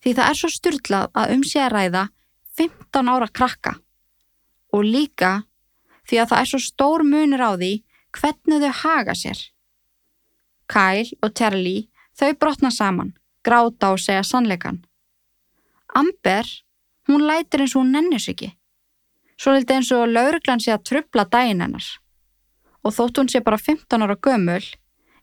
Því 0.01 0.13
það 0.17 0.29
er 0.29 0.39
svo 0.39 0.49
styrlað 0.51 1.09
að 1.13 1.33
um 1.35 1.43
sig 1.47 1.61
að 1.61 1.73
ræða 1.75 2.03
15 2.57 3.11
ára 3.13 3.27
krakka. 3.29 3.73
Og 4.73 4.85
líka 4.85 5.33
því 6.09 6.21
að 6.23 6.29
það 6.31 6.39
er 6.39 6.49
svo 6.51 6.61
stór 6.63 7.05
munur 7.07 7.43
á 7.45 7.51
því 7.53 7.73
hvernig 8.13 8.63
þau 8.63 8.73
haga 8.81 9.15
sér. 9.17 9.39
Kyle 10.69 11.19
og 11.21 11.35
Charlie 11.37 11.89
þau 12.17 12.33
brotna 12.39 12.71
saman, 12.71 13.13
gráta 13.45 13.93
og 13.93 14.01
segja 14.01 14.23
sannleikan. 14.25 14.81
Amber, 15.93 16.47
hún 17.07 17.25
lætir 17.27 17.61
eins 17.61 17.75
og 17.75 17.83
hún 17.83 17.93
nennir 17.93 18.21
sig 18.21 18.33
ekki. 18.33 18.49
Svo 19.43 19.51
lítið 19.51 19.75
eins 19.75 19.89
og 19.91 20.05
lauruglan 20.07 20.61
sé 20.63 20.71
að 20.71 20.85
trubla 20.87 21.25
daginn 21.27 21.59
hennar. 21.59 21.83
Og 22.87 22.93
þótt 22.95 23.17
hún 23.19 23.29
sé 23.31 23.41
bara 23.43 23.57
15 23.59 24.05
ára 24.05 24.15
gömul, 24.15 24.63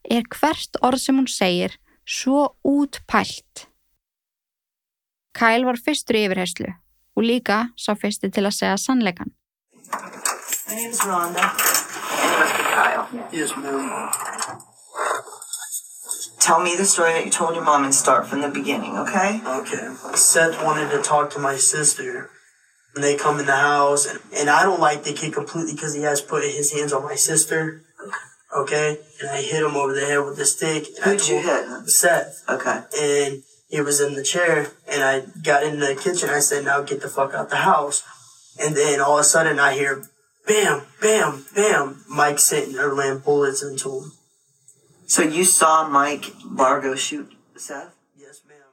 er 0.04 0.26
hvert 0.28 0.76
orð 0.84 1.00
sem 1.00 1.16
hún 1.16 1.28
segir 1.28 1.78
svo 2.04 2.50
útpælt. 2.60 3.64
Kyle 5.32 5.64
var 5.64 5.80
fyrstur 5.80 6.18
í 6.20 6.26
yfirherslu 6.26 6.68
og 7.16 7.24
líka 7.24 7.70
sá 7.80 7.94
fyrsti 7.96 8.28
til 8.28 8.44
að 8.44 8.58
segja 8.58 8.76
sannleikan. 8.82 9.32
My 10.68 10.90
Rhonda. 11.00 11.46
And 12.20 12.28
you 12.28 12.38
must 12.40 12.56
be 12.58 12.64
Kyle. 12.76 13.08
Yes, 13.32 13.56
ma'am. 13.56 14.20
Tell 16.40 16.60
me 16.60 16.76
the 16.76 16.84
story 16.84 17.12
that 17.14 17.24
you 17.24 17.30
told 17.30 17.54
your 17.54 17.64
mom 17.64 17.84
and 17.84 17.94
start 17.94 18.26
from 18.26 18.42
the 18.42 18.48
beginning, 18.48 18.98
okay? 18.98 19.40
Okay. 19.46 19.88
Seth 20.14 20.62
wanted 20.62 20.90
to 20.90 21.00
talk 21.00 21.30
to 21.30 21.38
my 21.38 21.56
sister 21.56 22.30
when 22.92 23.02
they 23.02 23.16
come 23.16 23.38
in 23.38 23.46
the 23.46 23.56
house, 23.56 24.06
and, 24.06 24.20
and 24.36 24.50
I 24.50 24.62
don't 24.62 24.80
like 24.80 25.04
the 25.04 25.12
kid 25.12 25.32
completely 25.32 25.74
because 25.74 25.94
he 25.94 26.02
has 26.02 26.20
put 26.20 26.42
his 26.42 26.72
hands 26.72 26.92
on 26.92 27.04
my 27.04 27.14
sister. 27.14 27.82
Okay, 28.56 28.98
and 29.20 29.30
I 29.30 29.42
hit 29.42 29.62
him 29.62 29.76
over 29.76 29.94
the 29.94 30.04
head 30.04 30.24
with 30.24 30.36
the 30.36 30.44
stick. 30.44 30.86
and 30.96 31.04
I 31.04 31.08
Who'd 31.10 31.28
you 31.28 31.38
hit? 31.38 31.88
Seth. 31.88 32.42
Okay. 32.48 32.82
And 32.98 33.42
he 33.68 33.80
was 33.80 34.00
in 34.00 34.14
the 34.14 34.24
chair, 34.24 34.72
and 34.90 35.04
I 35.04 35.22
got 35.42 35.62
in 35.62 35.78
the 35.78 35.94
kitchen. 35.94 36.28
I 36.28 36.40
said, 36.40 36.64
"Now 36.64 36.82
get 36.82 37.00
the 37.00 37.08
fuck 37.08 37.32
out 37.32 37.50
the 37.50 37.56
house." 37.56 38.02
And 38.58 38.76
then 38.76 39.00
all 39.00 39.18
of 39.18 39.20
a 39.20 39.24
sudden, 39.24 39.60
I 39.60 39.74
hear, 39.74 40.02
"Bam, 40.48 40.82
bam, 41.00 41.46
bam!" 41.54 42.04
Mike 42.08 42.40
sitting 42.40 42.74
there 42.74 42.92
laying 42.92 43.18
bullets 43.18 43.62
into 43.62 44.00
him. 44.00 44.12
So 45.06 45.22
you 45.22 45.44
saw 45.44 45.88
Mike 45.88 46.32
Bargo 46.44 46.96
shoot 46.96 47.32
Seth? 47.56 47.94
Yes, 48.16 48.42
ma'am. 48.48 48.70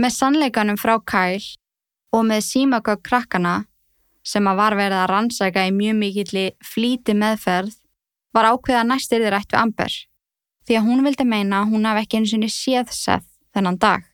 Með 0.00 0.12
sannleikanum 0.18 0.78
frá 0.78 0.98
Kyle 1.04 1.40
og 2.12 2.24
með 2.28 2.46
símagögg 2.46 3.02
krakkana 3.08 3.56
sem 4.22 4.46
að 4.46 4.58
var 4.60 4.76
verið 4.78 5.00
að 5.00 5.10
rannsæka 5.10 5.66
í 5.66 5.74
mjög 5.74 5.98
mikilli 5.98 6.46
flýti 6.62 7.16
meðferð 7.18 7.74
var 8.32 8.48
ákveða 8.52 8.86
næstir 8.86 9.24
þið 9.24 9.34
rætt 9.34 9.52
við 9.52 9.62
Amber 9.64 9.98
því 10.66 10.78
að 10.78 10.88
hún 10.88 11.04
vildi 11.06 11.26
meina 11.26 11.62
að 11.62 11.74
hún 11.74 11.86
hafi 11.88 12.04
ekki 12.04 12.20
eins 12.20 12.34
og 12.36 12.48
séð 12.54 12.92
Seth 12.94 13.28
þennan 13.54 13.78
dag. 13.78 14.04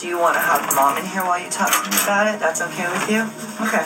Do 0.00 0.06
you 0.06 0.18
want 0.18 0.34
to 0.34 0.40
have 0.40 0.62
mom 0.76 0.96
in 0.96 1.04
here 1.04 1.24
while 1.26 1.40
you 1.42 1.50
talk 1.50 1.72
to 1.74 1.90
me 1.90 1.96
about 2.04 2.32
it? 2.32 2.38
That's 2.38 2.62
okay 2.62 2.86
with 2.86 3.10
you? 3.10 3.26
Okay. 3.66 3.84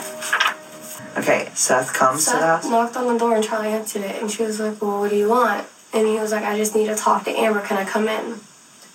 Okay, 1.17 1.49
Seth 1.55 1.93
comes 1.93 2.25
to 2.25 2.31
the 2.31 2.37
Seth 2.37 2.63
house. 2.63 2.69
knocked 2.69 2.95
on 2.97 3.07
the 3.11 3.17
door 3.17 3.35
and 3.35 3.43
Charlie 3.43 3.69
answered 3.73 4.03
it, 4.03 4.21
and 4.21 4.29
she 4.29 4.43
was 4.43 4.59
like, 4.59 4.81
"Well, 4.81 4.99
what 4.99 5.09
do 5.09 5.15
you 5.15 5.29
want?" 5.29 5.65
And 5.93 6.07
he 6.07 6.19
was 6.19 6.31
like, 6.31 6.43
"I 6.43 6.55
just 6.55 6.75
need 6.75 6.87
to 6.87 6.95
talk 6.95 7.23
to 7.25 7.31
Amber. 7.31 7.61
Can 7.61 7.77
I 7.77 7.85
come 7.85 8.07
in?" 8.07 8.39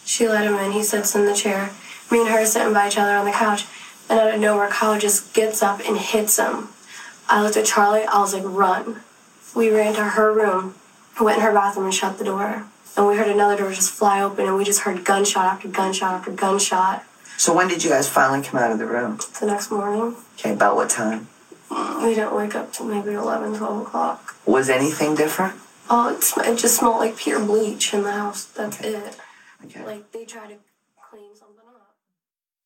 She 0.04 0.28
let 0.28 0.44
him 0.44 0.54
in. 0.54 0.72
He 0.72 0.82
sits 0.82 1.14
in 1.14 1.26
the 1.26 1.34
chair. 1.34 1.70
Me 2.10 2.20
and 2.20 2.28
her 2.28 2.40
are 2.42 2.46
sitting 2.46 2.72
by 2.72 2.88
each 2.88 2.98
other 2.98 3.16
on 3.16 3.24
the 3.24 3.32
couch, 3.32 3.64
and 4.10 4.18
out 4.20 4.34
of 4.34 4.40
nowhere, 4.40 4.68
Kyle 4.68 4.98
just 4.98 5.32
gets 5.32 5.62
up 5.62 5.80
and 5.86 5.96
hits 5.96 6.38
him. 6.38 6.68
I 7.28 7.42
looked 7.42 7.56
at 7.56 7.64
Charlie. 7.64 8.04
I 8.04 8.20
was 8.20 8.34
like, 8.34 8.42
"Run!" 8.44 9.00
We 9.54 9.70
ran 9.70 9.94
to 9.94 10.04
her 10.04 10.32
room, 10.32 10.74
went 11.20 11.38
in 11.38 11.44
her 11.44 11.52
bathroom, 11.52 11.86
and 11.86 11.94
shut 11.94 12.18
the 12.18 12.24
door. 12.24 12.66
And 12.96 13.06
we 13.06 13.16
heard 13.16 13.28
another 13.28 13.56
door 13.56 13.70
just 13.72 13.92
fly 13.92 14.20
open, 14.20 14.46
and 14.46 14.56
we 14.56 14.64
just 14.64 14.80
heard 14.80 15.04
gunshot 15.04 15.44
after 15.46 15.68
gunshot 15.68 16.12
after 16.14 16.30
gunshot. 16.32 17.04
So 17.36 17.54
when 17.54 17.68
did 17.68 17.82
you 17.84 17.88
guys 17.90 18.08
finally 18.08 18.42
come 18.46 18.60
out 18.60 18.72
of 18.72 18.78
the 18.78 18.86
room? 18.86 19.18
The 19.40 19.46
next 19.46 19.70
morning, 19.70 20.16
Okay, 20.38 20.52
about 20.52 20.76
what 20.76 20.90
time? 20.90 21.28
we 21.70 22.14
didn't 22.14 22.34
wake 22.34 22.54
up 22.56 22.72
till 22.72 22.86
maybe 22.86 23.12
11, 23.12 23.56
12 23.56 23.82
o'clock. 23.86 24.34
Was 24.44 24.68
anything 24.68 25.14
different? 25.14 25.54
Oh, 25.88 26.14
it, 26.14 26.22
sm- 26.22 26.40
it 26.40 26.58
just 26.58 26.76
smelled 26.78 26.96
like 26.98 27.16
pure 27.16 27.38
bleach 27.38 27.94
in 27.94 28.02
the 28.02 28.10
house. 28.12 28.44
That's 28.44 28.80
it. 28.80 29.16
Okay. 29.64 29.84
Like 29.86 30.10
they 30.12 30.24
tried 30.24 30.48
to 30.48 30.54
clean 30.54 30.54
something 30.54 30.58
up. 30.58 30.69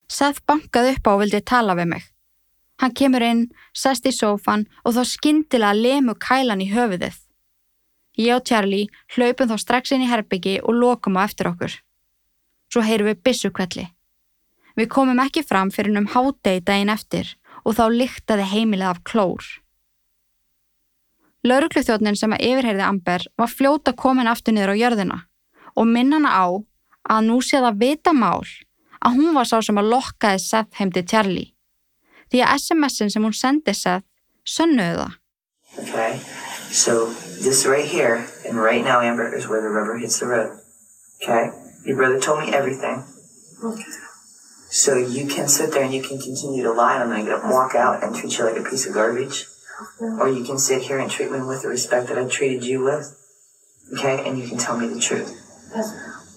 Seth 0.09 0.43
bankaði 0.47 0.97
upp 0.97 1.09
á 1.09 1.11
og 1.14 1.21
vildi 1.23 1.40
tala 1.40 1.77
við 1.79 1.90
mig. 1.95 2.05
Hann 2.83 2.95
kemur 2.95 3.23
inn, 3.23 3.47
sest 3.73 4.07
í 4.07 4.12
sófan 4.12 4.67
og 4.85 4.97
þá 4.97 5.03
skyndilega 5.09 5.79
lemu 5.79 6.14
kælan 6.19 6.62
í 6.64 6.71
höfuðið. 6.73 7.17
Ég 8.19 8.37
og 8.37 8.47
Charlie 8.47 8.90
hlaupum 9.14 9.51
þá 9.51 9.57
strax 9.59 9.95
inn 9.95 10.05
í 10.05 10.11
herbyggi 10.11 10.61
og 10.62 10.79
lokum 10.79 11.19
á 11.19 11.27
eftir 11.27 11.51
okkur. 11.51 11.73
Svo 12.71 12.83
heyrum 12.83 13.11
við 13.11 13.23
byssukvelli. 13.27 13.87
Við 14.75 14.90
komum 14.90 15.23
ekki 15.23 15.45
fram 15.47 15.71
fyrir 15.71 15.99
um 15.99 16.11
hádegi 16.11 16.62
daginn 16.67 16.93
eftir 16.95 17.37
og 17.64 17.77
þá 17.79 17.85
lyktaði 17.95 18.49
heimilið 18.51 18.90
af 18.90 19.03
klór. 19.07 19.45
Laurugluþjóðnin 21.45 22.17
sem 22.17 22.33
að 22.33 22.45
yfirheyrði 22.49 22.85
Amber 22.87 23.27
var 23.38 23.51
fljóta 23.53 23.93
komin 23.93 24.31
aftur 24.31 24.55
niður 24.57 24.75
á 24.75 24.81
jörðina 24.81 25.19
og 25.75 25.90
minna 25.90 26.17
hana 26.21 26.31
á 26.33 26.47
að 27.14 27.27
nú 27.27 27.40
sé 27.45 27.61
það 27.61 27.81
vita 27.83 28.14
mál 28.17 28.47
að 29.05 29.19
hún 29.21 29.35
var 29.37 29.49
sá 29.49 29.61
sem 29.62 29.79
að 29.79 29.90
lokkaði 29.93 30.40
Seth 30.43 30.81
heim 30.81 30.93
til 30.93 31.05
Charlie. 31.07 31.51
Því 32.33 32.40
að 32.43 32.57
SMS-in 32.59 33.12
sem 33.12 33.25
hún 33.25 33.37
sendi 33.37 33.75
Seth 33.77 34.07
það. 34.45 35.12
Okay. 35.79 36.21
So 36.71 37.07
this 37.43 37.67
right 37.67 37.85
here 37.85 38.27
and 38.49 38.59
right 38.59 38.85
now, 38.85 39.01
Amber, 39.01 39.35
is 39.35 39.49
where 39.49 39.61
the 39.61 39.69
rubber 39.69 39.99
hits 39.99 40.19
the 40.19 40.27
road. 40.27 40.59
Okay. 41.23 41.51
Your 41.85 41.97
brother 41.97 42.21
told 42.21 42.40
me 42.40 42.53
everything. 42.53 43.05
Okay. 43.62 43.83
So 44.71 44.97
you 44.97 45.27
can 45.27 45.49
sit 45.49 45.73
there 45.73 45.85
and 45.85 45.95
you 45.95 46.03
can 46.03 46.19
continue 46.19 46.62
to 46.64 46.73
lie 46.73 47.01
and 47.01 47.12
I'm 47.12 47.27
gonna 47.27 47.53
walk 47.53 47.75
out 47.75 48.03
and 48.03 48.14
treat 48.14 48.38
you 48.38 48.45
like 48.45 48.59
a 48.59 48.69
piece 48.69 48.87
of 48.87 48.95
garbage. 48.95 49.47
Or 50.01 50.29
you 50.29 50.45
can 50.45 50.59
sit 50.59 50.83
here 50.83 50.99
and 50.99 51.11
treat 51.11 51.31
me 51.31 51.40
with 51.40 51.62
the 51.62 51.69
respect 51.69 52.09
that 52.09 52.19
I 52.19 52.27
treated 52.29 52.64
you 52.64 52.83
with. 52.83 53.21
Okay, 53.93 54.27
and 54.27 54.38
you 54.38 54.49
can 54.49 54.59
tell 54.59 54.79
me 54.79 54.88
the 54.88 55.01
truth. 55.01 55.31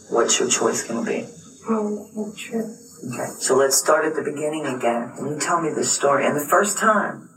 What's 0.09 0.39
your 0.39 0.49
choice 0.49 0.83
gonna 0.87 1.05
be? 1.05 1.27
Oh, 1.69 2.33
true. 2.37 2.75
Okay, 3.13 3.29
so 3.39 3.55
let's 3.55 3.77
start 3.77 4.05
at 4.05 4.15
the 4.15 4.23
beginning 4.23 4.65
again. 4.65 5.13
And 5.17 5.29
you 5.31 5.39
tell 5.39 5.61
me 5.61 5.69
this 5.69 5.91
story. 5.91 6.25
And 6.25 6.35
the 6.35 6.47
first 6.49 6.77
time 6.77 7.29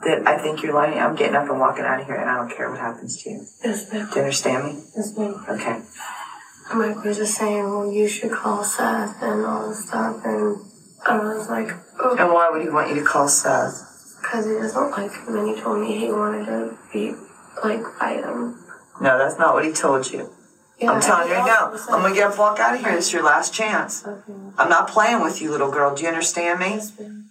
that 0.00 0.26
I 0.26 0.38
think 0.42 0.62
you're 0.62 0.74
lying, 0.74 0.98
I'm 0.98 1.14
getting 1.14 1.36
up 1.36 1.48
and 1.48 1.60
walking 1.60 1.84
out 1.84 2.00
of 2.00 2.06
here 2.06 2.16
and 2.16 2.28
I 2.28 2.36
don't 2.36 2.50
care 2.54 2.70
what 2.70 2.80
happens 2.80 3.22
to 3.22 3.30
you. 3.30 3.46
Yes, 3.64 3.92
ma'am. 3.92 4.08
Do 4.08 4.14
you 4.16 4.22
understand 4.22 4.64
me? 4.64 4.82
Yes, 4.96 5.16
ma'am. 5.16 5.44
Okay. 5.48 5.80
Mike 6.74 7.04
was 7.04 7.16
just 7.18 7.36
saying, 7.38 7.62
well, 7.62 7.90
you 7.90 8.08
should 8.08 8.32
call 8.32 8.64
Seth 8.64 9.22
and 9.22 9.46
all 9.46 9.68
this 9.68 9.86
stuff. 9.86 10.16
And 10.24 10.56
I 11.06 11.18
was 11.18 11.48
like, 11.48 11.70
oh, 12.00 12.16
And 12.18 12.32
why 12.32 12.50
would 12.50 12.62
he 12.62 12.68
want 12.68 12.88
you 12.88 12.96
to 12.96 13.04
call 13.04 13.28
Seth? 13.28 13.82
because 14.22 14.46
he 14.46 14.52
doesn't 14.54 14.90
like 14.90 15.12
him. 15.12 15.36
And 15.36 15.54
he 15.54 15.62
told 15.62 15.80
me 15.80 15.98
he 16.00 16.10
wanted 16.10 16.46
to 16.46 16.76
be, 16.92 17.14
like, 17.62 17.80
fight 17.96 18.24
him. 18.24 18.58
No, 19.00 19.18
that's 19.18 19.38
not 19.38 19.54
what 19.54 19.64
he 19.64 19.72
told 19.72 20.10
you. 20.10 20.32
Yeah, 20.78 20.92
I'm 20.92 21.00
telling 21.00 21.28
you 21.28 21.34
he 21.34 21.40
right 21.40 21.46
now. 21.46 21.72
I'm 21.94 22.02
gonna 22.02 22.14
get 22.14 22.24
up 22.24 22.30
and 22.32 22.38
walk 22.38 22.60
out 22.60 22.74
of 22.74 22.80
here. 22.80 22.94
This 22.94 23.06
is 23.06 23.12
your 23.12 23.22
last 23.22 23.54
chance. 23.54 24.04
Okay. 24.06 24.32
I'm 24.58 24.68
not 24.68 24.88
playing 24.88 25.22
with 25.22 25.40
you, 25.40 25.50
little 25.50 25.70
girl. 25.70 25.94
Do 25.94 26.02
you 26.02 26.08
understand 26.08 26.60
me? 26.60 26.80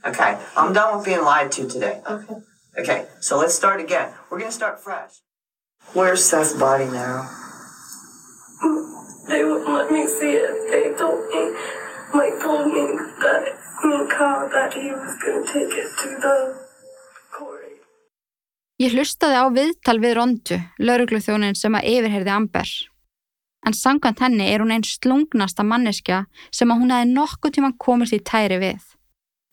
Okay. 0.05 0.37
I'm 0.57 0.73
done 0.73 0.97
with 0.97 1.05
being 1.05 1.21
lied 1.21 1.51
to 1.53 1.67
today. 1.67 2.01
Okay. 2.09 2.35
Okay, 2.77 3.05
so 3.21 3.37
let's 3.39 3.55
start 3.55 3.79
again. 3.79 4.11
We're 4.29 4.39
gonna 4.39 4.51
start 4.51 4.81
fresh. 4.81 5.21
Where's 5.93 6.25
Seth's 6.25 6.53
body 6.53 6.85
now? 6.85 7.29
They 9.27 9.43
wouldn't 9.43 9.69
let 9.69 9.91
me 9.91 10.05
see 10.07 10.33
it. 10.37 10.53
They 10.71 10.97
told 10.97 11.21
me, 11.29 11.53
Mike 12.13 12.41
told 12.41 12.67
me 12.67 12.83
that 13.23 13.43
me 13.83 13.95
and 13.95 14.09
Kyle 14.09 14.49
that 14.49 14.73
he 14.73 14.91
was 14.91 15.15
going 15.23 15.45
to 15.45 15.53
take 15.53 15.73
it 15.73 15.89
to 16.01 16.09
the 16.25 16.35
quarry. 17.31 17.79
Ég 18.81 18.91
hlustaði 18.93 19.39
á 19.39 19.45
viðtal 19.55 20.01
við 20.03 20.17
Rondu, 20.19 20.59
laurugluþjónin 20.83 21.55
sem 21.57 21.77
að 21.79 21.87
yfirheyrði 21.93 22.33
Amber. 22.35 22.73
En 23.65 23.73
sangkvæmt 23.73 24.21
henni 24.21 24.45
er 24.51 24.61
hún 24.61 24.73
einn 24.75 24.85
slungnasta 24.85 25.65
manneskja 25.65 26.25
sem 26.53 26.69
að 26.69 26.81
hún 26.81 26.93
hefði 26.93 27.13
nokkuð 27.15 27.55
tíma 27.55 27.71
komist 27.81 28.13
í 28.13 28.21
tæri 28.21 28.59
við. 28.61 28.83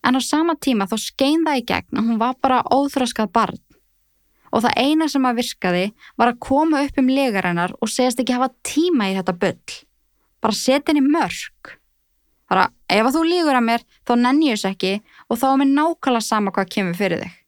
En 0.05 0.19
á 0.19 0.21
sama 0.21 0.53
tíma 0.59 0.85
þá 0.89 0.97
skein 1.01 1.45
það 1.47 1.59
í 1.61 1.65
gegn 1.71 1.99
að 1.99 2.09
hún 2.09 2.19
var 2.21 2.35
bara 2.43 2.61
óþroskað 2.69 3.31
barn. 3.33 3.61
Og 4.53 4.61
það 4.61 4.77
eina 4.77 5.07
sem 5.09 5.25
að 5.25 5.39
virkaði 5.41 5.85
var 6.19 6.29
að 6.29 6.41
koma 6.45 6.83
upp 6.85 6.99
um 7.01 7.09
legarinnar 7.09 7.73
og 7.81 7.89
segast 7.89 8.19
ekki 8.21 8.35
hafa 8.37 8.53
tíma 8.61 9.09
í 9.09 9.15
þetta 9.17 9.33
bull. 9.41 9.77
Bara 10.43 10.59
setja 10.59 10.91
henni 10.91 11.07
mörg. 11.07 11.77
Bara 12.51 12.67
ef 12.91 13.07
að 13.07 13.15
þú 13.15 13.23
lígur 13.25 13.57
að 13.57 13.65
mér 13.65 13.85
þá 14.05 14.13
nenni 14.19 14.51
ég 14.51 14.59
þess 14.59 14.69
ekki 14.75 14.93
og 15.25 15.39
þá 15.41 15.47
er 15.49 15.57
mér 15.63 15.71
nákvæmlega 15.71 16.27
sama 16.27 16.53
hvað 16.53 16.69
kemur 16.75 16.99
fyrir 16.99 17.23
þig. 17.23 17.39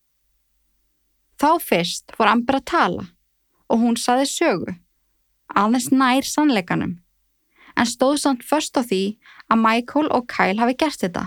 Þá 1.36 1.49
fyrst 1.62 2.15
fór 2.15 2.32
Amber 2.32 2.58
að 2.58 2.67
tala 2.71 3.06
og 3.69 3.82
hún 3.82 3.97
saði 3.99 4.25
sögu, 4.32 4.73
aðeins 5.52 5.92
nær 5.92 6.28
sannleikanum. 6.28 6.98
En 7.76 7.88
stóð 7.90 8.18
samt 8.24 8.44
först 8.48 8.78
á 8.80 8.82
því 8.84 9.18
að 9.52 9.62
Michael 9.62 10.12
og 10.16 10.28
Kyle 10.32 10.60
hafi 10.62 10.78
gert 10.80 11.02
þetta. 11.02 11.26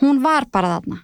Hún 0.00 0.22
var 0.22 0.46
bara 0.52 0.76
þarna. 0.76 1.00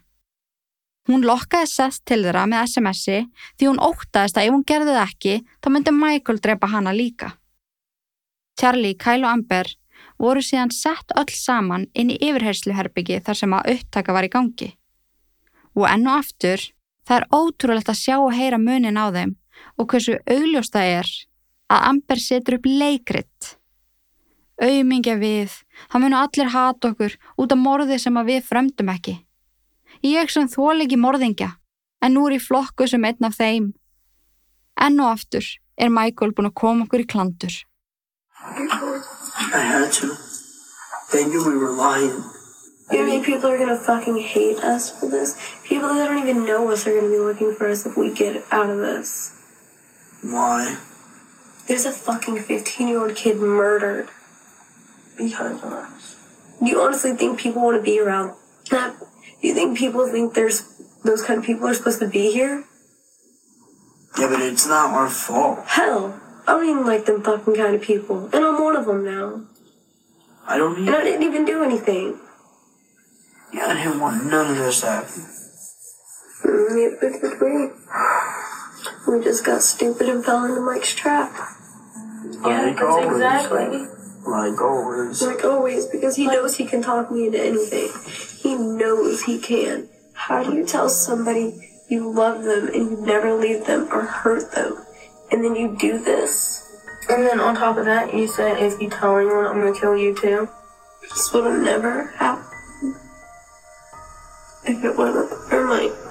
Hún 1.07 1.27
lokkaði 1.27 1.71
Seth 1.71 2.03
til 2.07 2.23
þeirra 2.25 2.47
með 2.51 2.66
SMS-i 2.66 3.19
því 3.59 3.69
hún 3.69 3.83
óttaðist 3.83 4.38
að 4.38 4.49
ef 4.49 4.55
hún 4.55 4.66
gerði 4.66 4.95
það 4.95 5.03
ekki 5.09 5.35
þá 5.62 5.69
myndi 5.71 5.95
Michael 5.95 6.40
drepa 6.42 6.71
hana 6.71 6.95
líka. 6.95 7.35
Charlie, 8.59 8.97
Kyle 8.99 9.27
og 9.27 9.33
Amber 9.33 9.71
voru 10.19 10.42
síðan 10.42 10.73
sett 10.75 11.12
öll 11.19 11.31
saman 11.35 11.87
inn 11.95 12.11
í 12.11 12.16
yfirhersluherbyggi 12.19 13.21
þar 13.27 13.38
sem 13.42 13.55
að 13.55 13.71
upptaka 13.75 14.16
var 14.16 14.27
í 14.27 14.33
gangi. 14.33 14.73
Og 15.77 15.85
enn 15.90 16.09
og 16.09 16.25
aftur 16.25 16.62
Það 17.07 17.21
er 17.21 17.27
ótrúlegt 17.31 17.90
að 17.90 18.01
sjá 18.01 18.16
og 18.19 18.35
heyra 18.35 18.59
munin 18.59 18.99
á 18.99 19.07
þeim 19.14 19.37
og 19.79 19.88
hversu 19.90 20.16
augljóst 20.27 20.75
það 20.75 20.92
er 21.01 21.11
að 21.72 21.87
Amber 21.90 22.20
setur 22.22 22.59
upp 22.59 22.68
leikrit. 22.68 23.57
Auðmingja 24.62 25.16
við, 25.20 25.52
það 25.90 26.02
munu 26.02 26.18
allir 26.20 26.52
hata 26.55 26.92
okkur 26.92 27.16
út 27.37 27.52
af 27.52 27.61
morði 27.61 27.98
sem 28.00 28.16
að 28.16 28.31
við 28.33 28.46
frömdum 28.48 28.92
ekki. 28.94 29.16
Ég 30.07 30.31
sem 30.33 30.48
þól 30.48 30.85
ekki 30.85 30.98
morðingja, 31.00 31.50
en 32.00 32.16
nú 32.16 32.26
er 32.29 32.38
ég 32.38 32.44
flokku 32.44 32.88
sem 32.88 33.05
einn 33.05 33.29
af 33.29 33.37
þeim. 33.37 33.72
Enn 34.81 35.00
og 35.00 35.12
aftur 35.16 35.44
er 35.76 35.92
Michael 35.92 36.33
búin 36.37 36.50
að 36.50 36.57
koma 36.62 36.87
okkur 36.87 37.05
í 37.05 37.09
klandur. 37.09 37.59
I 38.46 39.61
had 39.61 39.92
to. 40.00 40.16
They 41.12 41.24
knew 41.24 41.44
we 41.44 41.57
were 41.57 41.72
lying. 41.72 42.24
You 42.92 43.05
mean 43.05 43.24
people 43.24 43.50
are 43.50 43.59
gonna 43.59 43.76
fucking 43.76 44.18
hate 44.18 44.59
us 44.59 44.90
for 44.90 45.09
this? 45.11 45.35
People 45.64 45.88
that 45.94 46.09
don't 46.09 46.22
even 46.22 46.44
know 46.46 46.70
us 46.70 46.87
are 46.87 46.94
gonna 46.94 47.11
be 47.11 47.18
looking 47.18 47.55
for 47.55 47.68
us 47.68 47.85
if 47.85 47.96
we 47.96 48.12
get 48.12 48.44
out 48.52 48.70
of 48.70 48.79
this. 48.79 49.33
Why? 50.22 50.76
There's 51.66 51.85
a 51.85 51.92
fucking 51.92 52.42
15 52.42 52.88
year 52.88 53.00
old 53.00 53.16
kid 53.16 53.38
murdered 53.38 54.09
because 55.18 55.62
of 55.62 55.72
us. 55.72 56.16
Do 56.61 56.66
you 56.66 56.81
honestly 56.81 57.14
think 57.14 57.38
people 57.40 57.62
want 57.62 57.76
to 57.76 57.83
be 57.83 58.00
around 58.00 58.35
that? 58.70 58.96
Do 59.40 59.48
you 59.48 59.55
think 59.55 59.76
people 59.76 60.07
think 60.11 60.35
there's 60.35 60.81
those 61.05 61.22
kind 61.22 61.38
of 61.40 61.44
people 61.44 61.66
are 61.66 61.74
supposed 61.74 61.98
to 62.00 62.09
be 62.09 62.33
here? 62.33 62.64
Yeah, 64.18 64.29
but 64.29 64.40
it's 64.40 64.66
not 64.66 64.94
our 64.94 65.11
fault. 65.11 65.66
Hell, 65.66 66.18
I 66.46 66.52
don't 66.52 66.68
even 66.68 66.87
like 66.87 67.05
them 67.05 67.22
fucking 67.22 67.55
kind 67.55 67.74
of 67.74 67.83
people, 67.83 68.31
and 68.33 68.44
I'm 68.44 68.62
one 68.62 68.76
of 68.76 68.87
them 68.87 69.05
now. 69.05 69.44
I 70.46 70.57
don't 70.57 70.79
And 70.79 70.90
I 70.90 71.02
didn't 71.02 71.24
even 71.24 71.44
do 71.44 71.62
anything. 71.62 72.18
Yeah, 73.52 73.66
I 73.66 73.74
didn't 73.74 74.00
want 74.00 74.24
none 74.24 74.52
of 74.52 74.57
this 74.57 74.81
to 74.81 74.87
happen. 74.87 75.22
Mm, 76.44 77.40
we. 77.40 77.70
We 79.07 79.23
just 79.23 79.45
got 79.45 79.62
stupid 79.62 80.09
and 80.09 80.25
fell 80.25 80.45
into 80.45 80.61
Mike's 80.61 80.95
trap. 80.95 81.33
Yeah, 82.45 82.64
think 82.64 82.81
all 82.81 83.05
of 83.05 83.12
exactly. 83.12 83.87
Like 84.27 84.61
always. 84.61 85.23
Like 85.23 85.45
always, 85.45 85.87
because 85.87 86.16
he 86.16 86.27
knows 86.27 86.57
he 86.57 86.66
can 86.66 86.83
talk 86.83 87.11
me 87.11 87.27
into 87.27 87.40
anything. 87.40 87.88
He 88.42 88.57
knows 88.57 89.23
he 89.23 89.38
can. 89.38 89.88
How 90.14 90.42
do 90.42 90.55
you 90.55 90.66
tell 90.66 90.88
somebody 90.88 91.71
you 91.88 92.11
love 92.11 92.42
them 92.42 92.66
and 92.69 92.90
you 92.90 92.97
never 93.07 93.35
leave 93.35 93.66
them 93.66 93.88
or 93.92 94.03
hurt 94.03 94.51
them, 94.53 94.85
and 95.31 95.45
then 95.45 95.55
you 95.55 95.77
do 95.79 95.99
this? 96.03 96.64
And 97.09 97.23
then 97.25 97.38
on 97.38 97.55
top 97.55 97.77
of 97.77 97.85
that, 97.85 98.12
you 98.12 98.27
said 98.27 98.61
if 98.61 98.81
you 98.81 98.90
tell 98.90 99.16
anyone, 99.16 99.47
I'm 99.47 99.61
gonna 99.61 99.79
kill 99.79 99.97
you 99.97 100.16
too. 100.16 100.49
This 101.03 101.33
would 101.33 101.45
have 101.45 101.62
never 101.62 102.09
happened 102.09 102.97
if 104.64 104.85
it 104.85 104.97
wasn't 104.99 105.31
for 105.49 105.64
Mike. 105.69 106.06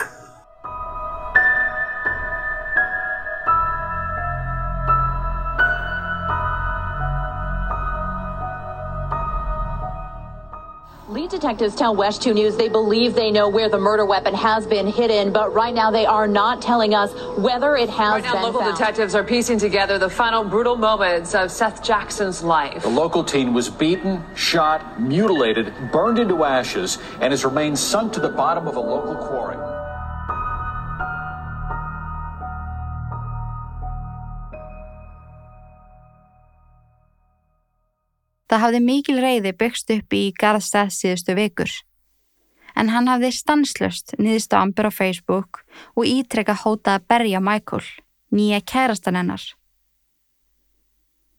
Detectives 11.36 11.76
tell 11.76 11.94
West 11.94 12.22
2 12.22 12.34
News 12.34 12.56
they 12.56 12.70
believe 12.70 13.14
they 13.14 13.30
know 13.30 13.50
where 13.50 13.68
the 13.68 13.78
murder 13.78 14.06
weapon 14.06 14.34
has 14.34 14.66
been 14.66 14.88
hidden, 14.88 15.34
but 15.34 15.54
right 15.54 15.74
now 15.74 15.92
they 15.92 16.06
are 16.06 16.28
not 16.28 16.62
telling 16.62 16.96
us 16.96 17.14
whether 17.38 17.76
it 17.76 17.90
has 17.90 18.12
Right 18.12 18.24
now, 18.24 18.34
been 18.34 18.42
local 18.44 18.62
found. 18.62 18.78
detectives 18.78 19.16
are 19.16 19.24
piecing 19.24 19.60
together 19.60 19.98
the 19.98 20.10
final 20.10 20.46
brutal 20.46 20.78
moments 20.78 21.36
of 21.36 21.52
Seth 21.52 21.84
Jackson's 21.84 22.42
life. 22.42 22.84
The 22.84 22.90
local 22.90 23.24
teen 23.24 23.54
was 23.54 23.70
beaten, 23.70 24.24
shot, 24.36 25.02
mutilated, 25.02 25.74
burned 25.92 26.20
into 26.20 26.46
ashes, 26.46 27.00
and 27.20 27.32
his 27.32 27.44
remains 27.44 27.82
sunk 27.82 28.14
to 28.14 28.22
the 28.22 28.30
bottom 28.30 28.68
of 28.68 28.78
a 28.78 28.80
local 28.80 29.16
quarry. 29.16 29.58
Það 38.50 38.62
hafði 38.62 38.82
mikil 38.86 39.18
reyði 39.24 39.54
byggst 39.58 39.92
upp 39.96 40.14
í 40.14 40.24
garðstað 40.38 40.92
síðustu 40.94 41.36
vikur. 41.38 41.72
En 42.76 42.92
hann 42.92 43.08
hafði 43.10 43.32
stanslöst 43.34 44.14
niðurst 44.20 44.54
á 44.54 44.62
Amber 44.62 44.90
á 44.90 44.94
Facebook 44.94 45.64
og 45.96 46.06
ítrekka 46.06 46.58
hótað 46.60 47.00
að 47.00 47.08
berja 47.10 47.42
Michael, 47.42 47.86
nýja 48.36 48.60
kærastan 48.62 49.18
hennar. 49.18 49.46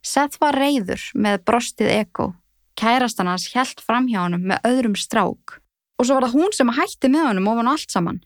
Seth 0.03 0.41
var 0.41 0.57
reyður 0.57 1.03
með 1.15 1.43
brostið 1.47 1.93
eko. 1.93 2.33
Kærastan 2.79 3.31
hans 3.31 3.47
hjælt 3.53 3.81
fram 3.85 4.09
hjá 4.11 4.25
honum 4.25 4.43
með 4.51 4.67
öðrum 4.69 4.99
strák 4.99 5.61
og 5.97 6.05
svo 6.05 6.19
var 6.19 6.27
það 6.27 6.35
hún 6.37 6.53
sem 6.53 6.73
hætti 6.77 7.09
með 7.09 7.31
honum 7.31 7.47
ofan 7.53 7.71
allt 7.73 7.93
saman. 7.93 8.19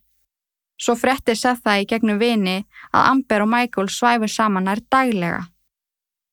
Svo 0.81 0.97
frétti 0.97 1.37
Seth 1.37 1.62
það 1.62 1.83
í 1.83 1.88
gegnum 1.93 2.19
vini 2.19 2.57
að 2.90 3.07
Amber 3.12 3.45
og 3.45 3.51
Michael 3.53 3.90
svæfur 3.93 4.33
saman 4.33 4.66
nær 4.66 4.81
daglega 4.90 5.45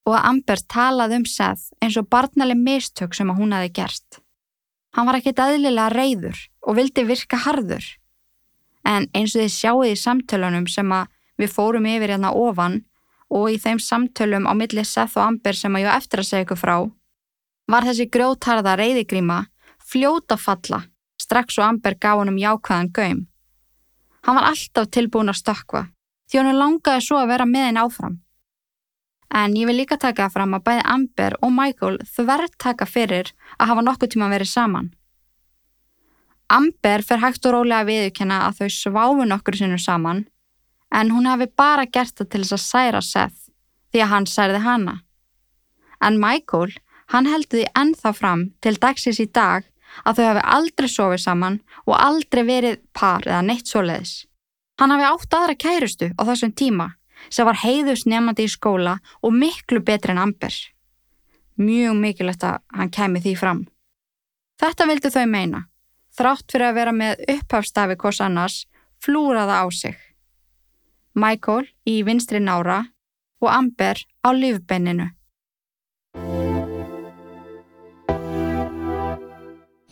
og 0.08 0.16
að 0.16 0.28
Amber 0.32 0.64
talaði 0.72 1.20
um 1.20 1.28
Seth 1.28 1.74
eins 1.84 1.98
og 2.00 2.08
barnaleg 2.08 2.60
mistök 2.60 3.16
sem 3.18 3.30
að 3.32 3.42
hún 3.42 3.56
hafi 3.56 3.74
gert. 3.76 4.20
Hann 4.96 5.08
var 5.10 5.20
ekkit 5.20 5.42
aðlilega 5.44 5.92
reyður 5.92 6.40
og 6.64 6.78
vildi 6.80 7.04
virka 7.06 7.40
harður. 7.44 7.84
En 8.88 9.10
eins 9.12 9.36
og 9.36 9.44
þið 9.44 9.54
sjáuð 9.54 9.92
í 9.92 9.98
samtölunum 10.00 10.68
sem 10.72 10.94
að 10.96 11.12
við 11.38 11.54
fórum 11.54 11.90
yfir 11.92 12.16
hérna 12.16 12.32
ofan 12.32 12.80
og 13.28 13.50
í 13.52 13.58
þeim 13.60 13.82
samtölum 13.84 14.48
á 14.48 14.56
milli 14.56 14.86
Seth 14.88 15.20
og 15.20 15.26
Amber 15.28 15.60
sem 15.60 15.76
að 15.76 15.84
ég 15.84 16.00
eftir 16.00 16.24
að 16.24 16.30
segja 16.30 16.48
ykkur 16.48 16.62
frá, 16.62 16.78
var 17.68 17.84
þessi 17.84 18.08
grjótarða 18.08 18.78
reyðigríma 18.80 19.42
fljóta 19.84 20.40
falla 20.40 20.86
strax 21.20 21.60
og 21.60 21.68
Amber 21.68 21.98
gaf 22.00 22.22
honum 22.22 22.40
jákvæðan 22.40 22.94
gaum. 22.96 23.26
Hann 24.24 24.40
var 24.40 24.50
alltaf 24.52 24.88
tilbúin 24.94 25.32
að 25.32 25.42
stökkva 25.42 25.84
því 26.28 26.40
hann 26.40 26.60
langaði 26.60 27.04
svo 27.04 27.20
að 27.20 27.32
vera 27.34 27.48
með 27.48 27.70
henn 27.70 27.82
áfram. 27.84 28.16
En 29.34 29.56
ég 29.60 29.68
vil 29.68 29.76
líka 29.82 29.98
taka 30.00 30.30
fram 30.32 30.56
að 30.56 30.64
bæði 30.70 30.86
Amber 30.94 31.36
og 31.44 31.52
Michael 31.52 31.98
þverð 32.16 32.56
taka 32.58 32.88
fyrir 32.88 33.34
að 33.58 33.74
hafa 33.74 33.84
nokkuð 33.84 34.14
tíma 34.14 34.30
verið 34.32 34.52
saman. 34.54 34.90
Amber 36.48 37.04
fer 37.04 37.20
hægt 37.20 37.46
og 37.46 37.58
rólega 37.58 37.84
að 37.84 37.90
viðurkenna 37.92 38.40
að 38.48 38.62
þau 38.62 38.70
sváfu 38.72 39.26
nokkur 39.28 39.58
sinnum 39.60 39.82
saman 39.84 40.24
en 40.96 41.12
hún 41.12 41.28
hafi 41.28 41.50
bara 41.60 41.86
gert 41.86 42.16
það 42.16 42.30
til 42.32 42.44
þess 42.44 42.56
að 42.56 42.64
særa 42.64 43.02
Seth 43.04 43.50
því 43.92 44.04
að 44.04 44.12
hann 44.14 44.28
særði 44.32 44.62
hana. 44.64 44.94
En 46.00 46.20
Michael, 46.22 46.72
hann 47.12 47.28
heldur 47.28 47.60
því 47.60 47.68
ennþá 47.82 48.14
fram 48.16 48.46
til 48.64 48.78
dagsins 48.80 49.20
í 49.20 49.28
dag 49.28 49.68
að 50.06 50.20
þau 50.20 50.26
hafi 50.28 50.46
aldrei 50.56 50.90
sofið 50.92 51.24
saman 51.24 51.60
og 51.86 51.96
aldrei 51.98 52.44
verið 52.48 52.80
par 52.94 53.28
eða 53.28 53.44
neitt 53.44 53.68
svoleiðis. 53.68 54.24
Hann 54.80 54.94
hafi 54.94 55.08
átt 55.10 55.36
aðra 55.36 55.56
kærustu 55.58 56.12
á 56.16 56.22
þessum 56.24 56.54
tíma 56.54 56.92
sem 57.30 57.48
var 57.48 57.60
heiðus 57.64 58.06
nefnandi 58.06 58.48
í 58.48 58.52
skóla 58.52 58.98
og 59.22 59.34
miklu 59.34 59.82
betri 59.86 60.14
en 60.14 60.22
Amber. 60.22 60.54
Mjög 61.58 61.98
mikilvægt 61.98 62.46
að 62.46 62.62
hann 62.78 62.94
kemi 62.94 63.22
því 63.24 63.34
fram. 63.40 63.64
Þetta 64.62 64.88
vildu 64.90 65.14
þau 65.14 65.26
meina. 65.30 65.64
Þrátt 66.18 66.52
fyrir 66.52 66.70
að 66.70 66.78
vera 66.80 66.94
með 66.94 67.24
upphafstafi 67.30 67.98
hvors 68.02 68.22
annars, 68.26 68.58
flúraða 69.04 69.62
á 69.62 69.66
sig. 69.70 69.98
Michael 71.14 71.68
í 71.86 72.02
vinstri 72.06 72.42
nára 72.42 72.84
og 73.42 73.50
Amber 73.54 74.02
á 74.26 74.30
lífbenninu. 74.34 75.12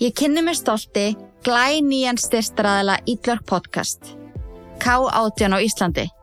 Ég 0.02 0.12
kynni 0.12 0.42
mér 0.44 0.58
stolti 0.58 1.14
glænýjan 1.46 2.18
styrstraðala 2.20 2.98
Ídlark 3.08 3.46
podcast. 3.48 4.16
K18 4.84 5.56
á 5.56 5.60
Íslandi. 5.62 6.15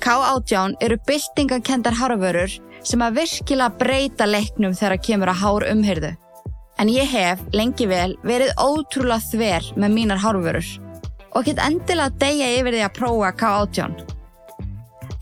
K18 0.00 0.78
eru 0.80 0.96
byltingakendar 1.06 1.96
hárvörur 2.00 2.52
sem 2.86 3.02
að 3.04 3.20
virkilega 3.20 3.76
breyta 3.80 4.26
leiknum 4.28 4.74
þegar 4.76 5.02
kemur 5.04 5.32
að 5.32 5.40
hár 5.42 5.66
umhyrðu. 5.70 6.12
En 6.80 6.88
ég 6.88 7.10
hef 7.12 7.42
lengi 7.52 7.88
vel 7.90 8.14
verið 8.24 8.54
ótrúlega 8.56 9.20
þver 9.30 9.68
með 9.76 9.96
mínar 9.98 10.22
hárvörur 10.22 10.70
og 11.36 11.44
get 11.46 11.60
endilega 11.62 12.16
degja 12.22 12.48
yfir 12.58 12.74
því 12.74 12.84
að 12.86 12.96
prófa 12.96 13.32
K18. 13.42 13.98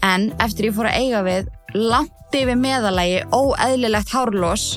En 0.07 0.31
eftir 0.39 0.71
ég 0.71 0.77
fór 0.77 0.89
að 0.89 1.01
eiga 1.03 1.25
við 1.27 1.51
langt 1.75 2.39
yfir 2.39 2.61
meðalagi 2.61 3.25
óeðlilegt 3.35 4.15
hárlós 4.15 4.69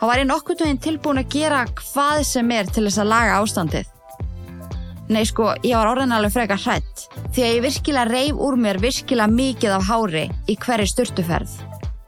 þá 0.00 0.06
var 0.08 0.22
ég 0.22 0.30
nokkuð 0.30 0.62
tóðin 0.62 0.80
tilbúin 0.82 1.20
að 1.22 1.34
gera 1.36 1.64
hvað 1.78 2.24
sem 2.28 2.54
er 2.56 2.70
til 2.72 2.86
þess 2.88 3.02
að 3.04 3.12
laga 3.12 3.42
ástandið. 3.42 3.93
Nei 5.12 5.26
sko, 5.28 5.50
ég 5.60 5.76
var 5.76 5.90
orðin 5.90 6.14
alveg 6.16 6.32
frekar 6.32 6.60
hrætt 6.62 7.02
því 7.34 7.42
að 7.44 7.50
ég 7.50 7.62
virkilega 7.66 8.08
reif 8.08 8.38
úr 8.40 8.56
mér 8.56 8.78
virkilega 8.80 9.28
mikið 9.28 9.74
af 9.76 9.88
hári 9.90 10.24
í 10.48 10.56
hverju 10.56 10.88
sturtuferð 10.88 11.58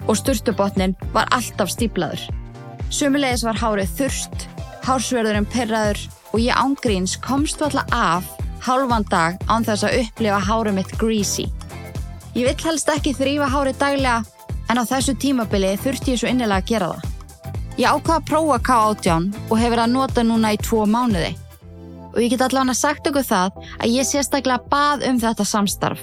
og 0.07 0.17
sturtubotnin 0.17 0.95
var 1.13 1.29
alltaf 1.35 1.73
stíplaður. 1.75 2.23
Sumulegis 2.89 3.45
var 3.45 3.59
hárið 3.61 3.93
þurst, 3.99 4.47
hársverðurinn 4.87 5.49
perraður 5.53 6.01
og 6.33 6.41
ég 6.41 6.57
ángríns 6.57 7.19
komst 7.21 7.61
alltaf 7.67 7.93
af 7.93 8.33
hálfan 8.65 9.05
dag 9.11 9.37
án 9.51 9.67
þess 9.67 9.85
að 9.85 10.01
upplifa 10.01 10.41
hárið 10.49 10.79
mitt 10.79 10.97
greasy. 10.97 11.51
Ég 12.33 12.49
vill 12.49 12.65
helst 12.65 12.89
ekki 12.93 13.15
þrýfa 13.19 13.51
hárið 13.53 13.81
daglega 13.83 14.23
en 14.71 14.81
á 14.81 14.85
þessu 14.89 15.19
tímabili 15.21 15.77
þurfti 15.83 16.15
ég 16.15 16.23
svo 16.23 16.33
innilega 16.33 16.63
að 16.63 16.71
gera 16.71 16.93
það. 16.95 17.11
Ég 17.77 17.93
ákvaða 17.93 18.21
að 18.23 18.29
prófa 18.31 18.63
K18 18.71 19.27
og 19.51 19.59
hefur 19.61 19.83
að 19.83 19.93
nota 19.93 20.25
núna 20.25 20.55
í 20.57 20.63
tvo 20.65 20.87
mánuði. 20.89 21.35
Og 22.17 22.23
ég 22.25 22.33
get 22.33 22.41
allavega 22.47 22.73
sagt 22.73 23.07
okkur 23.11 23.25
það 23.29 23.59
að 23.77 23.93
ég 23.93 24.09
sérstaklega 24.09 24.71
bað 24.73 25.05
um 25.11 25.19
þetta 25.21 25.45
samstarf 25.45 26.01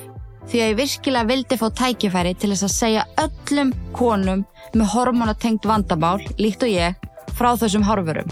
því 0.49 0.60
að 0.60 0.69
ég 0.69 0.78
virkilega 0.78 1.30
vildi 1.30 1.58
fá 1.60 1.67
tækifæri 1.80 2.34
til 2.38 2.52
þess 2.52 2.67
að 2.67 2.73
segja 2.73 3.06
öllum 3.23 3.71
konum 3.95 4.43
með 4.73 4.91
hormonatengt 4.93 5.65
vandamál, 5.67 6.19
líkt 6.38 6.65
og 6.65 6.73
ég, 6.73 6.97
frá 7.38 7.54
þessum 7.60 7.86
hárfurum. 7.88 8.30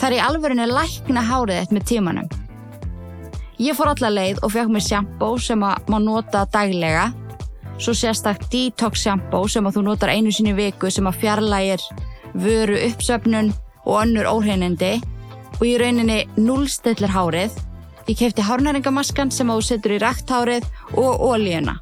Það 0.00 0.06
er 0.08 0.16
í 0.16 0.22
alvörinu 0.24 0.66
lækna 0.70 1.24
hárið 1.26 1.60
eitt 1.60 1.74
með 1.74 1.86
tímanum. 1.90 2.28
Ég 3.60 3.76
fór 3.76 3.92
alla 3.92 4.12
leið 4.12 4.40
og 4.44 4.54
fekk 4.54 4.72
mér 4.72 4.84
sjampó 4.86 5.34
sem 5.40 5.64
að 5.66 5.90
má 5.92 5.98
nota 6.00 6.46
daglega, 6.52 7.10
svo 7.80 7.92
sérstaklega 7.96 8.52
detox 8.52 9.04
sjampó 9.04 9.42
sem 9.48 9.66
að 9.66 9.76
þú 9.76 9.86
notar 9.88 10.12
einu 10.14 10.32
sinni 10.32 10.54
í 10.54 10.58
viku 10.58 10.92
sem 10.92 11.08
að 11.08 11.20
fjarlægir 11.24 11.84
vöru 12.40 12.78
uppsöfnun 12.86 13.52
og 13.84 13.96
önnur 14.04 14.28
óhreinindi 14.30 14.98
og 15.58 15.64
í 15.66 15.74
rauninni 15.80 16.20
núlstillir 16.38 17.12
hárið. 17.12 17.56
Ég 18.08 18.18
kefti 18.18 18.44
hárnæringamaskan 18.44 19.32
sem 19.34 19.50
að 19.50 19.60
þú 19.60 19.66
setur 19.66 19.94
í 19.96 20.00
rækthárið 20.02 20.68
og 20.98 21.24
ólíuna. 21.30 21.76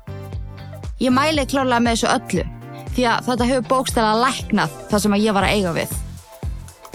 Ég 0.98 1.14
mæli 1.14 1.46
klárlega 1.46 1.84
með 1.84 1.96
þessu 1.96 2.10
öllu 2.14 2.46
því 2.96 3.06
að 3.06 3.28
þetta 3.28 3.48
hefur 3.52 3.68
bókstæla 3.70 4.14
læknað 4.24 4.76
það 4.90 5.02
sem 5.04 5.16
ég 5.20 5.36
var 5.36 5.46
að 5.46 5.54
eiga 5.54 5.74
við. 5.76 5.94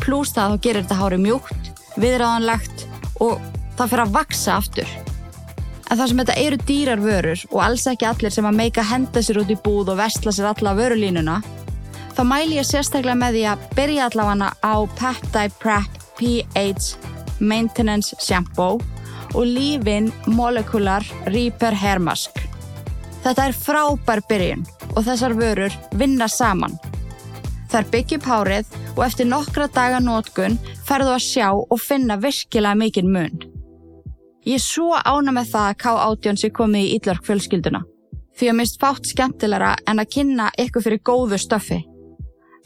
Plús 0.03 0.33
það 0.35 0.51
þá 0.51 0.63
gerir 0.65 0.83
þetta 0.83 0.99
hári 0.99 1.19
mjúkt, 1.23 1.71
viðráðanlegt 1.95 2.85
og 3.23 3.39
það 3.77 3.93
fyrir 3.93 4.03
að 4.03 4.15
vaksa 4.17 4.57
aftur. 4.57 4.93
En 5.87 5.99
það 5.99 6.07
sem 6.09 6.21
þetta 6.23 6.37
eru 6.43 6.59
dýrar 6.67 7.03
vörur 7.03 7.43
og 7.51 7.59
alls 7.63 7.87
ekki 7.87 8.07
allir 8.09 8.33
sem 8.33 8.47
að 8.49 8.59
meika 8.59 8.85
henda 8.87 9.23
sér 9.23 9.43
út 9.43 9.51
í 9.53 9.59
búð 9.63 9.93
og 9.93 9.99
vestla 10.01 10.33
sér 10.35 10.51
alla 10.51 10.75
vörulínuna 10.77 11.41
þá 12.13 12.23
mæli 12.29 12.59
ég 12.59 12.67
sérstaklega 12.67 13.17
með 13.17 13.37
því 13.37 13.43
að 13.51 13.67
byrja 13.77 14.07
allavega 14.09 14.49
á 14.61 14.73
Peptide 14.99 15.55
Prep 15.61 15.92
pH 16.19 16.95
Maintenance 17.39 18.15
Shampoo 18.19 18.79
og 19.33 19.45
Leave-In 19.45 20.11
Molecular 20.25 21.05
Repair 21.25 21.73
Hair 21.73 21.99
Mask. 21.99 22.37
Þetta 23.23 23.47
er 23.47 23.55
frábær 23.55 24.21
byrjun 24.29 24.65
og 24.93 25.05
þessar 25.07 25.35
vörur 25.37 25.75
vinna 25.97 26.27
saman. 26.27 26.75
Þær 27.71 27.87
byggja 27.89 28.19
upp 28.19 28.27
hárið 28.29 28.75
og 28.93 29.05
eftir 29.07 29.29
nokkra 29.29 29.69
daga 29.73 30.01
nótkun 30.03 30.59
ferðu 30.85 31.15
að 31.15 31.25
sjá 31.25 31.47
og 31.53 31.79
finna 31.81 32.19
virkilega 32.21 32.77
mikinn 32.77 33.09
mun. 33.13 33.39
Ég 34.43 34.59
er 34.59 34.61
svo 34.61 34.91
ána 34.93 35.31
með 35.31 35.53
það 35.53 35.69
að 35.69 35.79
K18 35.85 36.39
sé 36.41 36.51
komið 36.51 36.83
í 36.83 36.91
Ídlark 36.97 37.25
fjölskylduna. 37.25 37.81
Því 38.37 38.49
að 38.49 38.57
mist 38.59 38.79
fátt 38.81 39.07
skemmtilegra 39.07 39.75
en 39.87 40.01
að 40.03 40.11
kynna 40.17 40.49
ykkur 40.59 40.83
fyrir 40.83 41.01
góðu 41.05 41.39
stöfi. 41.39 41.79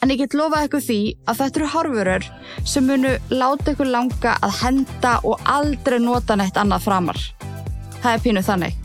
En 0.01 0.11
ég 0.13 0.19
get 0.21 0.35
lofað 0.37 0.67
ykkur 0.67 0.83
því 0.85 0.99
að 1.25 1.39
þetta 1.41 1.59
eru 1.59 1.69
horfurur 1.73 2.25
sem 2.69 2.85
munu 2.85 3.13
láta 3.33 3.73
ykkur 3.73 3.89
langa 3.89 4.35
að 4.45 4.59
henda 4.61 5.13
og 5.25 5.47
aldrei 5.49 5.97
nota 6.03 6.37
neitt 6.37 6.59
annað 6.61 6.85
framar. 6.85 7.21
Það 8.03 8.11
er 8.11 8.23
pínu 8.25 8.43
þannig. 8.45 8.75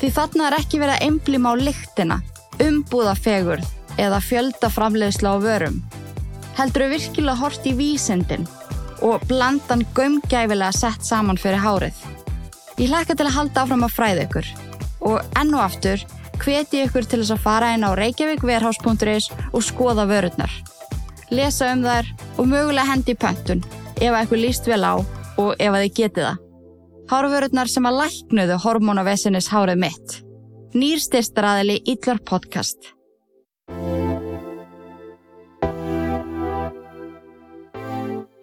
Því 0.00 0.10
þarna 0.16 0.48
er 0.48 0.56
ekki 0.58 0.80
verið 0.82 0.96
að 0.96 1.06
einblíma 1.06 1.52
á 1.54 1.62
lyktina, 1.62 2.18
umbúða 2.66 3.14
fegurð 3.14 3.70
eða 4.02 4.18
fjölda 4.26 4.70
framleiðsla 4.74 5.36
á 5.38 5.44
vörum. 5.44 5.78
Heldur 6.58 6.86
við 6.86 6.96
virkilega 6.96 7.38
hort 7.38 7.66
í 7.70 7.76
vísendin 7.78 8.48
og 9.06 9.22
blandan 9.30 9.86
gömgæfilega 9.94 10.74
sett 10.74 11.06
saman 11.06 11.38
fyrir 11.38 11.62
hárið. 11.62 11.94
Ég 12.78 12.90
hlakka 12.90 13.14
til 13.14 13.28
að 13.28 13.36
halda 13.38 13.62
áfram 13.62 13.86
að 13.86 13.94
fræða 13.94 14.26
ykkur 14.26 14.50
og 15.04 15.38
enn 15.38 15.54
og 15.54 15.62
aftur 15.62 16.02
hveti 16.42 16.82
ykkur 16.84 17.06
til 17.08 17.20
þess 17.22 17.34
að 17.36 17.44
fara 17.44 17.72
inn 17.74 17.86
á 17.86 17.90
reykjavíkverhás.is 17.98 19.30
og 19.52 19.64
skoða 19.64 20.06
vörurnar. 20.10 20.52
Lesa 21.34 21.72
um 21.72 21.84
þær 21.84 22.10
og 22.38 22.48
mögulega 22.50 22.90
hendi 22.90 23.14
í 23.14 23.18
pöntun 23.18 23.64
ef 24.00 24.10
að 24.10 24.26
ykkur 24.26 24.42
líst 24.42 24.68
vel 24.70 24.82
á 24.84 24.94
og 25.40 25.54
ef 25.58 25.70
að 25.70 25.84
þið 25.84 25.94
getið 26.00 26.26
það. 26.28 26.42
Hárvörurnar 27.10 27.68
sem 27.68 27.86
að 27.88 27.98
læknuðu 28.00 28.58
hormónavesinnis 28.64 29.50
hárið 29.52 29.80
mitt. 29.84 30.18
Nýr 30.74 31.02
styrstaraðili 31.02 31.82
Ítlar 31.92 32.20
podcast. 32.24 32.94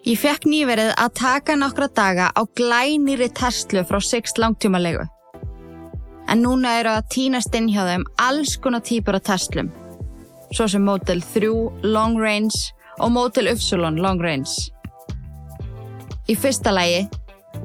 Ég 0.02 0.18
fekk 0.18 0.48
nýverið 0.50 0.94
að 0.98 1.12
taka 1.20 1.54
nokkra 1.54 1.86
daga 1.94 2.30
á 2.34 2.42
glænýri 2.58 3.28
Tesla 3.38 3.84
frá 3.86 4.00
Sixt 4.02 4.40
langtímalegu. 4.42 5.06
En 6.30 6.42
núna 6.44 6.76
eru 6.80 6.92
að 6.94 7.08
tínast 7.14 7.54
inn 7.56 7.70
hjá 7.72 7.82
þeim 7.88 8.04
alls 8.22 8.56
konar 8.62 8.84
típur 8.86 9.18
af 9.18 9.24
Teslum. 9.26 9.70
Svo 10.52 10.68
sem 10.68 10.84
Model 10.84 11.22
3 11.34 11.50
Long 11.88 12.18
Range 12.20 12.58
og 13.00 13.12
Model 13.14 13.50
Upsilon 13.52 13.98
Long 14.02 14.20
Range. 14.22 14.52
Í 16.30 16.36
fyrsta 16.38 16.72
lægi, 16.72 17.06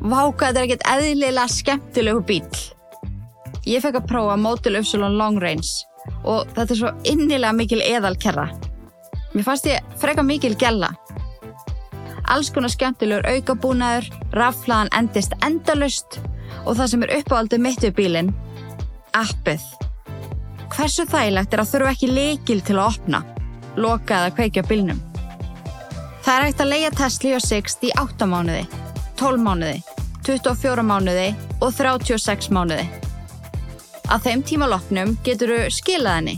váka 0.02 0.50
þetta 0.50 0.60
er 0.60 0.66
ekkert 0.66 0.88
eðlilega 0.94 1.48
skemmtilegu 1.52 2.24
bíl. 2.28 2.48
Ég 3.68 3.84
fekk 3.84 4.02
að 4.02 4.10
prófa 4.14 4.40
Model 4.40 4.80
Upsilon 4.82 5.20
Long 5.20 5.42
Range 5.44 5.68
og 6.24 6.48
þetta 6.56 6.72
er 6.72 6.80
svo 6.82 6.96
innilega 7.04 7.54
mikil 7.56 7.84
eðalkerra. 7.84 8.50
Mér 9.36 9.46
fannst 9.46 9.68
ég 9.70 9.98
freka 10.02 10.24
mikil 10.24 10.56
gælla 10.58 10.94
alls 12.32 12.50
konar 12.54 12.72
skemmtilegur 12.72 13.28
aukabúnaður, 13.28 14.10
raflaðan 14.36 14.92
endist 14.98 15.36
endalust 15.46 16.20
og 16.66 16.76
það 16.78 16.92
sem 16.92 17.06
er 17.06 17.14
uppáaldið 17.22 17.64
mitt 17.64 17.84
við 17.86 17.96
bílinn, 17.98 18.34
appið. 19.18 19.64
Hversu 20.74 21.08
þægilegt 21.10 21.54
er 21.56 21.64
að 21.64 21.72
þurfa 21.72 21.94
ekki 21.96 22.10
leikil 22.12 22.60
til 22.66 22.78
að 22.78 22.88
opna, 22.92 23.22
loka 23.80 24.22
eða 24.22 24.34
kveikja 24.38 24.64
bílnum? 24.68 25.00
Það 26.26 26.34
er 26.36 26.46
hægt 26.46 26.62
að 26.64 26.72
leia 26.74 26.92
Tesla 26.92 27.36
og 27.38 27.44
Sixt 27.46 27.86
í 27.88 27.92
8 27.98 28.28
mánuði, 28.28 28.64
12 29.20 29.44
mánuði, 29.46 29.78
24 30.28 30.84
mánuði 30.84 31.28
og 31.64 31.72
36 31.74 32.50
mánuði. 32.54 32.88
Að 34.12 34.28
þeim 34.28 34.44
tíma 34.48 34.68
loknum 34.72 35.16
getur 35.24 35.54
þú 35.56 35.72
skilað 35.74 36.20
henni 36.20 36.38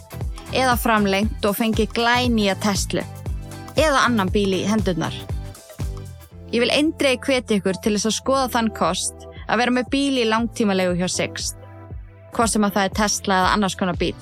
eða 0.53 0.77
framlengt 0.81 1.45
og 1.45 1.57
fengið 1.57 1.91
glænýja 1.97 2.55
Tesla 2.63 3.03
eða 3.77 4.05
annan 4.07 4.31
bíl 4.33 4.51
í 4.57 4.65
hendurnar. 4.69 5.13
Ég 6.49 6.63
vil 6.63 6.73
eindrei 6.73 7.17
hveti 7.21 7.59
ykkur 7.59 7.77
til 7.83 7.93
þess 7.95 8.09
að 8.09 8.17
skoða 8.17 8.49
þann 8.55 8.71
kost 8.77 9.27
að 9.45 9.61
vera 9.61 9.75
með 9.75 9.91
bíl 9.93 10.21
í 10.21 10.27
langtímalegu 10.29 10.97
hjá 10.97 11.09
Sixt. 11.11 11.58
Hvort 12.35 12.53
sem 12.53 12.65
að 12.65 12.75
það 12.77 12.87
er 12.87 12.95
Tesla 12.99 13.39
eða 13.41 13.53
annars 13.55 13.77
konar 13.79 13.99
bíl. 13.99 14.15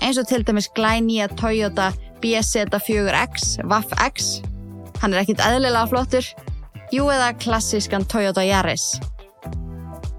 Eins 0.00 0.18
og 0.20 0.28
til 0.30 0.44
dæmis 0.46 0.70
glænýja 0.76 1.28
Toyota 1.36 1.90
BZ4X, 2.22 3.60
WAF-X. 3.68 4.30
Hann 5.00 5.14
er 5.14 5.22
ekkit 5.22 5.42
eðlilega 5.44 5.88
flottur. 5.90 6.26
Jú 6.90 7.06
eða 7.12 7.32
klassískan 7.38 8.04
Toyota 8.08 8.44
Yaris. 8.44 8.98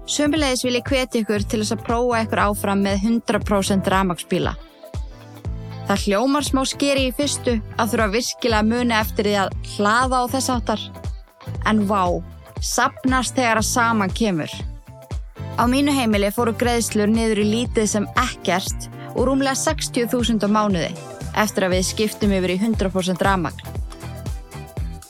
Sömbilegis 0.08 0.64
vil 0.66 0.78
ég 0.78 0.88
hveti 0.88 1.22
ykkur 1.22 1.44
til 1.46 1.62
þess 1.62 1.76
að 1.76 1.84
prófa 1.86 2.22
ykkur 2.24 2.42
áfram 2.42 2.82
með 2.84 3.06
100% 3.06 3.90
ramagsbíla. 3.92 4.54
Það 5.86 6.02
hljómar 6.06 6.46
smá 6.46 6.62
skeri 6.68 7.08
í 7.08 7.14
fyrstu 7.14 7.58
að 7.80 7.94
þurfa 7.94 8.10
virkilega 8.16 8.66
muni 8.66 8.96
eftir 8.96 9.28
því 9.28 9.38
að 9.44 9.54
hlaða 9.74 10.20
á 10.22 10.24
þess 10.34 10.52
áttar. 10.56 10.84
En 11.68 11.84
vá, 11.90 12.02
sapnast 12.62 13.38
þegar 13.38 13.62
að 13.62 13.70
saman 13.70 14.14
kemur. 14.14 14.52
Á 15.60 15.68
mínu 15.68 15.92
heimili 15.92 16.30
fóru 16.32 16.54
greiðslur 16.56 17.10
niður 17.12 17.42
í 17.42 17.46
lítið 17.50 17.88
sem 17.90 18.06
ekkert 18.16 18.88
og 19.12 19.26
rúmlega 19.28 19.58
60.000 19.58 20.40
á 20.40 20.48
mánuði 20.48 20.88
eftir 21.36 21.66
að 21.66 21.76
við 21.76 21.88
skiptum 21.90 22.32
yfir 22.32 22.54
í 22.54 22.58
100% 22.60 23.24
ramagn. 23.26 23.60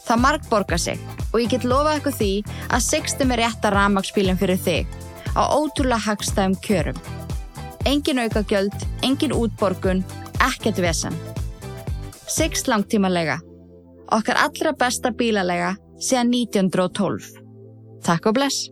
Það 0.03 0.23
marg 0.25 0.49
borgar 0.51 0.83
sig 0.83 0.99
og 1.31 1.39
ég 1.41 1.53
get 1.55 1.67
lofað 1.69 1.95
eitthvað 1.95 2.19
því 2.19 2.33
að 2.75 2.85
sextum 2.89 3.35
er 3.35 3.45
rétta 3.45 3.71
ramagspílinn 3.73 4.41
fyrir 4.41 4.59
þig 4.67 4.99
á 5.39 5.43
ótrúlega 5.47 6.03
hagstæðum 6.09 6.59
kjörum. 6.67 6.99
Engin 7.87 8.23
aukagjöld, 8.23 8.75
engin 9.03 9.35
útborgun, 9.35 10.03
ekkert 10.43 10.83
vesen. 10.83 11.15
Six 12.27 12.67
langtímalega. 12.67 13.39
Okkar 14.13 14.43
allra 14.43 14.75
besta 14.75 15.15
bílalega 15.15 15.75
síðan 16.03 16.35
1912. 16.35 17.33
Takk 18.03 18.31
og 18.31 18.39
bless. 18.39 18.72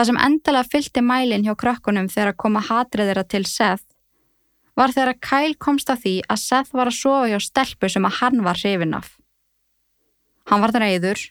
Það 0.00 0.06
sem 0.08 0.18
endalega 0.24 0.68
fylgti 0.72 1.00
mælinn 1.04 1.42
hjá 1.44 1.52
krökkunum 1.60 2.06
þegar 2.08 2.30
að 2.30 2.36
koma 2.40 2.60
hatrið 2.64 3.10
þeirra 3.10 3.22
til 3.28 3.42
Seth 3.44 3.82
var 4.80 4.94
þegar 4.94 5.10
að 5.12 5.18
Kyle 5.26 5.56
komst 5.60 5.90
að 5.92 5.98
því 6.06 6.12
að 6.24 6.38
Seth 6.40 6.70
var 6.72 6.88
að 6.88 6.96
sofa 6.96 7.26
hjá 7.28 7.42
stelpu 7.44 7.90
sem 7.92 8.06
að 8.08 8.14
hann 8.16 8.40
var 8.46 8.56
hrifin 8.56 8.96
af. 8.96 9.10
Hann 10.48 10.64
var 10.64 10.72
það 10.72 10.84
reyður 10.86 11.24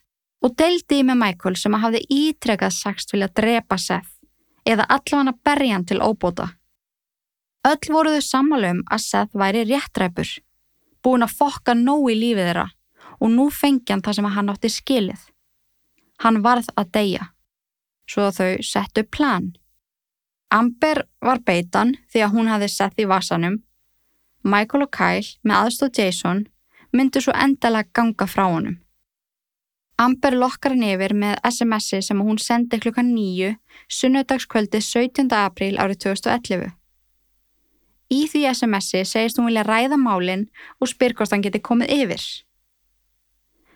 og 0.46 0.54
deildi 0.62 1.00
í 1.02 1.08
með 1.08 1.18
Michael 1.24 1.58
sem 1.58 1.78
að 1.80 1.84
hafði 1.88 2.04
ítrekað 2.20 2.76
sagst 2.76 3.16
vilja 3.16 3.30
drepa 3.42 3.80
Seth 3.82 4.70
eða 4.70 4.86
allavega 4.86 5.34
að 5.34 5.42
berja 5.50 5.80
hann 5.80 5.88
til 5.90 6.00
óbóta. 6.06 6.48
Öll 7.72 7.92
voruðu 7.98 8.22
samalum 8.22 8.86
að 8.86 9.04
Seth 9.08 9.34
væri 9.34 9.66
réttræpur, 9.66 10.36
búin 11.02 11.26
að 11.26 11.34
fokka 11.42 11.74
nóg 11.74 12.06
í 12.14 12.20
lífið 12.22 12.52
þeirra 12.52 12.70
og 13.18 13.34
nú 13.34 13.50
fengi 13.50 13.96
hann 13.96 14.06
það 14.06 14.22
sem 14.22 14.32
hann 14.38 14.54
átti 14.54 14.74
skilið. 14.78 15.28
Hann 16.22 16.44
varð 16.46 16.70
að 16.78 16.94
deyja, 16.94 17.32
svo 18.10 18.30
þau 18.34 18.58
settu 18.66 19.06
plan. 19.06 19.52
Amber 20.50 21.04
var 21.22 21.44
beitan 21.46 21.94
því 22.10 22.24
að 22.26 22.36
hún 22.36 22.48
hafði 22.50 22.70
sett 22.74 23.02
í 23.02 23.08
vasanum. 23.10 23.60
Michael 24.42 24.88
og 24.88 24.94
Kyle 24.96 25.36
með 25.46 25.60
aðstóð 25.60 26.00
Jason 26.00 26.46
myndu 26.96 27.22
svo 27.22 27.36
endalega 27.38 27.94
ganga 27.94 28.26
frá 28.26 28.48
honum. 28.50 28.80
Amber 30.00 30.38
lokkar 30.40 30.74
hann 30.74 30.88
yfir 30.88 31.14
með 31.14 31.38
SMS-i 31.44 32.00
sem 32.08 32.22
hún 32.24 32.40
sendi 32.40 32.80
klukkan 32.80 33.12
nýju 33.14 33.52
sunnudagskvöldi 33.92 34.80
17. 34.82 35.28
apríl 35.36 35.76
árið 35.76 36.06
2011. 36.06 36.72
Í 38.10 38.22
því 38.32 38.46
SMS-i 38.54 39.04
segist 39.06 39.38
hún 39.38 39.52
vilja 39.52 39.68
ræða 39.68 40.00
málinn 40.02 40.48
og 40.80 40.90
spyr 40.90 41.14
hvort 41.14 41.36
hann 41.36 41.44
geti 41.46 41.62
komið 41.62 41.94
yfir. 41.94 42.24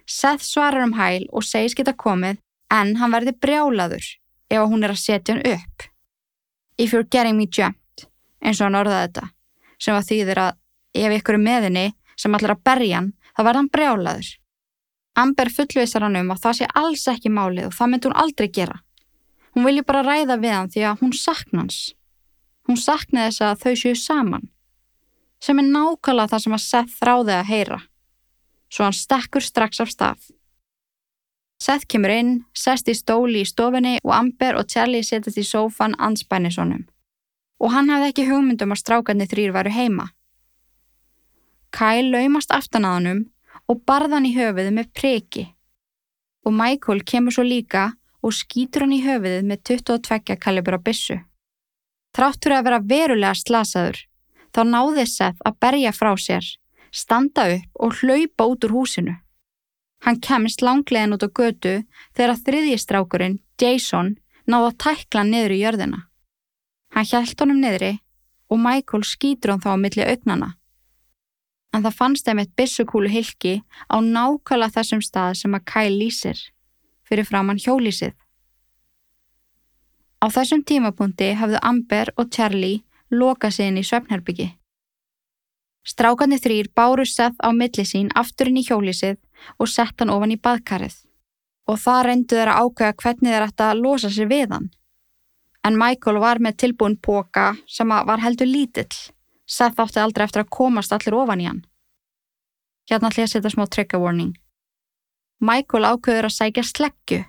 Seth 0.09 0.47
svarar 0.47 0.87
um 0.87 0.95
hæl 0.97 1.27
og 1.29 1.45
segist 1.45 1.77
geta 1.77 1.93
komið 1.93 2.39
en 2.73 2.95
hann 2.97 3.13
verði 3.13 3.35
brjálaður 3.37 4.07
ef 4.53 4.69
hún 4.69 4.85
er 4.85 4.93
að 4.93 5.01
setja 5.01 5.35
hann 5.35 5.45
upp. 5.53 5.87
If 6.77 6.93
you're 6.93 7.07
getting 7.09 7.37
me 7.37 7.47
jumped, 7.47 8.07
eins 8.41 8.61
og 8.61 8.69
hann 8.69 8.79
orðaði 8.79 9.07
þetta, 9.07 9.25
sem 9.81 9.97
var 9.97 10.07
þýðir 10.07 10.41
að 10.43 11.03
ef 11.03 11.17
ykkur 11.17 11.37
er 11.37 11.43
meðinni 11.47 11.85
sem 12.19 12.35
allir 12.35 12.53
að 12.53 12.63
berja 12.65 12.99
hann, 12.99 13.11
þá 13.33 13.43
verði 13.43 13.61
hann 13.61 13.73
brjálaður. 13.73 14.31
Amber 15.23 15.51
fullvisar 15.53 16.05
hann 16.05 16.17
um 16.17 16.33
að 16.33 16.41
það 16.45 16.57
sé 16.59 16.69
alls 16.81 17.03
ekki 17.11 17.33
málið 17.33 17.69
og 17.69 17.75
það 17.77 17.91
myndi 17.91 18.09
hún 18.09 18.21
aldrei 18.23 18.49
gera. 18.49 18.79
Hún 19.53 19.67
vilji 19.67 19.85
bara 19.85 20.05
ræða 20.05 20.39
við 20.41 20.55
hann 20.57 20.71
því 20.73 20.85
að 20.89 21.03
hún 21.03 21.13
sakna 21.17 21.61
hans. 21.61 21.79
Hún 22.65 22.79
sakna 22.79 23.27
þess 23.27 23.43
að 23.45 23.63
þau 23.63 23.73
séu 23.81 23.97
saman, 23.99 24.47
sem 25.43 25.59
er 25.59 25.67
nákvæmlega 25.67 26.31
það 26.31 26.43
sem 26.45 26.55
að 26.55 26.63
Seth 26.63 26.95
þráði 27.01 27.35
að 27.35 27.49
heyra. 27.49 27.79
Svo 28.71 28.87
hann 28.87 28.97
stekkur 28.97 29.45
strax 29.45 29.83
af 29.83 29.91
stað. 29.91 30.31
Seth 31.63 31.85
kemur 31.87 32.11
inn, 32.11 32.31
sest 32.51 32.89
í 32.91 32.95
stóli 32.97 33.43
í 33.43 33.47
stofinni 33.47 33.93
og 34.03 34.11
Amber 34.17 34.57
og 34.59 34.67
Charlie 34.71 35.05
setjast 35.05 35.39
í 35.39 35.45
sófan 35.47 35.93
anspænisonum. 35.95 36.81
Og 37.63 37.71
hann 37.71 37.91
hafði 37.93 38.09
ekki 38.11 38.25
hugmyndum 38.27 38.73
að 38.75 38.81
strákarnir 38.81 39.29
þrýr 39.31 39.53
varu 39.55 39.71
heima. 39.71 40.09
Kyle 41.71 42.09
laumast 42.11 42.51
aftan 42.51 42.83
að 42.89 42.97
hannum 42.97 43.21
og 43.71 43.79
barðan 43.87 44.27
í 44.27 44.33
höfuðu 44.35 44.75
með 44.75 44.91
preki. 44.97 45.45
Og 46.43 46.51
Michael 46.51 47.05
kemur 47.07 47.37
svo 47.37 47.47
líka 47.47 47.93
og 48.19 48.35
skýtur 48.35 48.83
hann 48.83 48.97
í 48.97 49.03
höfuðið 49.05 49.47
með 49.47 49.63
22 49.71 50.37
kalibra 50.43 50.81
bissu. 50.83 51.21
Þrátt 52.13 52.43
fyrir 52.43 52.59
að 52.59 52.67
vera 52.67 52.83
verulega 52.91 53.39
slasaður, 53.39 54.03
þá 54.51 54.61
náði 54.67 55.07
Seth 55.09 55.47
að 55.47 55.59
berja 55.63 55.95
frá 55.95 56.11
sér, 56.19 56.45
standa 56.91 57.47
upp 57.55 57.85
og 57.87 58.01
hlaupa 58.03 58.51
út 58.51 58.67
úr 58.67 58.75
húsinu. 58.81 59.22
Hann 60.03 60.19
kemst 60.19 60.61
langlegin 60.61 61.15
út 61.15 61.23
á 61.23 61.29
götu 61.31 61.75
þegar 62.15 62.39
þriðjistrákurinn, 62.45 63.39
Jason, 63.59 64.17
náði 64.45 64.71
að 64.71 64.79
tækla 64.83 65.23
niður 65.23 65.53
í 65.55 65.61
jörðina. 65.61 65.99
Hann 66.91 67.07
hjælt 67.07 67.39
honum 67.39 67.61
niðri 67.63 67.93
og 68.51 68.59
Michael 68.59 69.05
skýtur 69.07 69.53
hann 69.53 69.63
þá 69.63 69.71
á 69.73 69.77
milli 69.79 70.03
augnana. 70.03 70.49
En 71.73 71.85
það 71.85 71.97
fannst 71.99 72.27
þeim 72.27 72.41
eitt 72.43 72.51
bissukúlu 72.59 73.09
hilki 73.09 73.53
á 73.89 73.97
nákvæmlega 73.97 74.75
þessum 74.75 75.01
stað 75.01 75.39
sem 75.39 75.55
að 75.55 75.65
Kyle 75.71 75.95
lýsir, 75.95 76.37
fyrir 77.07 77.25
framann 77.25 77.61
hjólísið. 77.63 78.13
Á 80.19 80.27
þessum 80.29 80.61
tímapunkti 80.67 81.31
hafðu 81.39 81.63
Amber 81.63 82.11
og 82.19 82.29
Charlie 82.29 82.83
lokað 83.09 83.63
inn 83.63 83.79
í 83.79 83.87
svefnherbyggi. 83.87 84.51
Strákarnir 85.83 86.39
þrýr 86.43 86.69
báru 86.75 87.07
Seth 87.07 87.39
á 87.43 87.49
milli 87.55 87.83
sín 87.87 88.11
afturinn 88.15 88.59
í 88.59 88.67
hjólísið 88.67 89.17
og 89.59 89.69
sett 89.69 89.99
hann 89.99 90.13
ofan 90.13 90.35
í 90.35 90.39
baðkarið 90.39 90.95
og 91.69 91.79
það 91.79 92.05
reyndu 92.07 92.37
þeirra 92.37 92.59
ákveða 92.59 92.95
hvernig 93.01 93.33
þeir 93.33 93.45
ætta 93.47 93.67
að 93.71 93.83
losa 93.83 94.09
sér 94.11 94.29
við 94.31 94.51
hann. 94.51 94.69
En 95.63 95.77
Michael 95.79 96.19
var 96.19 96.41
með 96.43 96.57
tilbúin 96.63 96.97
póka 96.99 97.53
sem 97.71 97.87
var 97.87 98.19
heldur 98.19 98.49
lítill. 98.49 98.91
Seth 99.47 99.79
átti 99.79 100.01
aldrei 100.03 100.25
eftir 100.25 100.43
að 100.43 100.51
komast 100.51 100.91
allir 100.91 101.15
ofan 101.15 101.43
í 101.43 101.47
hann. 101.47 101.61
Hérna 102.89 103.11
ætla 103.11 103.23
ég 103.23 103.29
að 103.29 103.35
setja 103.37 103.53
smá 103.53 103.63
trigger 103.71 104.01
warning. 104.03 104.33
Michael 105.39 105.87
ákveður 105.87 106.27
að 106.27 106.35
sækja 106.35 106.63
sleggju 106.67 107.21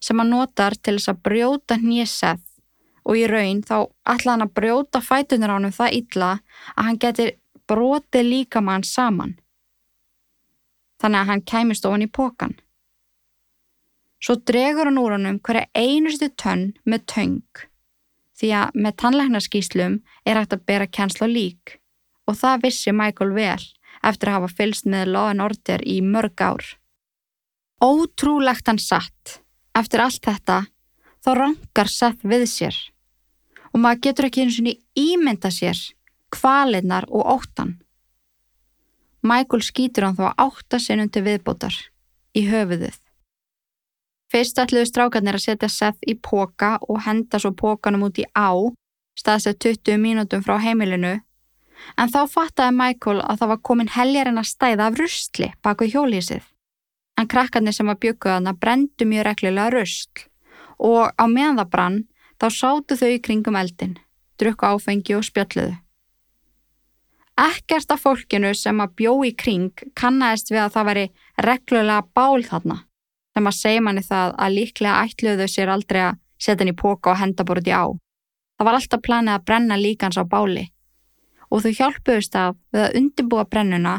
sem 0.00 0.22
hann 0.22 0.32
notar 0.32 0.76
til 0.78 0.96
þess 0.96 1.10
að 1.12 1.22
brjóta 1.26 1.76
hnið 1.78 2.08
Seth 2.08 2.46
og 3.04 3.18
í 3.18 3.26
raun 3.30 3.62
þá 3.66 3.76
ætla 4.14 4.36
hann 4.36 4.46
að 4.46 4.54
brjóta 4.58 5.02
fætunar 5.02 5.52
á 5.52 5.56
hann 5.58 5.74
það 5.74 5.96
illa 5.98 6.30
að 6.76 6.84
hann 6.86 7.00
getur 7.02 7.32
brotið 7.70 8.26
líka 8.26 8.62
mann 8.62 8.86
saman. 8.86 9.36
Þannig 11.00 11.20
að 11.20 11.30
hann 11.32 11.46
kæmist 11.48 11.86
ofan 11.88 12.04
í 12.04 12.10
pókan. 12.12 12.54
Svo 14.20 14.36
dregur 14.36 14.90
hann 14.90 15.00
úr 15.00 15.16
honum 15.16 15.40
hverja 15.40 15.70
einustu 15.74 16.28
tönn 16.36 16.72
með 16.84 17.06
töng 17.14 17.66
því 18.40 18.50
að 18.56 18.76
með 18.84 18.96
tannleiknarskíslum 19.02 20.00
er 20.28 20.40
hægt 20.40 20.56
að 20.56 20.66
bera 20.68 20.88
kjensla 20.88 21.28
lík 21.28 21.76
og 22.28 22.36
það 22.40 22.66
vissi 22.66 22.92
Michael 22.96 23.32
vel 23.36 23.64
eftir 24.06 24.30
að 24.30 24.36
hafa 24.38 24.56
fylst 24.60 24.88
með 24.88 25.12
Law 25.14 25.30
and 25.32 25.44
Order 25.44 25.84
í 25.84 25.98
mörg 26.04 26.40
ár. 26.40 26.64
Ótrúlegt 27.80 28.68
hann 28.68 28.80
satt. 28.80 29.40
Eftir 29.76 30.02
allt 30.04 30.24
þetta 30.24 30.64
þá 31.24 31.30
rankar 31.36 31.88
Seth 31.88 32.24
við 32.26 32.46
sér 32.50 32.76
og 33.70 33.80
maður 33.84 34.02
getur 34.06 34.26
ekki 34.26 34.44
eins 34.44 34.58
og 34.60 34.70
ímynda 34.98 35.50
sér 35.54 35.78
kvalinnar 36.34 37.06
og 37.08 37.28
óttan. 37.36 37.76
Michael 39.22 39.62
skýtur 39.64 40.06
hann 40.06 40.16
þá 40.16 40.32
átta 40.40 40.78
sinnum 40.80 41.10
til 41.12 41.24
viðbótar 41.26 41.74
í 42.36 42.46
höfuðið. 42.48 42.96
Fyrst 44.30 44.60
ætluðu 44.62 44.86
strákarnir 44.86 45.36
að 45.36 45.44
setja 45.44 45.68
Seth 45.68 46.06
í 46.06 46.14
póka 46.14 46.76
og 46.86 47.02
henda 47.04 47.40
svo 47.42 47.50
pókanum 47.52 48.06
út 48.06 48.20
í 48.22 48.24
á, 48.32 48.54
staðsett 49.18 49.58
20 49.60 49.98
mínútum 50.00 50.44
frá 50.46 50.56
heimilinu, 50.62 51.18
en 51.98 52.12
þá 52.12 52.20
fattaði 52.30 52.76
Michael 52.78 53.18
að 53.24 53.42
það 53.42 53.52
var 53.52 53.60
komin 53.66 53.92
heljarinn 53.96 54.40
að 54.40 54.50
stæða 54.52 54.86
af 54.86 54.98
rustli 55.00 55.50
baku 55.64 55.90
hjólísið. 55.90 56.44
En 57.18 57.28
krakkarnir 57.28 57.76
sem 57.76 57.90
var 57.90 57.98
bjökuðaðna 58.00 58.54
brendu 58.56 59.08
mjög 59.08 59.26
reglulega 59.26 59.74
rustl 59.74 60.28
og 60.80 61.10
á 61.12 61.24
meðan 61.28 61.60
það 61.60 61.72
brann 61.74 61.98
þá 62.40 62.46
sátu 62.56 62.96
þau 62.96 63.10
í 63.10 63.20
kringum 63.20 63.58
eldin, 63.60 63.98
drukku 64.40 64.64
áfengi 64.70 65.18
og 65.18 65.26
spjalluðu. 65.26 65.74
Ekkert 67.38 67.92
af 67.94 68.02
fólkinu 68.04 68.50
sem 68.54 68.80
að 68.82 68.96
bjó 69.00 69.12
í 69.24 69.30
kring 69.36 69.84
kannæðist 69.96 70.50
við 70.52 70.62
að 70.64 70.74
það 70.74 70.88
veri 70.90 71.04
reglulega 71.46 72.02
bál 72.14 72.42
þarna, 72.44 72.76
sem 73.36 73.46
að 73.50 73.58
segja 73.58 73.84
manni 73.86 74.02
það 74.04 74.34
að 74.36 74.56
líklega 74.56 75.04
ætluðu 75.06 75.46
sér 75.48 75.72
aldrei 75.72 76.02
að 76.08 76.18
setja 76.40 76.60
henni 76.64 76.74
í 76.74 76.80
póka 76.82 77.14
og 77.14 77.20
henda 77.20 77.46
bort 77.46 77.68
í 77.68 77.72
á. 77.72 77.86
Það 78.58 78.68
var 78.68 78.76
alltaf 78.76 79.02
planið 79.06 79.34
að 79.36 79.46
brenna 79.48 79.80
líkans 79.80 80.20
á 80.20 80.24
báli 80.24 80.66
og 81.50 81.64
þau 81.64 81.72
hjálpuðust 81.78 82.36
af 82.38 82.58
við 82.70 82.84
að 82.84 82.98
undirbúa 83.00 83.46
brennuna 83.48 83.94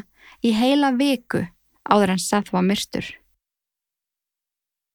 í 0.45 0.53
heila 0.55 0.91
viku 0.95 1.41
áður 1.83 2.15
en 2.15 2.21
Seth 2.21 2.53
var 2.53 2.63
myrstur. 2.63 3.07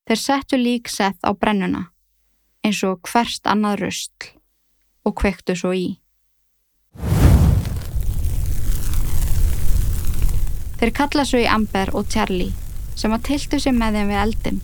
Þeir 0.07 0.21
settu 0.23 0.59
lík 0.61 0.89
Seth 0.89 1.27
á 1.27 1.35
brennuna 1.35 1.89
eins 2.67 2.83
og 2.87 3.03
hverst 3.07 3.47
annað 3.51 3.81
röstl 3.85 4.33
og 5.07 5.15
kvektu 5.21 5.55
svo 5.59 5.73
í. 5.75 5.87
Þeir 10.81 10.93
kalla 10.97 11.25
svo 11.25 11.41
í 11.41 11.49
Amber 11.49 11.93
og 11.97 12.09
Charlie 12.13 12.53
sem 12.97 13.13
að 13.13 13.29
tiltu 13.29 13.61
sig 13.61 13.77
með 13.77 13.97
þeim 13.99 14.11
við 14.13 14.23
eldin. 14.23 14.59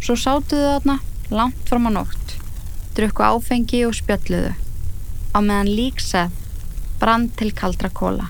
Svo 0.00 0.16
sátuðu 0.16 0.66
þarna 0.74 0.96
langt 1.30 1.62
fram 1.68 1.88
á 1.88 1.90
nótt, 1.94 2.34
drukku 2.96 3.24
áfengi 3.24 3.84
og 3.86 3.96
spjölluðu 3.96 4.52
á 5.32 5.38
meðan 5.38 5.72
líksað 5.78 6.36
brand 7.00 7.32
til 7.40 7.52
kaldra 7.56 7.88
kóla. 7.92 8.28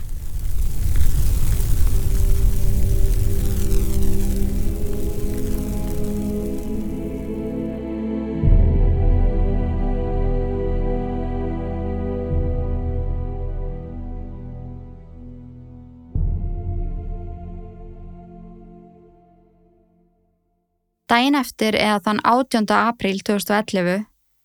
Dæin 21.10 21.34
eftir 21.34 21.74
eða 21.74 21.98
þann 22.04 22.20
18. 22.22 22.68
apríl 22.70 23.16
2011, 23.26 24.04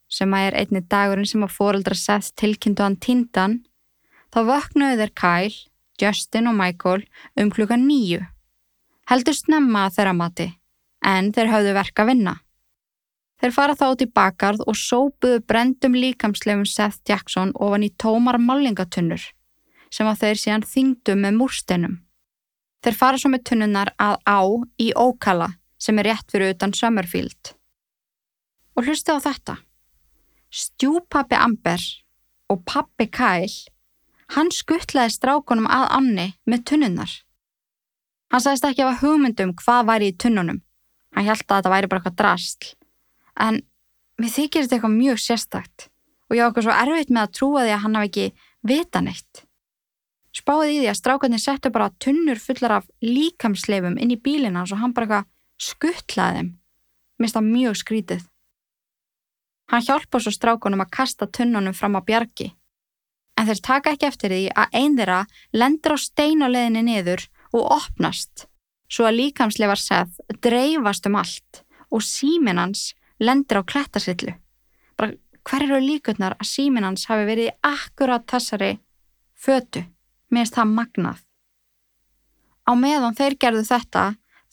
sem 0.09 0.31
að 0.33 0.45
er 0.47 0.55
einni 0.57 0.79
dagurinn 0.89 1.27
sem 1.29 1.43
að 1.45 1.53
fóreldra 1.53 1.93
sett 1.93 2.31
tilkynntu 2.41 2.81
hann 2.81 2.95
tindan, 2.97 3.59
þá 4.33 4.39
vöknuðu 4.47 4.95
þeir 4.97 5.11
Kyle, 5.21 5.59
Justin 6.01 6.49
og 6.49 6.55
Michael 6.57 7.03
um 7.37 7.51
klukka 7.53 7.77
nýju. 7.77 8.23
Heldur 9.11 9.37
snemma 9.37 9.83
þeirra 9.93 10.13
mati, 10.17 10.47
en 11.05 11.29
þeir 11.35 11.51
hafðu 11.51 11.75
verk 11.77 12.01
að 12.01 12.09
vinna. 12.09 12.33
Þeir 13.43 13.53
fara 13.53 13.75
þá 13.77 13.85
út 13.91 14.01
í 14.01 14.07
bakarð 14.17 14.63
og 14.65 14.79
sópuðu 14.79 15.43
brendum 15.45 15.93
líkamsleifum 15.93 16.65
Seth 16.65 17.03
Jackson 17.05 17.51
ofan 17.61 17.85
í 17.85 17.91
tómar 18.01 18.39
málingatönnur, 18.41 19.21
sem 19.93 20.09
að 20.09 20.23
þeir 20.23 20.41
síðan 20.41 20.65
þingdu 20.71 21.17
með 21.19 21.37
múrsteinum. 21.43 21.95
Þeir 22.81 22.97
fara 22.97 23.21
svo 23.21 23.29
með 23.35 23.45
tunnunar 23.51 23.93
að 24.01 24.17
á 24.25 24.41
í 24.81 24.89
ókala 24.97 25.51
sem 25.85 26.01
er 26.01 26.09
rétt 26.09 26.33
fyrir 26.33 26.55
utan 26.55 26.73
Summerfield. 26.73 27.53
Og 28.75 28.87
hlusti 28.87 29.13
á 29.13 29.21
þetta. 29.21 29.59
Stjúpappi 30.49 31.37
Amber 31.37 31.81
og 32.49 32.63
pappi 32.65 33.07
Kyle, 33.11 33.51
hann 34.33 34.51
skuttlaði 34.53 35.13
strákunum 35.13 35.69
að 35.69 35.87
Anni 35.99 36.27
með 36.49 36.65
tunnunnar. 36.71 37.11
Hann 38.33 38.41
sagðist 38.41 38.67
ekki 38.69 38.83
að 38.83 38.91
hafa 38.91 39.05
hugmyndum 39.05 39.53
hvað 39.61 39.89
væri 39.89 40.11
í 40.11 40.17
tunnunum. 40.21 40.61
Hann 41.15 41.27
held 41.27 41.45
að 41.45 41.57
þetta 41.57 41.73
væri 41.73 41.89
bara 41.91 42.01
eitthvað 42.01 42.19
drastl. 42.21 42.71
En 43.35 43.61
mér 44.21 44.33
þykir 44.33 44.65
þetta 44.65 44.77
eitthvað 44.77 44.97
mjög 44.97 45.21
sérstakt 45.21 45.89
og 46.25 46.37
ég 46.37 46.41
á 46.41 46.47
eitthvað 46.47 46.65
svo 46.65 46.75
erfitt 46.75 47.11
með 47.13 47.21
að 47.21 47.35
trúa 47.37 47.65
því 47.65 47.73
að 47.75 47.83
hann 47.83 47.97
hafi 47.99 48.09
ekki 48.09 48.47
vita 48.65 49.01
neitt. 49.05 49.43
Spáði 50.35 50.71
í 50.73 50.79
því 50.81 50.89
að 50.91 50.99
strákarnir 50.99 51.41
settu 51.43 51.71
bara 51.71 51.93
tunnur 52.01 52.41
fullar 52.41 52.79
af 52.79 52.87
líkamsleifum 53.03 53.99
inn 54.01 54.11
í 54.15 54.19
bílina 54.19 54.65
og 54.65 54.81
hann 54.81 54.95
bara 54.95 55.05
eitthvað 55.07 55.29
skuttlaði 55.61 56.39
þeim, 56.39 56.49
mista 57.21 57.41
mjög 57.41 57.79
skrítið. 57.79 58.23
Hann 59.71 59.85
hjálpa 59.85 60.21
svo 60.21 60.33
strákunum 60.33 60.83
að 60.83 60.93
kasta 60.93 61.27
tunnunum 61.27 61.73
fram 61.73 61.97
á 61.97 62.01
bjargi, 62.05 62.51
en 63.35 63.47
þeir 63.47 63.61
taka 63.67 63.95
ekki 63.95 64.09
eftir 64.09 64.33
því 64.33 64.43
að 64.53 64.77
einn 64.81 64.97
þeirra 64.99 65.21
lendur 65.53 65.95
á 65.95 65.97
steinuleginni 65.99 66.83
niður 66.85 67.25
og 67.55 67.71
opnast, 67.79 68.45
svo 68.91 69.07
að 69.07 69.19
líkamsleifar 69.21 69.81
seth 69.81 70.19
dreifast 70.45 71.07
um 71.09 71.17
allt 71.19 71.63
og 71.89 72.03
síminans 72.05 72.93
lendur 73.19 73.63
á 73.63 73.67
klettasillu. 73.67 74.35
Bara 74.95 75.15
hver 75.45 75.65
eru 75.65 75.79
líkurnar 75.81 76.37
að 76.39 76.49
síminans 76.49 77.07
hafi 77.09 77.25
verið 77.27 77.49
í 77.51 77.55
akkurat 77.65 78.25
þessari 78.29 78.75
fötu, 79.33 79.85
meðist 80.29 80.57
það 80.57 80.75
magnað. 80.77 81.19
Á 82.65 82.71
meðan 82.73 83.17
þeir 83.17 83.37
gerðu 83.41 83.65
þetta 83.67 84.05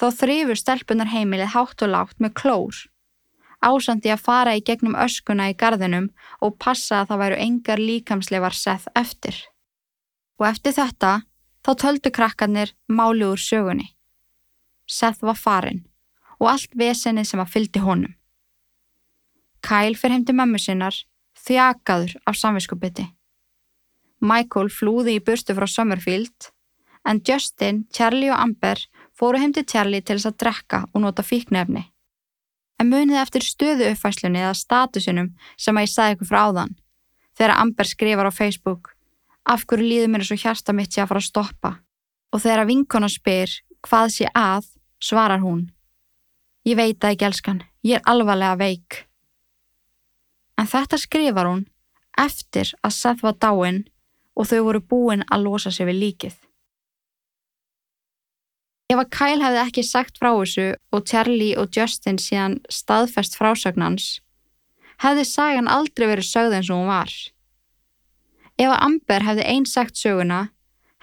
Þó 0.03 0.09
þrýfur 0.11 0.59
stelpunar 0.59 1.13
heimilið 1.13 1.53
hátt 1.55 1.83
og 1.87 1.93
lágt 1.93 2.17
með 2.19 2.33
klór. 2.41 2.79
Ásandi 3.63 4.11
að 4.11 4.25
fara 4.25 4.57
í 4.59 4.63
gegnum 4.67 4.97
öskuna 4.99 5.45
í 5.53 5.55
gardinum 5.55 6.09
og 6.43 6.57
passa 6.59 7.05
að 7.05 7.13
það 7.13 7.21
væru 7.21 7.37
engar 7.45 7.79
líkamsleifar 7.79 8.57
seth 8.59 8.89
eftir. 8.99 9.37
Og 10.43 10.49
eftir 10.49 10.75
þetta 10.75 11.13
þá 11.63 11.71
töldu 11.85 12.11
krakkarnir 12.11 12.73
máli 12.91 13.29
úr 13.29 13.39
sögunni. 13.39 13.93
Seth 14.91 15.23
var 15.23 15.39
farin 15.39 15.85
og 16.43 16.51
allt 16.51 16.75
vesenið 16.75 17.29
sem 17.31 17.45
að 17.45 17.53
fyldi 17.55 17.85
honum. 17.85 18.17
Kyle 19.63 19.95
fyrir 19.95 20.17
heim 20.17 20.27
til 20.27 20.35
mömmu 20.35 20.59
sinnar 20.59 20.99
þjakaður 21.39 22.17
af 22.27 22.41
samviskupiti. 22.43 23.07
Michael 24.19 24.67
flúði 24.67 25.15
í 25.21 25.23
burstu 25.23 25.55
frá 25.55 25.71
Summerfield 25.71 26.51
en 27.07 27.23
Justin, 27.23 27.85
Charlie 27.95 28.35
og 28.35 28.43
Amber 28.43 28.83
fóru 29.23 29.39
heim 29.39 29.53
til 29.55 29.63
Charlie 29.71 30.03
til 30.03 30.17
þess 30.19 30.33
að 30.33 30.39
drekka 30.43 30.79
og 30.91 31.05
nota 31.05 31.23
fíknefni. 31.23 31.85
En 32.83 32.89
munið 32.91 33.21
eftir 33.21 33.45
stöðu 33.47 33.93
uppfæslunni 33.93 34.41
eða 34.43 34.57
statusinum 34.59 35.29
sem 35.55 35.79
að 35.79 35.87
ég 35.87 35.93
sagði 35.93 36.17
ykkur 36.17 36.31
frá 36.33 36.41
áðan 36.49 36.73
þegar 37.39 37.55
Amber 37.63 37.87
skrifar 37.87 38.27
á 38.27 38.33
Facebook 38.35 38.91
af 39.47 39.63
hverju 39.71 39.87
líður 39.87 40.11
mér 40.11 40.27
svo 40.27 40.39
hjarta 40.43 40.75
mitt 40.75 40.91
sé 40.91 41.05
að 41.05 41.13
fara 41.13 41.23
að 41.23 41.29
stoppa 41.29 41.73
og 42.35 42.43
þegar 42.43 42.67
vinkona 42.67 43.13
spyr 43.13 43.55
hvað 43.87 44.11
sé 44.17 44.27
að, 44.35 44.67
svarar 44.99 45.43
hún 45.45 45.69
Ég 46.67 46.79
veit 46.79 46.99
það 47.03 47.15
ekki 47.15 47.27
elskan, 47.27 47.63
ég 47.83 47.99
er 47.99 48.05
alvarlega 48.07 48.59
veik. 48.59 49.01
En 50.55 50.69
þetta 50.71 50.99
skrifar 50.99 51.49
hún 51.51 51.65
eftir 52.19 52.71
að 52.87 52.95
Seth 52.95 53.25
var 53.27 53.35
dáinn 53.43 53.85
og 54.39 54.47
þau 54.47 54.61
voru 54.69 54.83
búin 54.93 55.25
að 55.27 55.47
losa 55.49 55.73
sig 55.75 55.89
við 55.91 55.99
líkið. 56.05 56.37
Ef 58.93 58.99
að 59.01 59.13
Kyle 59.15 59.41
hefði 59.41 59.61
ekki 59.63 59.83
sagt 59.89 60.19
frá 60.21 60.29
þessu 60.35 60.65
og 60.93 61.05
Charlie 61.09 61.55
og 61.57 61.71
Justin 61.73 62.19
síðan 62.21 62.59
staðfest 62.69 63.39
frásagnans, 63.39 64.09
hefði 65.01 65.25
sagan 65.25 65.71
aldrei 65.71 66.11
verið 66.11 66.29
sögð 66.29 66.57
eins 66.59 66.69
og 66.69 66.83
hún 66.83 66.91
var. 66.91 67.13
Ef 68.61 68.69
að 68.69 68.83
Amber 68.89 69.25
hefði 69.25 69.47
eins 69.55 69.73
sagt 69.79 69.97
söguna, 69.97 70.41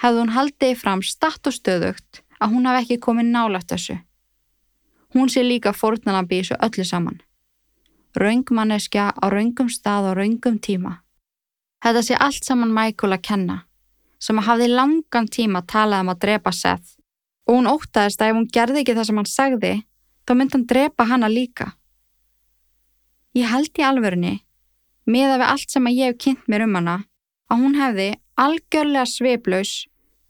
hefði 0.04 0.22
hún 0.22 0.36
haldið 0.36 0.76
fram 0.84 1.02
statt 1.02 1.50
og 1.50 1.56
stöðugt 1.56 2.22
að 2.38 2.54
hún 2.54 2.70
hafi 2.70 2.84
ekki 2.84 3.00
komið 3.08 3.32
nálagt 3.34 3.74
þessu. 3.74 3.98
Hún 5.16 5.34
sé 5.34 5.42
líka 5.42 5.74
fórnanabí 5.74 6.44
þessu 6.44 6.60
öllu 6.62 6.86
saman. 6.86 7.18
Raungmanneskja 8.14 9.10
á 9.18 9.26
raungum 9.34 9.70
stað 9.74 10.12
og 10.12 10.20
raungum 10.22 10.62
tíma. 10.62 11.00
Þetta 11.82 12.06
sé 12.06 12.22
allt 12.22 12.46
saman 12.46 12.76
Michael 12.76 13.18
að 13.18 13.26
kenna, 13.32 13.60
sem 14.22 14.38
að 14.38 14.50
hafði 14.52 14.72
langan 14.76 15.34
tíma 15.34 15.66
talað 15.66 16.06
um 16.06 16.14
að 16.14 16.26
drepa 16.28 16.54
Seth 16.54 16.99
og 17.50 17.58
hún 17.58 17.70
ótaðist 17.72 18.22
að 18.22 18.32
ef 18.32 18.38
hún 18.38 18.50
gerði 18.54 18.84
ekki 18.84 18.93
það 18.93 19.10
sem 19.10 19.20
hann 19.20 19.30
sagði, 19.30 19.74
þá 20.30 20.34
myndi 20.38 20.58
hann 20.58 20.68
drepa 20.70 21.08
hana 21.10 21.30
líka. 21.34 21.72
Ég 23.34 23.50
held 23.50 23.74
í 23.82 23.86
alverðinni, 23.86 24.36
með 25.10 25.34
að 25.34 25.41
við 25.41 25.50
allt 25.50 25.74
sem 25.74 25.89
að 25.89 25.97
ég 25.97 26.12
hef 26.12 26.22
kynnt 26.22 26.50
mér 26.52 26.68
um 26.68 26.78
hana, 26.78 26.97
að 27.50 27.64
hún 27.64 27.78
hefði 27.80 28.10
algjörlega 28.38 29.10
sveiplaus, 29.10 29.74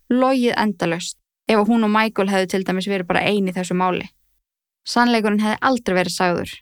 logið 0.08 0.56
endalust 0.56 1.20
ef 1.50 1.66
hún 1.66 1.84
og 1.84 1.90
Michael 1.90 2.30
hefði 2.30 2.48
til 2.52 2.64
dæmis 2.66 2.88
verið 2.88 3.08
bara 3.10 3.26
eini 3.26 3.52
þessu 3.54 3.74
máli. 3.74 4.06
Sannleikurinn 4.86 5.42
hefði 5.42 5.58
aldrei 5.66 5.96
verið 5.98 6.14
sagður. 6.14 6.52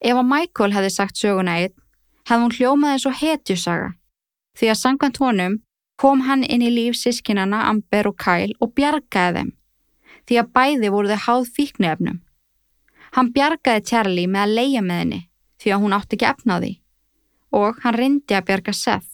Ef 0.00 0.20
að 0.20 0.30
Michael 0.30 0.72
hefði 0.74 0.92
sagt 0.94 1.20
söguna 1.20 1.58
einn, 1.60 1.74
hefði 2.24 2.42
hún 2.42 2.56
hljómað 2.58 2.94
eins 2.94 3.06
og 3.08 3.18
hetjusaga, 3.20 3.90
því 4.58 4.70
að 4.72 4.80
sangkvæmt 4.80 5.20
honum 5.20 5.58
kom 6.00 6.24
hann 6.26 6.44
inn 6.44 6.62
í 6.64 6.70
líf 6.72 6.96
sískinana 6.98 7.64
Amber 7.70 8.10
og 8.10 8.18
Kyle 8.20 8.54
og 8.60 8.74
bjargaði 8.76 9.38
þeim, 9.38 9.50
því 10.26 10.38
að 10.40 10.52
bæði 10.58 10.92
voru 10.94 11.12
þau 11.12 11.24
háð 11.26 11.50
fíknefnum. 11.56 12.20
Hann 13.14 13.32
bjargaði 13.34 13.84
Charlie 13.90 14.30
með 14.30 14.42
að 14.42 14.54
leia 14.58 14.82
með 14.82 15.02
henni, 15.02 15.20
því 15.62 15.74
að 15.74 15.82
hún 15.84 15.96
átti 15.96 16.16
ekki 16.18 16.30
efnaði, 16.30 16.72
og 17.54 17.78
hann 17.84 17.98
reyndi 17.98 18.34
að 18.34 18.48
bjarga 18.50 18.74
Seth. 18.74 19.10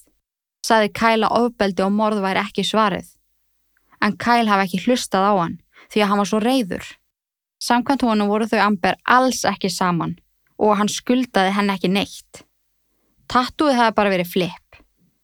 Saði 0.64 0.92
Kyle 0.92 1.28
að 1.28 1.36
ofbeldi 1.44 1.84
og 1.84 1.92
morð 1.96 2.22
væri 2.24 2.40
ekki 2.44 2.64
svarið. 2.64 3.08
En 4.00 4.16
Kyle 4.16 4.48
hafi 4.48 4.66
ekki 4.66 4.82
hlustað 4.86 5.28
á 5.28 5.32
hann, 5.36 5.60
því 5.92 6.02
að 6.02 6.10
hann 6.10 6.20
var 6.20 6.30
svo 6.30 6.40
reyður. 6.40 6.86
Samkvæmt 7.60 8.04
honum 8.08 8.30
voru 8.32 8.48
þau 8.48 8.60
Amber 8.64 8.96
alls 9.04 9.42
ekki 9.48 9.68
saman 9.72 10.16
og 10.60 10.76
hann 10.76 10.88
skuldaði 10.92 11.52
henn 11.56 11.72
ekki 11.72 11.90
neitt. 11.92 12.44
Tattúið 13.28 13.76
hefði 13.78 13.96
bara 13.96 14.12
verið 14.12 14.32
flip. 14.32 14.69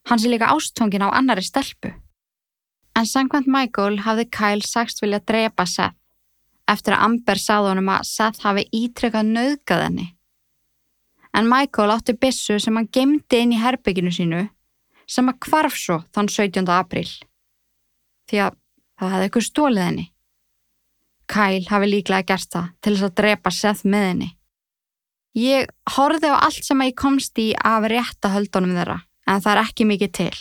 Hann 0.07 0.19
sé 0.23 0.31
líka 0.31 0.53
ástfangin 0.55 1.03
á 1.03 1.11
annari 1.11 1.43
stelpu. 1.43 1.91
En 2.97 3.07
sangkvæmt 3.07 3.51
Michael 3.51 4.01
hafði 4.07 4.27
Kyle 4.31 4.65
sagst 4.65 5.03
vilja 5.03 5.21
drepa 5.21 5.67
Seth 5.67 5.99
eftir 6.71 6.97
að 6.97 7.05
Amber 7.07 7.39
sáð 7.39 7.71
honum 7.71 7.91
að 7.95 8.07
Seth 8.09 8.43
hafi 8.47 8.67
ítrekkað 8.75 9.33
nöðgað 9.35 9.83
henni. 9.85 10.07
En 11.37 11.51
Michael 11.51 11.93
átti 11.95 12.17
bissu 12.19 12.59
sem 12.63 12.79
hann 12.79 12.89
gemdi 12.93 13.43
inn 13.43 13.55
í 13.55 13.61
herbygginu 13.61 14.13
sínu 14.15 14.47
sem 15.07 15.29
að 15.31 15.41
kvarf 15.47 15.77
svo 15.79 16.01
þann 16.15 16.31
17. 16.33 16.71
april. 16.75 17.07
Því 18.27 18.43
að 18.47 18.57
það 18.99 19.13
hefði 19.15 19.31
ykkur 19.31 19.47
stólið 19.47 19.85
henni. 19.85 20.07
Kyle 21.31 21.67
hafi 21.71 21.91
líklega 21.91 22.27
gert 22.31 22.51
það 22.55 22.73
til 22.81 22.95
þess 22.95 23.09
að 23.11 23.17
drepa 23.21 23.53
Seth 23.55 23.87
með 23.87 24.09
henni. 24.11 24.31
Ég 25.37 25.69
horfið 25.99 26.33
á 26.33 26.39
allt 26.49 26.65
sem 26.65 26.87
ég 26.87 26.97
komst 26.97 27.39
í 27.43 27.51
af 27.59 27.85
réttahöldunum 27.93 28.75
þeirra 28.79 29.03
en 29.27 29.43
það 29.43 29.53
er 29.53 29.63
ekki 29.63 29.89
mikið 29.91 30.13
til. 30.21 30.37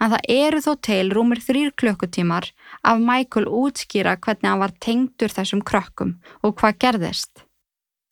En 0.00 0.12
það 0.14 0.28
eru 0.32 0.60
þó 0.64 0.70
til 0.86 1.02
rúmir 1.12 1.40
þrýr 1.44 1.72
klukkutímar 1.80 2.46
af 2.82 3.02
Michael 3.02 3.48
útskýra 3.48 4.16
hvernig 4.16 4.48
hann 4.48 4.62
var 4.62 4.72
tengdur 4.80 5.32
þessum 5.32 5.60
krökkum 5.66 6.16
og 6.42 6.56
hvað 6.60 6.78
gerðist. 6.84 7.44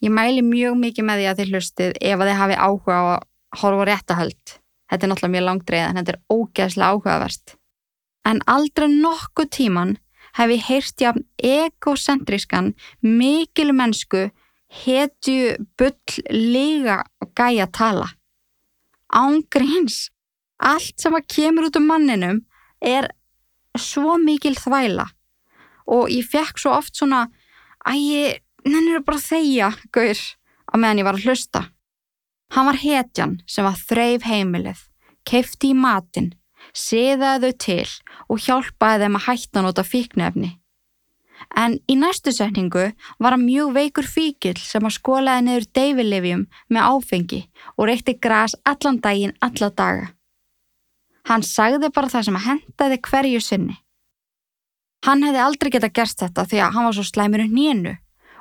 Ég 0.02 0.12
mæli 0.12 0.42
mjög 0.44 0.78
mikið 0.82 1.06
með 1.08 1.20
því 1.20 1.26
að 1.30 1.40
þið 1.40 1.52
hlustið 1.52 1.98
ef 2.00 2.18
að 2.18 2.28
þið 2.28 2.40
hafi 2.40 2.58
áhuga 2.58 2.98
á 2.98 3.02
að 3.14 3.26
horfa 3.62 3.88
réttahöld. 3.88 4.54
Þetta 4.90 5.06
er 5.06 5.10
náttúrulega 5.12 5.34
mjög 5.34 5.46
langdreið 5.48 5.84
en 5.86 5.98
þetta 6.00 6.12
er 6.12 6.22
ógeðslega 6.36 6.88
áhugaverst. 6.92 7.54
En 8.28 8.40
aldrei 8.50 8.88
nokkuð 8.92 9.50
tíman 9.56 9.96
hef 10.36 10.52
ég 10.52 10.66
heyrst 10.68 11.02
jafn 11.02 11.24
egocentrískan, 11.38 12.72
mikil 13.00 13.72
mennsku, 13.76 14.28
hetju, 14.82 15.56
bull, 15.78 16.18
liga 16.30 17.02
og 17.22 17.32
gæja 17.36 17.68
tala. 17.72 18.10
Ángríns, 19.12 20.08
allt 20.62 20.96
sem 21.00 21.14
að 21.14 21.28
kemur 21.34 21.68
út 21.68 21.78
um 21.80 21.88
manninum 21.90 22.40
er 22.80 23.10
svo 23.78 24.16
mikil 24.20 24.54
þvæla 24.58 25.08
og 25.92 26.10
ég 26.12 26.26
fekk 26.28 26.60
svo 26.60 26.74
oft 26.76 26.96
svona 26.96 27.26
að 27.84 27.98
ég 28.00 28.40
nennir 28.68 29.02
bara 29.04 29.18
þegja, 29.18 29.72
gaur, 29.92 30.18
á 30.70 30.74
meðan 30.78 31.02
ég 31.02 31.08
var 31.08 31.18
að 31.18 31.26
hlusta. 31.26 31.64
Hann 32.54 32.68
var 32.68 32.78
hetjan 32.78 33.38
sem 33.48 33.66
var 33.66 33.78
þreif 33.80 34.26
heimilið, 34.28 34.80
keifti 35.26 35.72
í 35.72 35.76
matinn, 35.78 36.32
siðaði 36.76 37.50
þau 37.50 37.58
til 37.66 37.92
og 38.28 38.42
hjálpaði 38.46 39.06
þeim 39.06 39.18
að 39.18 39.26
hætta 39.28 39.64
nota 39.64 39.84
fíknefni. 39.86 40.52
En 41.56 41.78
í 41.90 41.96
næstu 41.98 42.32
setningu 42.32 42.88
var 43.18 43.34
hann 43.34 43.44
mjög 43.46 43.72
veikur 43.76 44.08
fíkil 44.08 44.56
sem 44.60 44.84
að 44.86 44.96
skólaði 44.96 45.46
niður 45.46 45.68
deyfilifjum 45.78 46.42
með 46.72 46.88
áfengi 46.88 47.40
og 47.76 47.86
reykti 47.90 48.16
gras 48.26 48.56
allan 48.64 49.00
daginn 49.04 49.36
alla 49.40 49.70
daga. 49.70 50.10
Hann 51.28 51.44
sagði 51.46 51.90
bara 51.94 52.10
það 52.10 52.26
sem 52.28 52.38
að 52.38 52.46
hendaði 52.48 53.00
hverju 53.08 53.40
sinni. 53.40 53.76
Hann 55.06 55.22
hefði 55.26 55.42
aldrei 55.42 55.70
geta 55.74 55.90
gert 55.90 56.18
þetta 56.18 56.46
því 56.46 56.62
að 56.62 56.74
hann 56.76 56.86
var 56.88 56.96
svo 56.96 57.06
slæmur 57.06 57.44
um 57.44 57.56
nénu 57.56 57.96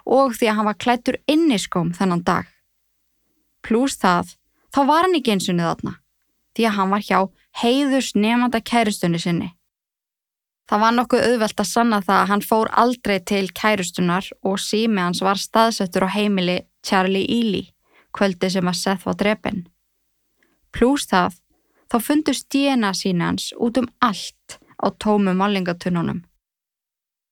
og 0.05 0.35
því 0.37 0.49
að 0.49 0.57
hann 0.57 0.69
var 0.69 0.81
klættur 0.81 1.17
inniskóm 1.29 1.93
þennan 1.97 2.23
dag. 2.25 2.45
Plús 3.61 3.97
það, 4.01 4.35
þá 4.73 4.79
var 4.89 5.05
hann 5.05 5.17
ekki 5.17 5.35
einsunni 5.35 5.65
þarna 5.65 5.97
því 6.55 6.67
að 6.67 6.77
hann 6.77 6.91
var 6.91 7.05
hjá 7.05 7.19
heiðus 7.61 8.11
nefnda 8.15 8.61
kæristunni 8.61 9.19
sinni. 9.21 9.51
Það 10.71 10.79
var 10.79 10.93
nokkuð 10.95 11.25
auðvelt 11.27 11.59
að 11.59 11.67
sanna 11.67 11.97
það 11.99 12.17
að 12.17 12.29
hann 12.29 12.41
fór 12.47 12.69
aldrei 12.79 13.17
til 13.27 13.43
kærustunar 13.51 14.27
og 14.47 14.53
sími 14.63 15.01
hans 15.03 15.19
var 15.19 15.39
staðsettur 15.41 16.05
á 16.07 16.15
heimili 16.15 16.61
Charlie 16.87 17.27
Ely, 17.27 17.65
kvöldi 18.15 18.47
sem 18.53 18.69
að 18.71 18.77
Seth 18.79 19.03
var 19.03 19.17
drefin. 19.19 19.65
Plús 20.71 21.09
það, 21.11 21.35
þá 21.91 21.97
fundust 22.05 22.47
DNA 22.55 22.91
sína 22.95 23.27
hans 23.33 23.49
út 23.59 23.81
um 23.81 23.89
allt 23.99 24.55
á 24.79 24.87
tómu 24.95 25.33
málingatununum. 25.35 26.23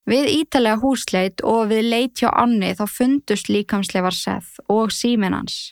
Við 0.04 0.28
ítalega 0.42 0.84
húsleit 0.84 1.40
og 1.40 1.72
við 1.72 1.88
leit 1.94 2.20
hjá 2.20 2.34
Anni 2.34 2.74
þá 2.76 2.84
fundust 2.92 3.48
líkamsleifar 3.48 4.20
Seth 4.20 4.60
og 4.68 4.92
símin 4.92 5.38
hans. 5.38 5.72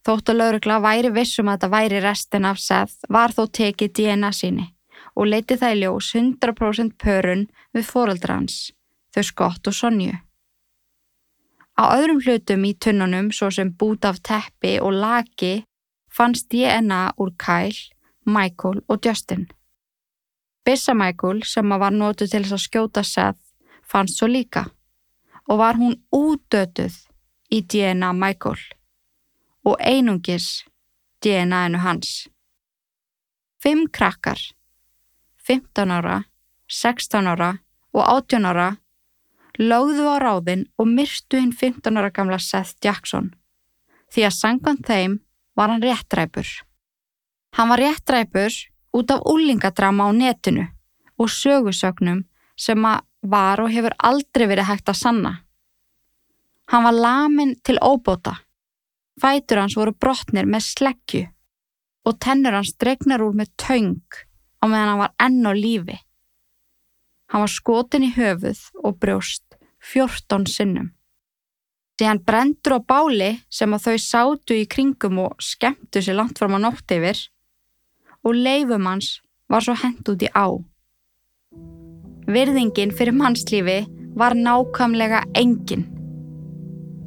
Þóttu 0.00 0.32
laurugla 0.32 0.80
væri 0.80 1.12
vissum 1.12 1.52
að 1.52 1.58
þetta 1.58 1.72
væri 1.76 2.02
restin 2.08 2.48
af 2.48 2.56
Seth 2.56 3.04
var 3.12 3.36
þó 3.36 3.44
tekið 3.52 3.96
DNA 4.00 4.32
síni 4.32 4.70
og 5.18 5.26
leiti 5.26 5.58
það 5.58 5.74
í 5.74 5.80
ljós 5.82 6.12
100% 6.14 6.94
pörun 7.02 7.44
við 7.74 7.90
fóreldra 7.90 8.38
hans, 8.38 8.70
þau 9.10 9.24
Skott 9.26 9.70
og 9.70 9.74
Sonju. 9.74 10.14
Á 11.78 11.82
öðrum 11.98 12.22
hlutum 12.22 12.64
í 12.66 12.72
tunnunum, 12.74 13.32
svo 13.34 13.50
sem 13.54 13.70
bút 13.70 14.06
af 14.06 14.22
teppi 14.22 14.78
og 14.82 14.94
laki, 15.02 15.64
fannst 16.10 16.48
DNA 16.50 17.02
úr 17.18 17.34
Kyle, 17.38 17.90
Michael 18.26 18.82
og 18.88 19.04
Justin. 19.04 19.46
Bissa 20.64 20.94
Michael, 20.94 21.44
sem 21.46 21.68
var 21.68 21.94
nótuð 21.94 22.32
til 22.32 22.42
þess 22.44 22.56
að 22.56 22.64
skjóta 22.64 23.04
Seth, 23.06 23.40
fannst 23.82 24.18
svo 24.18 24.28
líka 24.30 24.66
og 25.48 25.62
var 25.62 25.78
hún 25.80 25.96
útötuð 26.12 26.94
í 27.48 27.62
DNA 27.64 28.12
Michael 28.12 28.60
og 29.64 29.78
einungis 29.80 30.66
DNA-inu 31.24 31.80
hans. 31.80 32.28
Fimm 33.62 33.88
krakkar 33.88 34.38
15 35.48 35.90
ára, 35.90 36.18
16 36.68 37.26
ára 37.26 37.50
og 37.96 38.04
18 38.04 38.44
ára 38.44 38.68
lögðu 39.58 40.06
á 40.12 40.16
ráðin 40.20 40.66
og 40.78 40.90
myrstu 40.92 41.40
hinn 41.40 41.52
15 41.56 41.96
ára 41.96 42.12
gamla 42.12 42.38
Seth 42.38 42.76
Jackson 42.84 43.32
því 44.12 44.28
að 44.28 44.36
sangan 44.36 44.80
þeim 44.84 45.18
var 45.56 45.72
hann 45.72 45.82
réttræpur. 45.82 46.46
Hann 47.56 47.72
var 47.72 47.80
réttræpur 47.82 48.52
út 48.94 49.10
af 49.10 49.24
úlingadrama 49.24 50.08
á 50.08 50.10
netinu 50.12 50.68
og 51.18 51.32
sögusögnum 51.32 52.24
sem 52.56 52.84
að 52.84 53.04
var 53.22 53.60
og 53.60 53.72
hefur 53.72 53.96
aldrei 53.98 54.46
verið 54.46 54.68
hægt 54.68 54.92
að 54.92 55.00
sanna. 55.00 55.32
Hann 56.70 56.84
var 56.84 56.94
lamin 56.94 57.56
til 57.64 57.80
óbóta. 57.82 58.36
Fætur 59.18 59.64
hans 59.64 59.74
voru 59.76 59.92
brotnir 59.92 60.46
með 60.46 60.68
sleggju 60.68 61.24
og 62.06 62.18
tennur 62.22 62.54
hans 62.54 62.76
dregnar 62.78 63.24
úr 63.24 63.34
með 63.34 63.50
taung 63.58 64.20
á 64.62 64.64
meðan 64.66 64.92
hann 64.92 65.02
var 65.02 65.14
enn 65.22 65.46
á 65.46 65.52
lífi. 65.54 65.98
Hann 67.28 67.44
var 67.44 67.52
skotin 67.52 68.06
í 68.08 68.12
höfuð 68.16 68.60
og 68.82 68.98
brjóst 69.02 69.58
14 69.92 70.46
sinnum. 70.50 70.92
Síðan 71.98 72.22
brendur 72.22 72.78
á 72.78 72.80
báli 72.80 73.30
sem 73.50 73.74
að 73.74 73.88
þau 73.88 73.98
sátu 74.02 74.54
í 74.54 74.68
kringum 74.70 75.18
og 75.24 75.42
skemmtu 75.42 76.02
sér 76.02 76.18
langt 76.20 76.38
fram 76.38 76.54
á 76.54 76.62
nótt 76.62 76.94
yfir 76.94 77.24
og 78.22 78.38
leifum 78.38 78.86
hans 78.86 79.18
var 79.50 79.64
svo 79.66 79.74
hend 79.82 80.06
út 80.06 80.22
í 80.22 80.30
á. 80.30 80.46
Virðingin 82.28 82.94
fyrir 82.94 83.16
mannslífi 83.16 83.80
var 84.18 84.36
nákvæmlega 84.38 85.24
engin. 85.38 85.86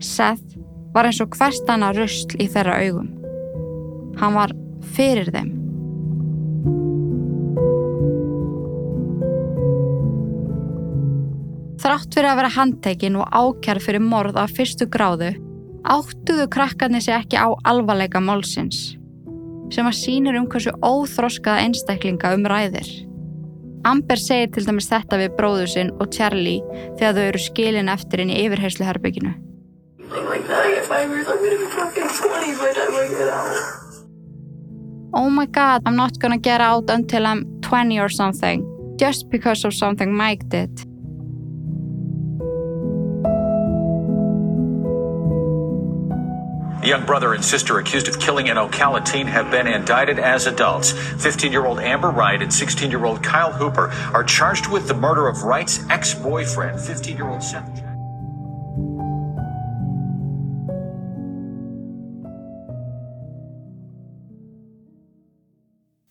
Seth 0.01 0.57
var 0.91 1.07
eins 1.07 1.21
og 1.23 1.37
hvert 1.37 1.71
annað 1.71 2.01
rusl 2.01 2.35
í 2.41 2.49
þeirra 2.51 2.81
augum. 2.83 3.09
Hann 4.19 4.35
var 4.35 4.55
fyrir 4.97 5.31
þeim. 5.31 5.60
Þrátt 11.81 12.13
fyrir 12.13 12.29
að 12.29 12.37
vera 12.37 12.49
handtekinn 12.53 13.15
og 13.17 13.29
ákjær 13.33 13.79
fyrir 13.81 14.03
morð 14.05 14.35
af 14.37 14.51
fyrstu 14.53 14.85
gráðu, 14.93 15.31
áttuðu 15.89 16.43
krakkarnir 16.53 17.01
sér 17.01 17.23
ekki 17.23 17.39
á 17.41 17.49
alvarleika 17.65 18.19
málsins, 18.21 18.99
sem 19.73 19.87
að 19.89 19.97
sínir 19.97 20.37
um 20.37 20.45
hversu 20.51 20.75
óþroskaða 20.85 21.63
einstaklinga 21.65 22.35
um 22.37 22.45
ræðir. 22.45 22.89
Amber 23.89 24.21
segir 24.21 24.51
til 24.53 24.67
dæmis 24.67 24.91
þetta 24.91 25.17
við 25.23 25.33
bróðu 25.39 25.65
sinn 25.71 25.89
og 25.97 26.11
Charlie 26.13 26.61
þegar 26.99 27.17
þau 27.17 27.23
eru 27.23 27.41
skilin 27.47 27.89
eftir 27.89 28.21
inn 28.21 28.29
í 28.29 28.37
yfirhersluherbygginu. 28.43 29.33
Like 30.11 30.45
that, 30.45 30.67
I 30.67 30.75
get 30.75 30.85
five 30.85 31.09
years, 31.09 31.25
I'm 31.25 31.41
gonna 31.41 31.57
be 31.57 31.65
fucking 31.65 32.13
20 32.13 32.61
by 32.61 32.69
the 32.69 32.73
time 32.77 32.93
I 32.93 33.07
get 33.09 33.33
out. 33.33 33.57
Oh 35.17 35.29
my 35.33 35.47
god, 35.47 35.81
I'm 35.87 35.95
not 35.95 36.19
gonna 36.19 36.37
get 36.37 36.61
out 36.61 36.91
until 36.91 37.25
I'm 37.25 37.43
20 37.61 37.99
or 37.99 38.09
something, 38.09 38.61
just 38.99 39.31
because 39.31 39.65
of 39.65 39.73
something 39.73 40.13
Mike 40.13 40.47
did. 40.49 40.90
The 46.81 46.87
young 46.87 47.05
brother 47.05 47.35
and 47.35 47.45
sister 47.45 47.77
accused 47.77 48.07
of 48.07 48.19
killing 48.19 48.49
an 48.49 48.57
Ocala 48.57 49.05
teen 49.05 49.27
have 49.27 49.51
been 49.51 49.67
indicted 49.67 50.17
as 50.17 50.47
adults. 50.47 50.93
15 50.93 51.51
year 51.51 51.63
old 51.63 51.79
Amber 51.79 52.09
Wright 52.09 52.41
and 52.41 52.51
16 52.51 52.89
year 52.89 53.05
old 53.05 53.21
Kyle 53.21 53.51
Hooper 53.51 53.91
are 54.15 54.23
charged 54.23 54.65
with 54.65 54.87
the 54.87 54.95
murder 54.95 55.27
of 55.27 55.43
Wright's 55.43 55.87
ex 55.91 56.15
boyfriend, 56.15 56.81
15 56.81 57.17
year 57.17 57.29
old 57.29 57.43
Seth 57.43 57.69
Jackson. 57.75 57.87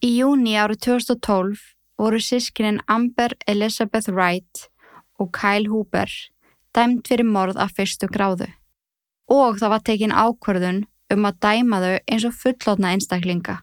Í 0.07 0.13
júni 0.23 0.55
árið 0.55 0.87
2012 0.87 1.67
voru 1.99 2.23
sískinin 2.23 2.79
Amber 2.87 3.35
Elizabeth 3.51 4.07
Wright 4.09 4.71
og 5.19 5.35
Kyle 5.35 5.67
Hooper 5.67 6.09
dæmt 6.71 7.11
fyrir 7.11 7.27
morð 7.27 7.59
af 7.59 7.75
fyrstu 7.75 8.07
gráðu 8.07 8.47
og 9.31 9.59
það 9.61 9.73
var 9.75 9.83
tekin 9.87 10.15
ákvörðun 10.15 10.85
um 11.15 11.27
að 11.27 11.41
dæma 11.45 11.81
þau 11.83 11.97
eins 11.97 12.27
og 12.27 12.37
fullotna 12.37 12.95
einstaklinga 12.95 13.61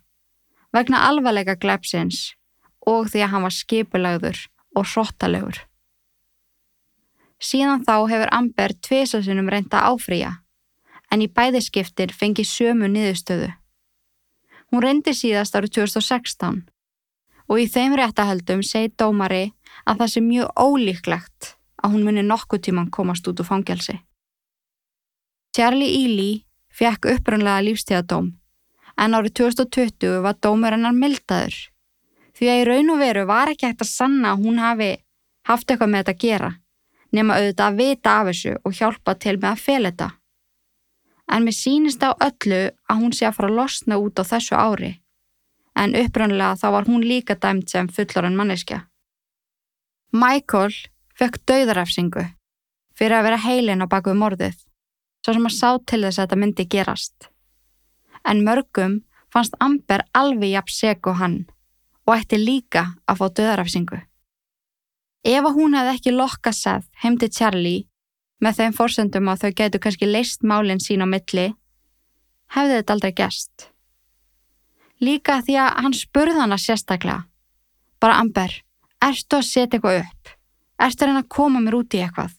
vegna 0.76 1.04
alvarleika 1.10 1.56
glepsins 1.60 2.34
og 2.88 3.10
því 3.12 3.24
að 3.24 3.32
hann 3.34 3.46
var 3.48 3.56
skipulagður 3.56 4.42
og 4.78 4.88
hrottalegur. 4.92 5.60
Síðan 7.38 7.84
þá 7.86 7.96
hefur 8.10 8.34
Amber 8.34 8.74
tvisasunum 8.82 9.50
reynda 9.52 9.84
áfrýja 9.90 10.38
en 11.12 11.24
í 11.24 11.30
bæðiskiptir 11.32 12.14
fengi 12.16 12.46
sömu 12.48 12.90
niðurstöðu. 12.92 13.52
Hún 14.72 14.84
reyndi 14.84 15.14
síðast 15.16 15.56
árið 15.56 15.78
2016 15.80 16.64
og 17.48 17.62
í 17.62 17.68
þeim 17.72 17.96
réttahöldum 18.00 18.64
segi 18.66 18.92
dómari 19.00 19.46
að 19.86 20.02
það 20.02 20.12
sé 20.14 20.24
mjög 20.26 20.52
ólíklegt 20.60 21.54
að 21.84 21.94
hún 21.94 22.08
muni 22.08 22.26
nokkuð 22.26 22.66
tíman 22.68 22.92
komast 22.92 23.28
út 23.30 23.40
úr 23.44 23.48
fangelsi. 23.48 24.00
Charlie 25.58 25.90
Ely 25.90 26.32
fekk 26.70 27.08
upprannlega 27.10 27.64
lífstíðadóm 27.66 28.28
en 29.02 29.16
árið 29.18 29.32
2020 29.40 30.20
var 30.22 30.36
dómur 30.38 30.76
hennar 30.76 30.94
mildaður 30.94 31.56
því 32.38 32.50
að 32.52 32.60
í 32.60 32.66
raun 32.68 32.92
og 32.94 33.00
veru 33.02 33.24
var 33.26 33.50
ekki 33.50 33.66
hægt 33.66 33.82
að 33.82 33.90
sanna 33.90 34.36
að 34.36 34.44
hún 34.44 34.60
hafi 34.62 34.90
haft 35.50 35.66
eitthvað 35.66 35.90
með 35.94 36.04
þetta 36.04 36.14
að 36.14 36.22
gera 36.26 36.52
nema 37.18 37.40
auðvitað 37.40 37.72
að 37.72 37.80
vita 37.82 38.14
af 38.20 38.30
þessu 38.30 38.54
og 38.62 38.76
hjálpa 38.82 39.16
til 39.18 39.34
með 39.40 39.50
að 39.50 39.64
fel 39.64 39.80
þetta. 39.88 40.10
En 41.34 41.48
mér 41.48 41.58
sínist 41.58 42.06
á 42.06 42.10
öllu 42.28 42.62
að 42.70 43.02
hún 43.02 43.18
sé 43.18 43.26
að 43.26 43.36
fara 43.40 43.50
að 43.50 43.58
losna 43.64 44.00
út 44.04 44.22
á 44.22 44.24
þessu 44.30 44.62
ári 44.62 44.92
en 45.74 45.98
upprannlega 46.04 46.62
þá 46.62 46.68
var 46.78 46.92
hún 46.92 47.10
líka 47.16 47.34
dæmt 47.34 47.74
sem 47.74 47.90
fullorinn 47.90 48.38
manneskja. 48.38 48.84
Michael 50.14 50.78
fekk 51.18 51.42
dauðarefsingu 51.50 52.30
fyrir 52.94 53.18
að 53.18 53.30
vera 53.32 53.44
heilin 53.50 53.82
á 53.82 53.90
baku 53.90 54.14
morðið 54.14 54.67
svo 55.28 55.36
sem 55.36 55.48
að 55.50 55.56
sá 55.58 55.70
til 55.84 56.00
þess 56.06 56.22
að 56.22 56.24
þetta 56.24 56.40
myndi 56.40 56.66
gerast. 56.72 57.28
En 58.24 58.46
mörgum 58.48 59.02
fannst 59.34 59.58
Amber 59.60 60.06
alveg 60.16 60.54
jafn 60.54 60.72
seg 60.72 61.08
og 61.12 61.18
hann 61.20 61.38
og 62.08 62.14
ætti 62.16 62.40
líka 62.40 62.84
að 63.04 63.20
fá 63.20 63.26
döðarafsingu. 63.36 63.98
Ef 65.28 65.44
að 65.44 65.58
hún 65.58 65.76
hefði 65.76 65.96
ekki 65.98 66.14
lokka 66.16 66.54
Seth 66.56 66.88
heim 67.04 67.18
til 67.20 67.28
Charlie 67.36 67.88
með 68.40 68.62
þeim 68.62 68.76
fórsendum 68.78 69.28
að 69.28 69.42
þau 69.42 69.52
getur 69.60 69.84
kannski 69.84 70.08
leist 70.08 70.46
málinn 70.48 70.80
sín 70.80 71.04
á 71.04 71.08
milli, 71.10 71.50
hefði 72.56 72.78
þetta 72.78 72.96
aldrei 72.96 73.12
gæst. 73.18 73.68
Líka 75.04 75.42
því 75.44 75.58
að 75.60 75.82
hann 75.84 75.98
spurði 75.98 76.38
hana 76.40 76.58
sérstaklega. 76.62 77.26
Bara 78.00 78.22
Amber, 78.22 78.54
ertu 79.04 79.42
að 79.42 79.50
setja 79.50 79.76
eitthvað 79.76 80.06
upp? 80.06 80.32
Ertu 80.80 81.04
að 81.04 81.12
reyna 81.12 81.26
að 81.26 81.34
koma 81.36 81.60
mér 81.66 81.82
út 81.82 81.98
í 81.98 82.02
eitthvað? 82.06 82.32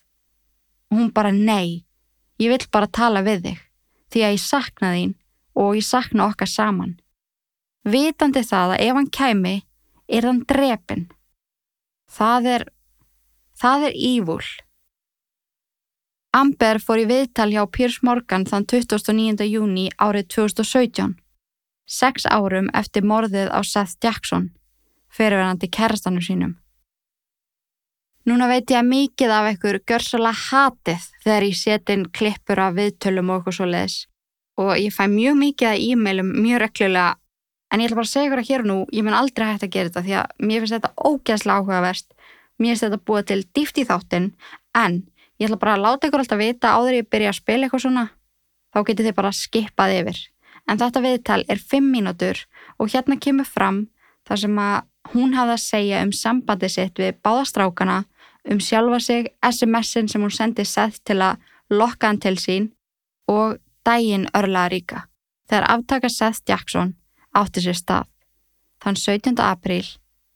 Og 0.88 1.02
hún 1.02 1.12
bara 1.12 1.34
nei, 1.34 1.84
ég 2.38 2.52
vill 2.52 2.68
bara 2.72 2.90
tala 2.90 3.24
við 3.26 3.44
þig 3.46 3.64
því 4.12 4.24
að 4.24 4.34
ég 4.34 4.44
sakna 4.44 4.92
þín 4.94 5.14
og 5.58 5.76
ég 5.76 5.86
sakna 5.86 6.28
okkar 6.30 6.50
saman. 6.50 6.96
Vitandi 7.88 8.44
það 8.46 8.74
að 8.76 8.82
ef 8.86 8.96
hann 8.98 9.10
kæmi 9.18 9.56
er 10.08 10.26
hann 10.28 10.40
drepin. 10.48 11.06
Það 12.08 12.48
er, 12.54 12.64
það 13.58 13.88
er 13.88 13.98
ívúl. 14.08 14.44
Amber 16.36 16.78
fór 16.84 17.02
í 17.02 17.08
viðtal 17.08 17.48
hjá 17.52 17.62
Piers 17.72 17.98
Morgan 18.04 18.44
þann 18.48 18.66
29. 18.68 19.44
júni 19.48 19.88
árið 19.96 20.28
2017, 20.34 21.16
sex 21.88 22.28
árum 22.28 22.68
eftir 22.76 23.04
morðið 23.08 23.48
á 23.48 23.60
Seth 23.64 23.96
Jackson, 24.04 24.50
fyrirverandi 25.08 25.70
kærastanum 25.72 26.24
sínum. 26.24 26.58
Núna 28.26 28.48
veit 28.50 28.70
ég 28.70 28.80
að 28.80 28.90
mikið 28.90 29.32
af 29.32 29.46
einhver 29.52 29.78
görsalega 29.86 30.44
hatið 30.48 31.04
þegar 31.22 31.46
ég 31.46 31.56
set 31.56 31.92
inn 31.94 32.08
klippur 32.10 32.60
af 32.60 32.74
viðtölum 32.76 33.30
og 33.30 33.38
eitthvað 33.38 33.58
svo 33.58 33.68
leiðis 33.68 33.98
og 34.58 34.74
ég 34.74 34.92
fæ 34.92 35.06
mjög 35.06 35.38
mikið 35.38 35.68
af 35.70 35.82
e-mailum 35.86 36.32
mjög 36.42 36.62
reklulega 36.64 37.14
en 37.70 37.80
ég 37.80 37.88
ætla 37.88 37.98
bara 38.00 38.08
að 38.08 38.12
segja 38.12 38.28
ykkur 38.28 38.42
að 38.42 38.48
hér 38.48 38.64
og 38.64 38.68
nú, 38.68 38.78
ég 38.96 39.04
mun 39.04 39.16
aldrei 39.16 39.46
hægt 39.46 39.66
að 39.66 39.72
gera 39.74 39.90
þetta 39.90 40.04
því 40.06 40.14
að 40.18 40.46
mér 40.48 40.62
finnst 40.62 40.74
þetta 40.76 41.08
ógeðslega 41.08 41.58
áhugaverst, 41.58 42.08
mér 42.58 42.72
finnst 42.72 42.86
þetta 42.86 43.00
búið 43.10 43.26
til 43.28 43.40
dýft 43.56 43.78
í 43.78 43.86
þáttin 43.88 44.28
en 44.78 44.96
ég 45.38 45.48
ætla 45.48 45.60
bara 45.60 45.76
að 45.76 45.84
láta 45.84 46.08
ykkur 46.08 46.24
alltaf 46.24 46.40
vita 46.40 46.74
áður 46.74 46.98
ég 46.98 47.10
byrja 47.12 47.32
að 47.32 47.38
spila 47.38 47.68
eitthvað 47.68 47.84
svona, 47.84 48.04
þá 48.72 48.78
getur 48.88 49.08
þið 49.08 49.16
bara 49.20 49.34
skipað 49.36 49.94
yfir. 49.98 50.22
En 50.68 50.80
þetta 50.80 51.04
viðtal 51.04 51.42
er 51.48 51.60
5 51.70 51.92
mínútur 51.92 52.40
og 52.76 52.90
hérna 52.92 53.16
kemur 53.20 53.48
fram 53.48 53.84
þar 54.28 54.42
sem 54.42 54.58
að 54.60 54.80
hún 55.12 55.34
hafði 55.36 55.54
að 55.56 55.64
segja 55.64 56.02
um 56.04 56.12
sambandi 56.12 56.68
sitt 56.72 56.98
við 57.00 57.18
báðastrákana 57.24 58.02
um 58.48 58.60
sjálfa 58.60 59.00
sig, 59.00 59.30
SMS-in 59.42 60.08
sem 60.08 60.22
hún 60.22 60.34
sendi 60.34 60.64
Seth 60.64 61.00
til 61.04 61.20
að 61.22 61.40
lokka 61.70 62.08
hann 62.08 62.20
til 62.20 62.36
sín 62.40 62.70
og 63.28 63.58
dægin 63.84 64.28
örlaða 64.36 64.72
ríka 64.72 65.02
þegar 65.48 65.70
aftaka 65.74 66.08
Seth 66.12 66.42
Jackson 66.48 66.94
átti 67.36 67.64
sér 67.64 67.76
stað 67.76 68.08
þann 68.84 68.96
17. 68.96 69.36
apríl 69.42 69.84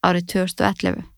árið 0.03 0.27
2011. 0.35 1.09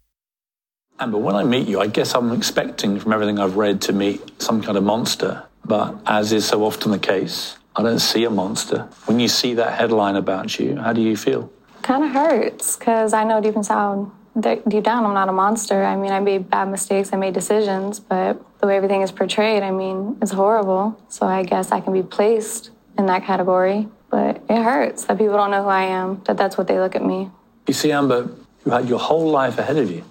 Amber, 1.00 1.18
when 1.18 1.34
I 1.34 1.42
meet 1.42 1.66
you, 1.66 1.80
I 1.80 1.88
guess 1.88 2.14
I'm 2.14 2.30
expecting 2.32 3.00
from 3.00 3.12
everything 3.12 3.40
I've 3.40 3.56
read 3.56 3.80
to 3.82 3.92
meet 3.92 4.20
some 4.40 4.62
kind 4.62 4.78
of 4.78 4.84
monster. 4.84 5.42
But 5.64 5.96
as 6.06 6.32
is 6.32 6.46
so 6.46 6.64
often 6.64 6.92
the 6.92 6.98
case, 6.98 7.56
I 7.74 7.82
don't 7.82 7.98
see 7.98 8.24
a 8.24 8.30
monster. 8.30 8.86
When 9.06 9.18
you 9.18 9.26
see 9.26 9.54
that 9.54 9.72
headline 9.72 10.14
about 10.14 10.58
you, 10.58 10.76
how 10.76 10.92
do 10.92 11.00
you 11.00 11.16
feel? 11.16 11.50
Kind 11.84 12.02
of 12.02 12.12
hurts 12.12 12.76
because 12.78 13.12
I 13.12 13.24
know 13.24 13.42
deep 13.42 13.56
inside, 13.56 14.06
deep 14.40 14.84
down, 14.84 15.04
I'm 15.04 15.12
not 15.12 15.28
a 15.28 15.32
monster. 15.32 15.84
I 15.84 15.96
mean, 15.96 16.12
I 16.12 16.18
made 16.18 16.48
bad 16.48 16.70
mistakes, 16.70 17.12
I 17.12 17.16
made 17.18 17.34
decisions, 17.34 18.00
but 18.00 18.42
the 18.60 18.66
way 18.66 18.78
everything 18.78 19.02
is 19.02 19.12
portrayed, 19.12 19.62
I 19.62 19.70
mean, 19.70 20.16
it's 20.22 20.32
horrible. 20.32 20.98
So 21.10 21.26
I 21.26 21.42
guess 21.42 21.72
I 21.72 21.80
can 21.80 21.92
be 21.92 22.02
placed 22.02 22.70
in 22.96 23.04
that 23.04 23.24
category. 23.24 23.86
But 24.08 24.42
it 24.48 24.62
hurts 24.62 25.04
that 25.04 25.18
people 25.18 25.34
don't 25.34 25.50
know 25.50 25.62
who 25.62 25.68
I 25.68 25.82
am, 25.82 26.22
that 26.24 26.38
that's 26.38 26.56
what 26.56 26.68
they 26.68 26.78
look 26.80 26.96
at 26.96 27.04
me. 27.04 27.30
You 27.66 27.74
see, 27.74 27.92
Amber, 27.92 28.30
you 28.64 28.72
had 28.72 28.88
your 28.88 28.98
whole 28.98 29.28
life 29.28 29.58
ahead 29.58 29.76
of 29.76 29.90
you. 29.90 30.04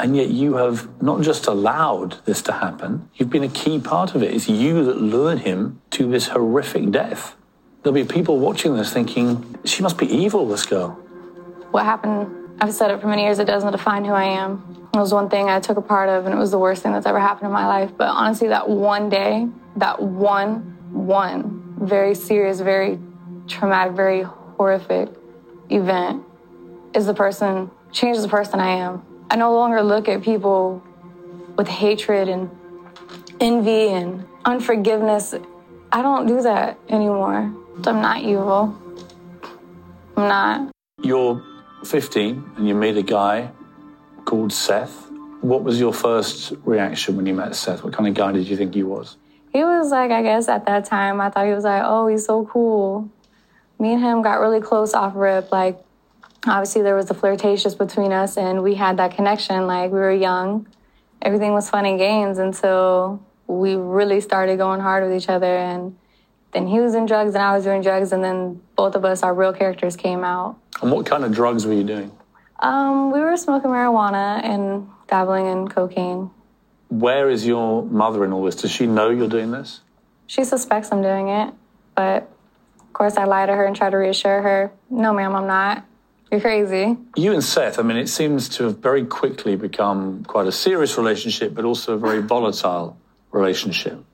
And 0.00 0.16
yet 0.16 0.30
you 0.30 0.54
have 0.54 0.88
not 1.00 1.20
just 1.20 1.46
allowed 1.46 2.24
this 2.24 2.42
to 2.42 2.52
happen, 2.54 3.08
you've 3.14 3.30
been 3.30 3.44
a 3.44 3.48
key 3.48 3.78
part 3.78 4.16
of 4.16 4.24
it. 4.24 4.34
It's 4.34 4.48
you 4.48 4.84
that 4.84 5.00
lured 5.00 5.40
him 5.40 5.80
to 5.90 6.10
this 6.10 6.26
horrific 6.26 6.90
death. 6.90 7.36
There'll 7.84 7.94
be 7.94 8.02
people 8.04 8.40
watching 8.40 8.74
this 8.74 8.92
thinking, 8.92 9.56
she 9.64 9.80
must 9.80 9.96
be 9.96 10.06
evil, 10.06 10.48
this 10.48 10.66
girl. 10.66 10.98
What 11.70 11.84
happened, 11.84 12.56
I've 12.60 12.74
said 12.74 12.90
it 12.90 13.00
for 13.00 13.06
many 13.06 13.22
years, 13.22 13.38
it 13.38 13.46
doesn't 13.46 13.70
define 13.70 14.04
who 14.04 14.12
I 14.12 14.24
am. 14.24 14.88
It 14.92 14.98
was 14.98 15.14
one 15.14 15.30
thing 15.30 15.48
I 15.48 15.60
took 15.60 15.76
a 15.76 15.82
part 15.82 16.08
of, 16.08 16.26
and 16.26 16.34
it 16.34 16.38
was 16.38 16.50
the 16.50 16.58
worst 16.58 16.82
thing 16.82 16.92
that's 16.92 17.06
ever 17.06 17.20
happened 17.20 17.46
in 17.46 17.52
my 17.52 17.66
life. 17.66 17.92
But 17.96 18.08
honestly, 18.08 18.48
that 18.48 18.68
one 18.68 19.08
day, 19.08 19.46
that 19.76 20.02
one, 20.02 20.76
one 20.90 21.76
very 21.80 22.14
serious, 22.16 22.60
very 22.60 22.98
traumatic, 23.46 23.94
very 23.94 24.22
horrific 24.22 25.10
event 25.70 26.24
is 26.92 27.06
the 27.06 27.14
person, 27.14 27.70
changes 27.92 28.24
the 28.24 28.28
person 28.28 28.58
I 28.58 28.70
am. 28.70 29.02
I 29.30 29.36
no 29.36 29.54
longer 29.54 29.80
look 29.80 30.08
at 30.08 30.22
people 30.22 30.82
with 31.56 31.68
hatred 31.68 32.28
and 32.28 32.50
envy 33.38 33.90
and 33.90 34.26
unforgiveness. 34.44 35.34
I 35.92 36.02
don't 36.02 36.26
do 36.26 36.42
that 36.42 36.78
anymore. 36.88 37.54
I'm 37.86 38.02
not 38.02 38.22
evil. 38.22 38.76
I'm 40.16 40.28
not. 40.28 40.72
You're 41.02 41.49
15 41.84 42.52
and 42.56 42.68
you 42.68 42.74
meet 42.74 42.96
a 42.96 43.02
guy 43.02 43.50
called 44.24 44.52
Seth. 44.52 45.10
What 45.40 45.62
was 45.62 45.80
your 45.80 45.92
first 45.92 46.52
reaction 46.64 47.16
when 47.16 47.26
you 47.26 47.34
met 47.34 47.54
Seth? 47.54 47.82
What 47.82 47.92
kind 47.92 48.08
of 48.08 48.14
guy 48.14 48.32
did 48.32 48.46
you 48.46 48.56
think 48.56 48.74
he 48.74 48.82
was? 48.82 49.16
He 49.52 49.64
was 49.64 49.90
like, 49.90 50.10
I 50.10 50.22
guess 50.22 50.48
at 50.48 50.66
that 50.66 50.84
time, 50.84 51.20
I 51.20 51.30
thought 51.30 51.46
he 51.46 51.52
was 51.52 51.64
like, 51.64 51.82
oh, 51.84 52.06
he's 52.06 52.24
so 52.24 52.46
cool. 52.46 53.10
Me 53.78 53.94
and 53.94 54.02
him 54.02 54.22
got 54.22 54.40
really 54.40 54.60
close 54.60 54.94
off 54.94 55.14
rip. 55.16 55.50
Like, 55.50 55.78
obviously, 56.46 56.82
there 56.82 56.94
was 56.94 57.06
the 57.06 57.14
flirtatious 57.14 57.74
between 57.74 58.12
us, 58.12 58.36
and 58.36 58.62
we 58.62 58.74
had 58.74 58.98
that 58.98 59.16
connection. 59.16 59.66
Like, 59.66 59.90
we 59.90 59.98
were 59.98 60.12
young. 60.12 60.68
Everything 61.22 61.52
was 61.52 61.68
fun 61.68 61.84
and 61.84 61.98
games 61.98 62.38
until 62.38 63.20
we 63.46 63.74
really 63.74 64.20
started 64.20 64.56
going 64.58 64.80
hard 64.80 65.02
with 65.02 65.20
each 65.20 65.28
other. 65.28 65.56
And 65.56 65.96
then 66.52 66.66
he 66.66 66.80
was 66.80 66.94
in 66.94 67.06
drugs, 67.06 67.34
and 67.34 67.42
I 67.42 67.54
was 67.54 67.64
doing 67.64 67.82
drugs, 67.82 68.12
and 68.12 68.22
then 68.22 68.60
both 68.76 68.94
of 68.94 69.04
us, 69.04 69.22
our 69.22 69.34
real 69.34 69.52
characters, 69.52 69.96
came 69.96 70.24
out. 70.24 70.56
And 70.82 70.90
what 70.90 71.06
kind 71.06 71.24
of 71.24 71.32
drugs 71.32 71.66
were 71.66 71.74
you 71.74 71.84
doing? 71.84 72.10
Um, 72.58 73.12
we 73.12 73.20
were 73.20 73.36
smoking 73.36 73.70
marijuana 73.70 74.42
and 74.44 74.88
dabbling 75.06 75.46
in 75.46 75.68
cocaine. 75.68 76.30
Where 76.88 77.30
is 77.30 77.46
your 77.46 77.84
mother 77.84 78.24
in 78.24 78.32
all 78.32 78.44
this? 78.44 78.56
Does 78.56 78.70
she 78.70 78.86
know 78.86 79.10
you're 79.10 79.28
doing 79.28 79.50
this? 79.50 79.80
She 80.26 80.44
suspects 80.44 80.90
I'm 80.92 81.02
doing 81.02 81.28
it, 81.28 81.54
but 81.94 82.28
of 82.78 82.92
course 82.92 83.16
I 83.16 83.24
lie 83.24 83.46
to 83.46 83.52
her 83.54 83.64
and 83.64 83.74
try 83.74 83.90
to 83.90 83.96
reassure 83.96 84.42
her. 84.42 84.72
No, 84.90 85.12
ma'am, 85.12 85.34
I'm 85.34 85.46
not. 85.46 85.84
You're 86.30 86.40
crazy. 86.40 86.96
You 87.16 87.32
and 87.32 87.42
Seth, 87.42 87.78
I 87.78 87.82
mean, 87.82 87.96
it 87.96 88.08
seems 88.08 88.48
to 88.50 88.64
have 88.64 88.78
very 88.78 89.04
quickly 89.04 89.56
become 89.56 90.24
quite 90.24 90.46
a 90.46 90.52
serious 90.52 90.96
relationship, 90.96 91.54
but 91.54 91.64
also 91.64 91.94
a 91.94 91.98
very 91.98 92.20
volatile 92.20 92.96
relationship. 93.32 94.04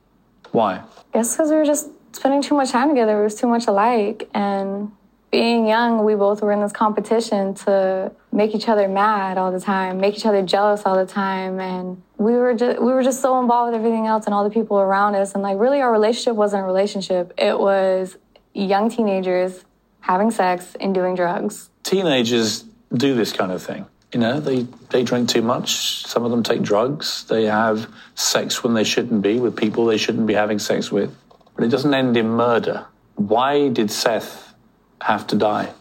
Why? 0.53 0.77
I 0.77 0.85
guess 1.13 1.35
because 1.35 1.51
we 1.51 1.57
were 1.57 1.65
just 1.65 1.91
spending 2.17 2.43
too 2.43 2.55
much 2.55 2.71
time 2.71 2.89
together. 2.89 3.17
We 3.17 3.25
was 3.25 3.35
too 3.35 3.47
much 3.47 3.67
alike. 3.67 4.29
And 4.35 4.91
being 5.31 5.67
young, 5.67 6.05
we 6.05 6.15
both 6.15 6.41
were 6.41 6.53
in 6.53 6.61
this 6.63 6.73
competition 6.73 7.55
to 7.55 8.11
make 8.33 8.55
each 8.55 8.69
other 8.69 8.89
mad 8.89 9.37
all 9.39 9.53
the 9.53 9.61
time, 9.61 10.01
make 10.01 10.17
each 10.17 10.25
other 10.25 10.43
jealous 10.43 10.83
all 10.87 10.97
the 10.97 11.07
time. 11.07 11.61
And 11.61 12.03
we 12.17 12.33
were 12.33 12.55
just, 12.55 12.81
we 12.81 12.93
were 12.93 13.03
just 13.03 13.21
so 13.21 13.39
involved 13.41 13.73
with 13.73 13.79
everything 13.79 14.07
else 14.07 14.25
and 14.25 14.35
all 14.35 14.45
the 14.45 14.51
people 14.51 14.79
around 14.79 15.15
us. 15.15 15.35
And 15.35 15.43
like, 15.43 15.59
really, 15.59 15.81
our 15.81 15.93
relationship 15.93 16.35
wasn't 16.35 16.63
a 16.63 16.67
relationship. 16.67 17.35
It 17.37 17.59
was 17.59 18.17
young 18.55 18.89
teenagers 18.89 19.65
having 20.01 20.31
sex 20.31 20.75
and 20.81 20.95
doing 20.95 21.15
drugs. 21.15 21.69
Teenagers 21.83 22.65
do 22.95 23.15
this 23.15 23.33
kind 23.33 23.53
of 23.53 23.63
thing. 23.63 23.85
You 24.13 24.21
know, 24.21 24.41
they, 24.41 24.63
they 24.91 25.03
drink 25.03 25.29
too 25.29 25.43
much. 25.43 26.07
Some 26.07 26.25
of 26.25 26.31
them 26.31 26.43
take 26.43 26.63
drugs. 26.63 27.25
They 27.25 27.45
have 27.45 27.93
sex 28.15 28.63
when 28.63 28.73
they 28.73 28.85
shouldn't 28.85 29.21
be 29.21 29.39
with 29.41 29.57
people 29.57 29.85
they 29.85 29.99
shouldn't 29.99 30.27
be 30.27 30.35
having 30.35 30.59
sex 30.59 30.91
with. 30.91 31.15
But 31.57 31.65
it 31.65 31.69
doesn't 31.69 31.93
end 31.93 32.17
in 32.17 32.29
murder. 32.29 32.87
Why 33.17 33.69
did 33.69 33.91
Seth 33.91 34.55
have 35.01 35.27
to 35.29 35.37
die? 35.37 35.73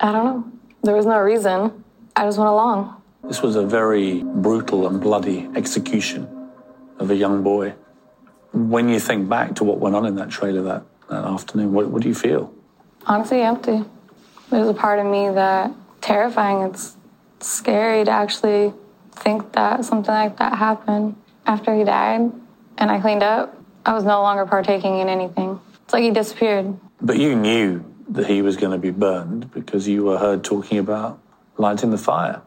I 0.00 0.12
don't 0.12 0.24
know. 0.24 0.52
There 0.82 0.94
was 0.94 1.06
no 1.06 1.18
reason. 1.18 1.84
I 2.16 2.24
just 2.24 2.38
went 2.38 2.48
along. 2.48 3.00
This 3.24 3.42
was 3.42 3.56
a 3.56 3.66
very 3.66 4.22
brutal 4.22 4.86
and 4.86 5.00
bloody 5.00 5.48
execution 5.54 6.50
of 6.98 7.10
a 7.10 7.14
young 7.14 7.42
boy. 7.42 7.74
When 8.52 8.88
you 8.88 8.98
think 8.98 9.28
back 9.28 9.54
to 9.56 9.64
what 9.64 9.78
went 9.78 9.94
on 9.94 10.06
in 10.06 10.14
that 10.16 10.30
trailer 10.30 10.62
that, 10.62 10.82
that 11.10 11.24
afternoon, 11.24 11.72
what, 11.72 11.88
what 11.88 12.02
do 12.02 12.08
you 12.08 12.14
feel? 12.14 12.52
Honestly, 13.06 13.42
empty. 13.42 13.84
There's 14.50 14.68
a 14.68 14.74
part 14.74 14.98
of 14.98 15.06
me 15.06 15.28
that 15.28 15.72
terrifying. 16.00 16.62
It's 16.62 16.96
scary 17.40 18.04
to 18.04 18.10
actually 18.10 18.72
think 19.12 19.52
that 19.52 19.84
something 19.84 20.14
like 20.14 20.38
that 20.38 20.56
happened 20.56 21.16
after 21.46 21.74
he 21.74 21.84
died 21.84 22.32
and 22.78 22.90
I 22.90 23.00
cleaned 23.00 23.22
up. 23.22 23.57
I 23.84 23.92
was 23.94 24.04
no 24.04 24.22
longer 24.22 24.46
partaking 24.46 24.98
in 24.98 25.08
anything. 25.08 25.60
It's 25.84 25.92
like 25.92 26.02
he 26.02 26.10
disappeared. 26.10 26.78
But 27.00 27.18
you 27.18 27.34
knew 27.34 27.84
that 28.10 28.26
he 28.26 28.42
was 28.42 28.56
going 28.56 28.72
to 28.72 28.78
be 28.78 28.90
burned 28.90 29.52
because 29.52 29.88
you 29.88 30.04
were 30.04 30.18
heard 30.18 30.44
talking 30.44 30.78
about 30.78 31.20
lighting 31.56 31.90
the 31.90 31.98
fire. 31.98 32.42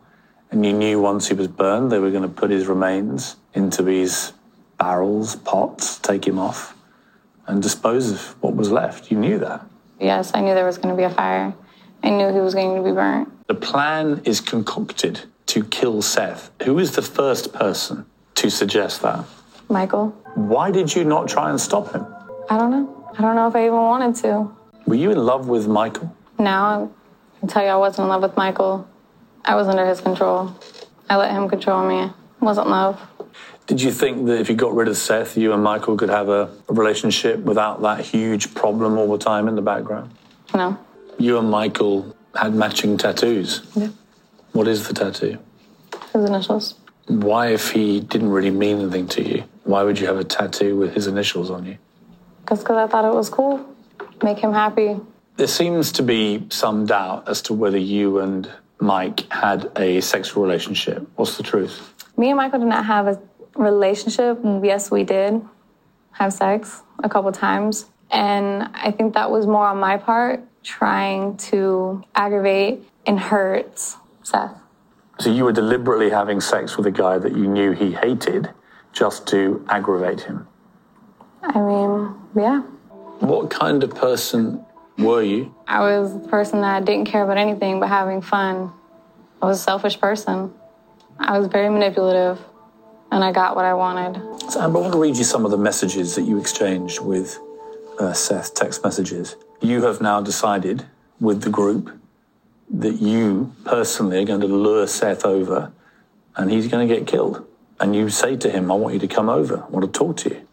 And 0.51 0.65
you 0.65 0.73
knew 0.73 1.01
once 1.01 1.27
he 1.27 1.33
was 1.33 1.47
burned, 1.47 1.91
they 1.91 1.99
were 1.99 2.11
going 2.11 2.23
to 2.23 2.29
put 2.29 2.49
his 2.51 2.67
remains 2.67 3.37
into 3.53 3.83
these 3.83 4.33
barrels, 4.77 5.35
pots, 5.37 5.97
take 5.99 6.25
him 6.27 6.39
off, 6.39 6.75
and 7.47 7.61
dispose 7.61 8.11
of 8.11 8.21
what 8.41 8.55
was 8.55 8.71
left. 8.71 9.11
You 9.11 9.17
knew 9.17 9.39
that. 9.39 9.65
Yes, 9.99 10.31
I 10.33 10.41
knew 10.41 10.53
there 10.53 10.65
was 10.65 10.77
going 10.77 10.89
to 10.89 10.97
be 10.97 11.03
a 11.03 11.09
fire. 11.09 11.53
I 12.03 12.09
knew 12.09 12.33
he 12.33 12.39
was 12.39 12.53
going 12.53 12.75
to 12.75 12.83
be 12.83 12.91
burnt. 12.91 13.29
The 13.47 13.53
plan 13.53 14.21
is 14.25 14.41
concocted 14.41 15.21
to 15.47 15.63
kill 15.63 16.01
Seth. 16.01 16.49
Who 16.63 16.79
is 16.79 16.95
the 16.95 17.01
first 17.01 17.53
person 17.53 18.05
to 18.35 18.49
suggest 18.49 19.01
that? 19.03 19.25
Michael. 19.71 20.09
Why 20.35 20.69
did 20.69 20.93
you 20.93 21.03
not 21.03 21.27
try 21.27 21.49
and 21.49 21.59
stop 21.59 21.91
him? 21.93 22.05
I 22.49 22.57
don't 22.57 22.71
know. 22.71 23.07
I 23.17 23.21
don't 23.21 23.35
know 23.35 23.47
if 23.47 23.55
I 23.55 23.65
even 23.65 23.77
wanted 23.77 24.15
to. 24.23 24.51
Were 24.85 24.95
you 24.95 25.11
in 25.11 25.17
love 25.17 25.47
with 25.47 25.67
Michael? 25.67 26.15
Now, 26.37 26.91
I 27.35 27.39
can 27.39 27.47
tell 27.47 27.63
you 27.63 27.69
I 27.69 27.75
wasn't 27.77 28.05
in 28.05 28.09
love 28.09 28.21
with 28.21 28.35
Michael. 28.37 28.87
I 29.45 29.55
was 29.55 29.67
under 29.67 29.85
his 29.85 30.01
control. 30.01 30.55
I 31.09 31.15
let 31.17 31.31
him 31.31 31.49
control 31.49 31.87
me. 31.87 32.03
It 32.03 32.11
wasn't 32.41 32.69
love. 32.69 32.99
Did 33.67 33.81
you 33.81 33.91
think 33.91 34.25
that 34.25 34.39
if 34.39 34.49
you 34.49 34.55
got 34.55 34.73
rid 34.73 34.87
of 34.87 34.97
Seth, 34.97 35.37
you 35.37 35.53
and 35.53 35.63
Michael 35.63 35.95
could 35.95 36.09
have 36.09 36.29
a, 36.29 36.49
a 36.67 36.73
relationship 36.73 37.39
without 37.39 37.81
that 37.81 38.01
huge 38.01 38.53
problem 38.53 38.97
all 38.97 39.09
the 39.09 39.17
time 39.17 39.47
in 39.47 39.55
the 39.55 39.61
background? 39.61 40.11
No. 40.53 40.77
You 41.17 41.37
and 41.37 41.49
Michael 41.49 42.15
had 42.35 42.53
matching 42.53 42.97
tattoos. 42.97 43.61
Yeah. 43.75 43.89
What 44.51 44.67
is 44.67 44.87
the 44.87 44.93
tattoo? 44.93 45.37
His 46.11 46.25
initials. 46.25 46.75
Why, 47.07 47.47
if 47.47 47.71
he 47.71 47.99
didn't 47.99 48.29
really 48.29 48.51
mean 48.51 48.79
anything 48.81 49.07
to 49.09 49.23
you, 49.23 49.43
why 49.63 49.83
would 49.83 49.99
you 49.99 50.07
have 50.07 50.17
a 50.17 50.23
tattoo 50.23 50.75
with 50.75 50.93
his 50.93 51.07
initials 51.07 51.49
on 51.49 51.65
you? 51.65 51.77
Just 52.49 52.63
because 52.63 52.77
I 52.77 52.87
thought 52.87 53.05
it 53.05 53.15
was 53.15 53.29
cool. 53.29 53.65
Make 54.23 54.39
him 54.39 54.53
happy. 54.53 54.99
There 55.37 55.47
seems 55.47 55.91
to 55.93 56.03
be 56.03 56.45
some 56.49 56.85
doubt 56.85 57.27
as 57.27 57.41
to 57.43 57.53
whether 57.53 57.77
you 57.77 58.19
and 58.19 58.51
Mike 58.79 59.31
had 59.31 59.71
a 59.77 60.01
sexual 60.01 60.43
relationship. 60.43 61.07
What's 61.15 61.37
the 61.37 61.43
truth? 61.43 61.93
Me 62.17 62.29
and 62.29 62.37
Michael 62.37 62.59
did 62.59 62.67
not 62.67 62.85
have 62.85 63.07
a 63.07 63.21
relationship. 63.55 64.39
Yes, 64.43 64.91
we 64.91 65.03
did 65.03 65.41
have 66.11 66.33
sex 66.33 66.81
a 67.03 67.09
couple 67.09 67.31
times. 67.31 67.85
And 68.11 68.69
I 68.73 68.91
think 68.91 69.13
that 69.13 69.31
was 69.31 69.47
more 69.47 69.67
on 69.67 69.79
my 69.79 69.97
part, 69.97 70.41
trying 70.63 71.37
to 71.37 72.03
aggravate 72.13 72.83
and 73.05 73.19
hurt 73.19 73.79
Seth. 74.23 74.51
So 75.19 75.31
you 75.31 75.45
were 75.45 75.53
deliberately 75.53 76.09
having 76.09 76.41
sex 76.41 76.77
with 76.77 76.87
a 76.87 76.91
guy 76.91 77.17
that 77.19 77.31
you 77.31 77.47
knew 77.47 77.71
he 77.71 77.91
hated 77.91 78.49
just 78.93 79.27
to 79.27 79.65
aggravate 79.69 80.21
him? 80.21 80.47
I 81.43 81.59
mean, 81.59 82.15
yeah. 82.35 82.61
What 83.19 83.49
kind 83.49 83.83
of 83.83 83.91
person 83.91 84.63
were 84.97 85.21
you? 85.21 85.53
I 85.67 85.79
was 85.81 86.13
the 86.13 86.27
person 86.27 86.61
that 86.61 86.85
didn't 86.85 87.05
care 87.05 87.23
about 87.23 87.37
anything 87.37 87.79
but 87.79 87.89
having 87.89 88.21
fun. 88.21 88.71
I 89.41 89.45
was 89.45 89.59
a 89.59 89.63
selfish 89.63 89.99
person. 89.99 90.53
I 91.19 91.37
was 91.37 91.47
very 91.47 91.69
manipulative, 91.69 92.39
and 93.11 93.23
I 93.23 93.31
got 93.31 93.55
what 93.55 93.65
I 93.65 93.73
wanted. 93.73 94.21
So, 94.51 94.61
Amber, 94.61 94.79
I 94.79 94.81
want 94.81 94.93
to 94.93 94.99
read 94.99 95.17
you 95.17 95.23
some 95.23 95.45
of 95.45 95.51
the 95.51 95.57
messages 95.57 96.15
that 96.15 96.23
you 96.23 96.39
exchanged 96.39 96.99
with 96.99 97.39
uh, 97.99 98.13
Seth, 98.13 98.53
text 98.53 98.83
messages. 98.83 99.35
You 99.61 99.83
have 99.83 100.01
now 100.01 100.21
decided 100.21 100.85
with 101.19 101.43
the 101.43 101.49
group 101.49 101.91
that 102.71 102.95
you 103.01 103.53
personally 103.65 104.21
are 104.21 104.25
going 104.25 104.41
to 104.41 104.47
lure 104.47 104.87
Seth 104.87 105.25
over 105.25 105.71
and 106.35 106.49
he's 106.49 106.67
going 106.67 106.87
to 106.87 106.93
get 106.95 107.05
killed. 107.05 107.45
And 107.81 107.95
you 107.95 108.09
say 108.09 108.37
to 108.37 108.49
him, 108.49 108.71
I 108.71 108.75
want 108.75 108.93
you 108.93 108.99
to 108.99 109.07
come 109.07 109.27
over. 109.27 109.63
I 109.63 109.67
want 109.67 109.91
to 109.91 109.99
talk 109.99 110.17
to 110.17 110.29
you. 110.29 110.47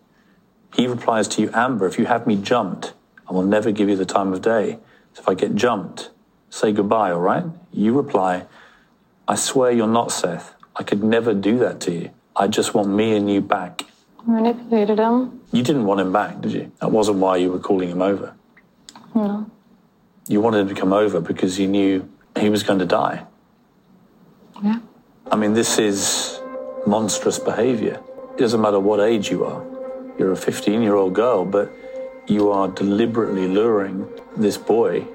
He 0.75 0.87
replies 0.87 1.29
to 1.29 1.43
you, 1.43 1.51
Amber, 1.53 1.87
if 1.87 1.99
you 1.99 2.07
have 2.07 2.27
me 2.27 2.37
jumped, 2.37 2.95
I 3.29 3.33
will 3.35 3.43
never 3.43 3.71
give 3.71 3.89
you 3.91 3.97
the 3.97 4.07
time 4.07 4.33
of 4.33 4.41
day. 4.41 4.79
So 5.13 5.21
if 5.21 5.29
I 5.29 5.35
get 5.35 5.55
jumped, 5.55 6.11
say 6.49 6.73
goodbye, 6.73 7.11
all 7.11 7.21
right? 7.21 7.45
You 7.71 7.95
reply, 7.95 8.47
I 9.29 9.35
swear 9.35 9.71
you're 9.71 9.87
not 9.87 10.11
Seth. 10.11 10.55
I 10.75 10.83
could 10.83 11.05
never 11.05 11.35
do 11.35 11.59
that 11.59 11.81
to 11.83 11.93
you. 11.93 12.11
I 12.35 12.47
just 12.49 12.73
want 12.73 12.89
me 12.89 13.15
and 13.15 13.31
you 13.31 13.43
back. 13.43 13.85
Manipulated 14.27 14.99
him? 14.99 15.41
You 15.53 15.63
didn't 15.63 15.85
want 15.85 16.01
him 16.01 16.13
back, 16.13 16.41
did 16.41 16.53
you? 16.53 16.73
That 16.81 16.91
wasn't 16.91 17.19
why 17.19 17.37
you 17.37 17.51
were 17.51 17.59
calling 17.59 17.91
him 17.91 18.01
over. 18.01 18.35
No. 19.15 19.51
You 20.29 20.41
wanted 20.41 20.61
him 20.61 20.69
to 20.69 20.75
come 20.75 20.93
over 20.93 21.21
because 21.21 21.59
you 21.59 21.67
knew 21.67 22.09
he 22.39 22.49
was 22.49 22.63
going 22.63 22.79
to 22.79 22.87
die. 22.87 23.27
Yeah. 24.63 24.81
I 25.31 25.37
mean, 25.37 25.53
this 25.53 25.79
is 25.79 26.38
monstrous 26.89 27.39
behavior. 27.39 28.01
It 28.35 28.39
doesn't 28.39 28.61
matter 28.61 28.81
what 28.81 29.01
age 29.01 29.31
you 29.31 29.45
are. 29.45 29.63
You're 30.19 30.33
a 30.33 30.37
15 30.37 30.83
year 30.83 30.95
old 30.95 31.15
girl, 31.15 31.45
but 31.45 31.71
you 32.27 32.51
are 32.51 32.69
deliberately 32.69 33.47
luring 33.49 34.07
this 34.37 34.57
boy 34.57 35.07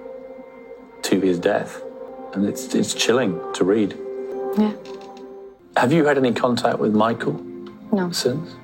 to 1.03 1.19
his 1.19 1.39
death. 1.39 1.81
And 2.33 2.45
it's, 2.47 2.73
it's 2.73 2.93
chilling 2.93 3.39
to 3.53 3.63
read. 3.63 3.97
Yeah. 4.57 4.73
Have 5.77 5.91
you 5.91 6.05
had 6.05 6.17
any 6.17 6.33
contact 6.33 6.79
with 6.79 6.93
Michael 6.95 7.33
No. 7.91 8.11
since? 8.11 8.55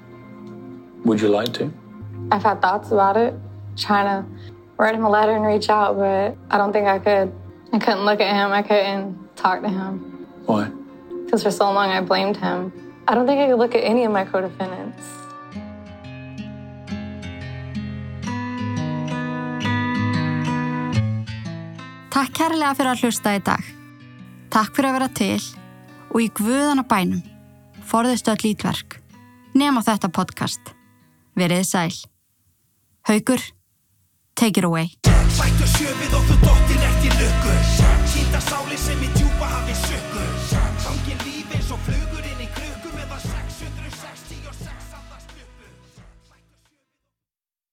Would 1.06 1.22
you 1.22 1.30
like 1.30 1.54
to? 1.54 1.72
I've 2.32 2.44
had 2.44 2.62
thoughts 2.62 2.92
about 2.92 3.18
it, 3.18 3.34
trying 3.78 4.06
to 4.06 4.30
write 4.78 4.94
him 4.96 5.04
a 5.04 5.10
letter 5.10 5.36
and 5.36 5.46
reach 5.46 5.70
out, 5.70 5.98
but 5.98 6.36
I 6.52 6.58
don't 6.58 6.72
think 6.74 6.88
I 6.88 7.00
could. 7.00 7.32
I 7.74 7.80
couldn't 7.80 8.06
look 8.06 8.20
at 8.20 8.34
him. 8.36 8.52
I 8.52 8.62
couldn't 8.64 9.36
talk 9.36 9.62
to 9.62 9.70
him 9.70 10.28
Why? 10.46 10.72
because 11.26 11.44
for 11.44 11.52
so 11.52 11.72
long 11.72 11.90
I 11.90 12.02
blamed 12.02 12.38
him. 12.38 12.72
I 13.10 13.16
don't 13.16 13.26
think 13.26 13.42
I 13.42 13.48
could 13.48 13.58
look 13.58 13.74
at 13.74 13.84
any 13.84 14.06
of 14.06 14.12
my 14.12 14.24
co-defendants. 14.24 15.08
Takk 22.14 22.36
kærlega 22.38 22.76
fyrir 22.78 22.92
að 22.92 23.02
hlusta 23.02 23.34
í 23.34 23.42
dag. 23.42 23.66
Takk 24.54 24.78
fyrir 24.78 24.92
að 24.92 24.98
vera 25.00 25.10
til 25.18 25.42
og 26.14 26.22
í 26.22 26.30
guðana 26.38 26.86
bænum 26.86 27.26
forðistu 27.90 28.36
öll 28.36 28.46
lítverk 28.46 29.00
nema 29.58 29.82
þetta 29.82 30.14
podcast. 30.14 30.76
Verið 31.34 31.66
sæl. 31.66 31.98
Haugur, 33.10 33.42
take 34.38 34.62
it 34.62 34.70
away. 34.70 34.94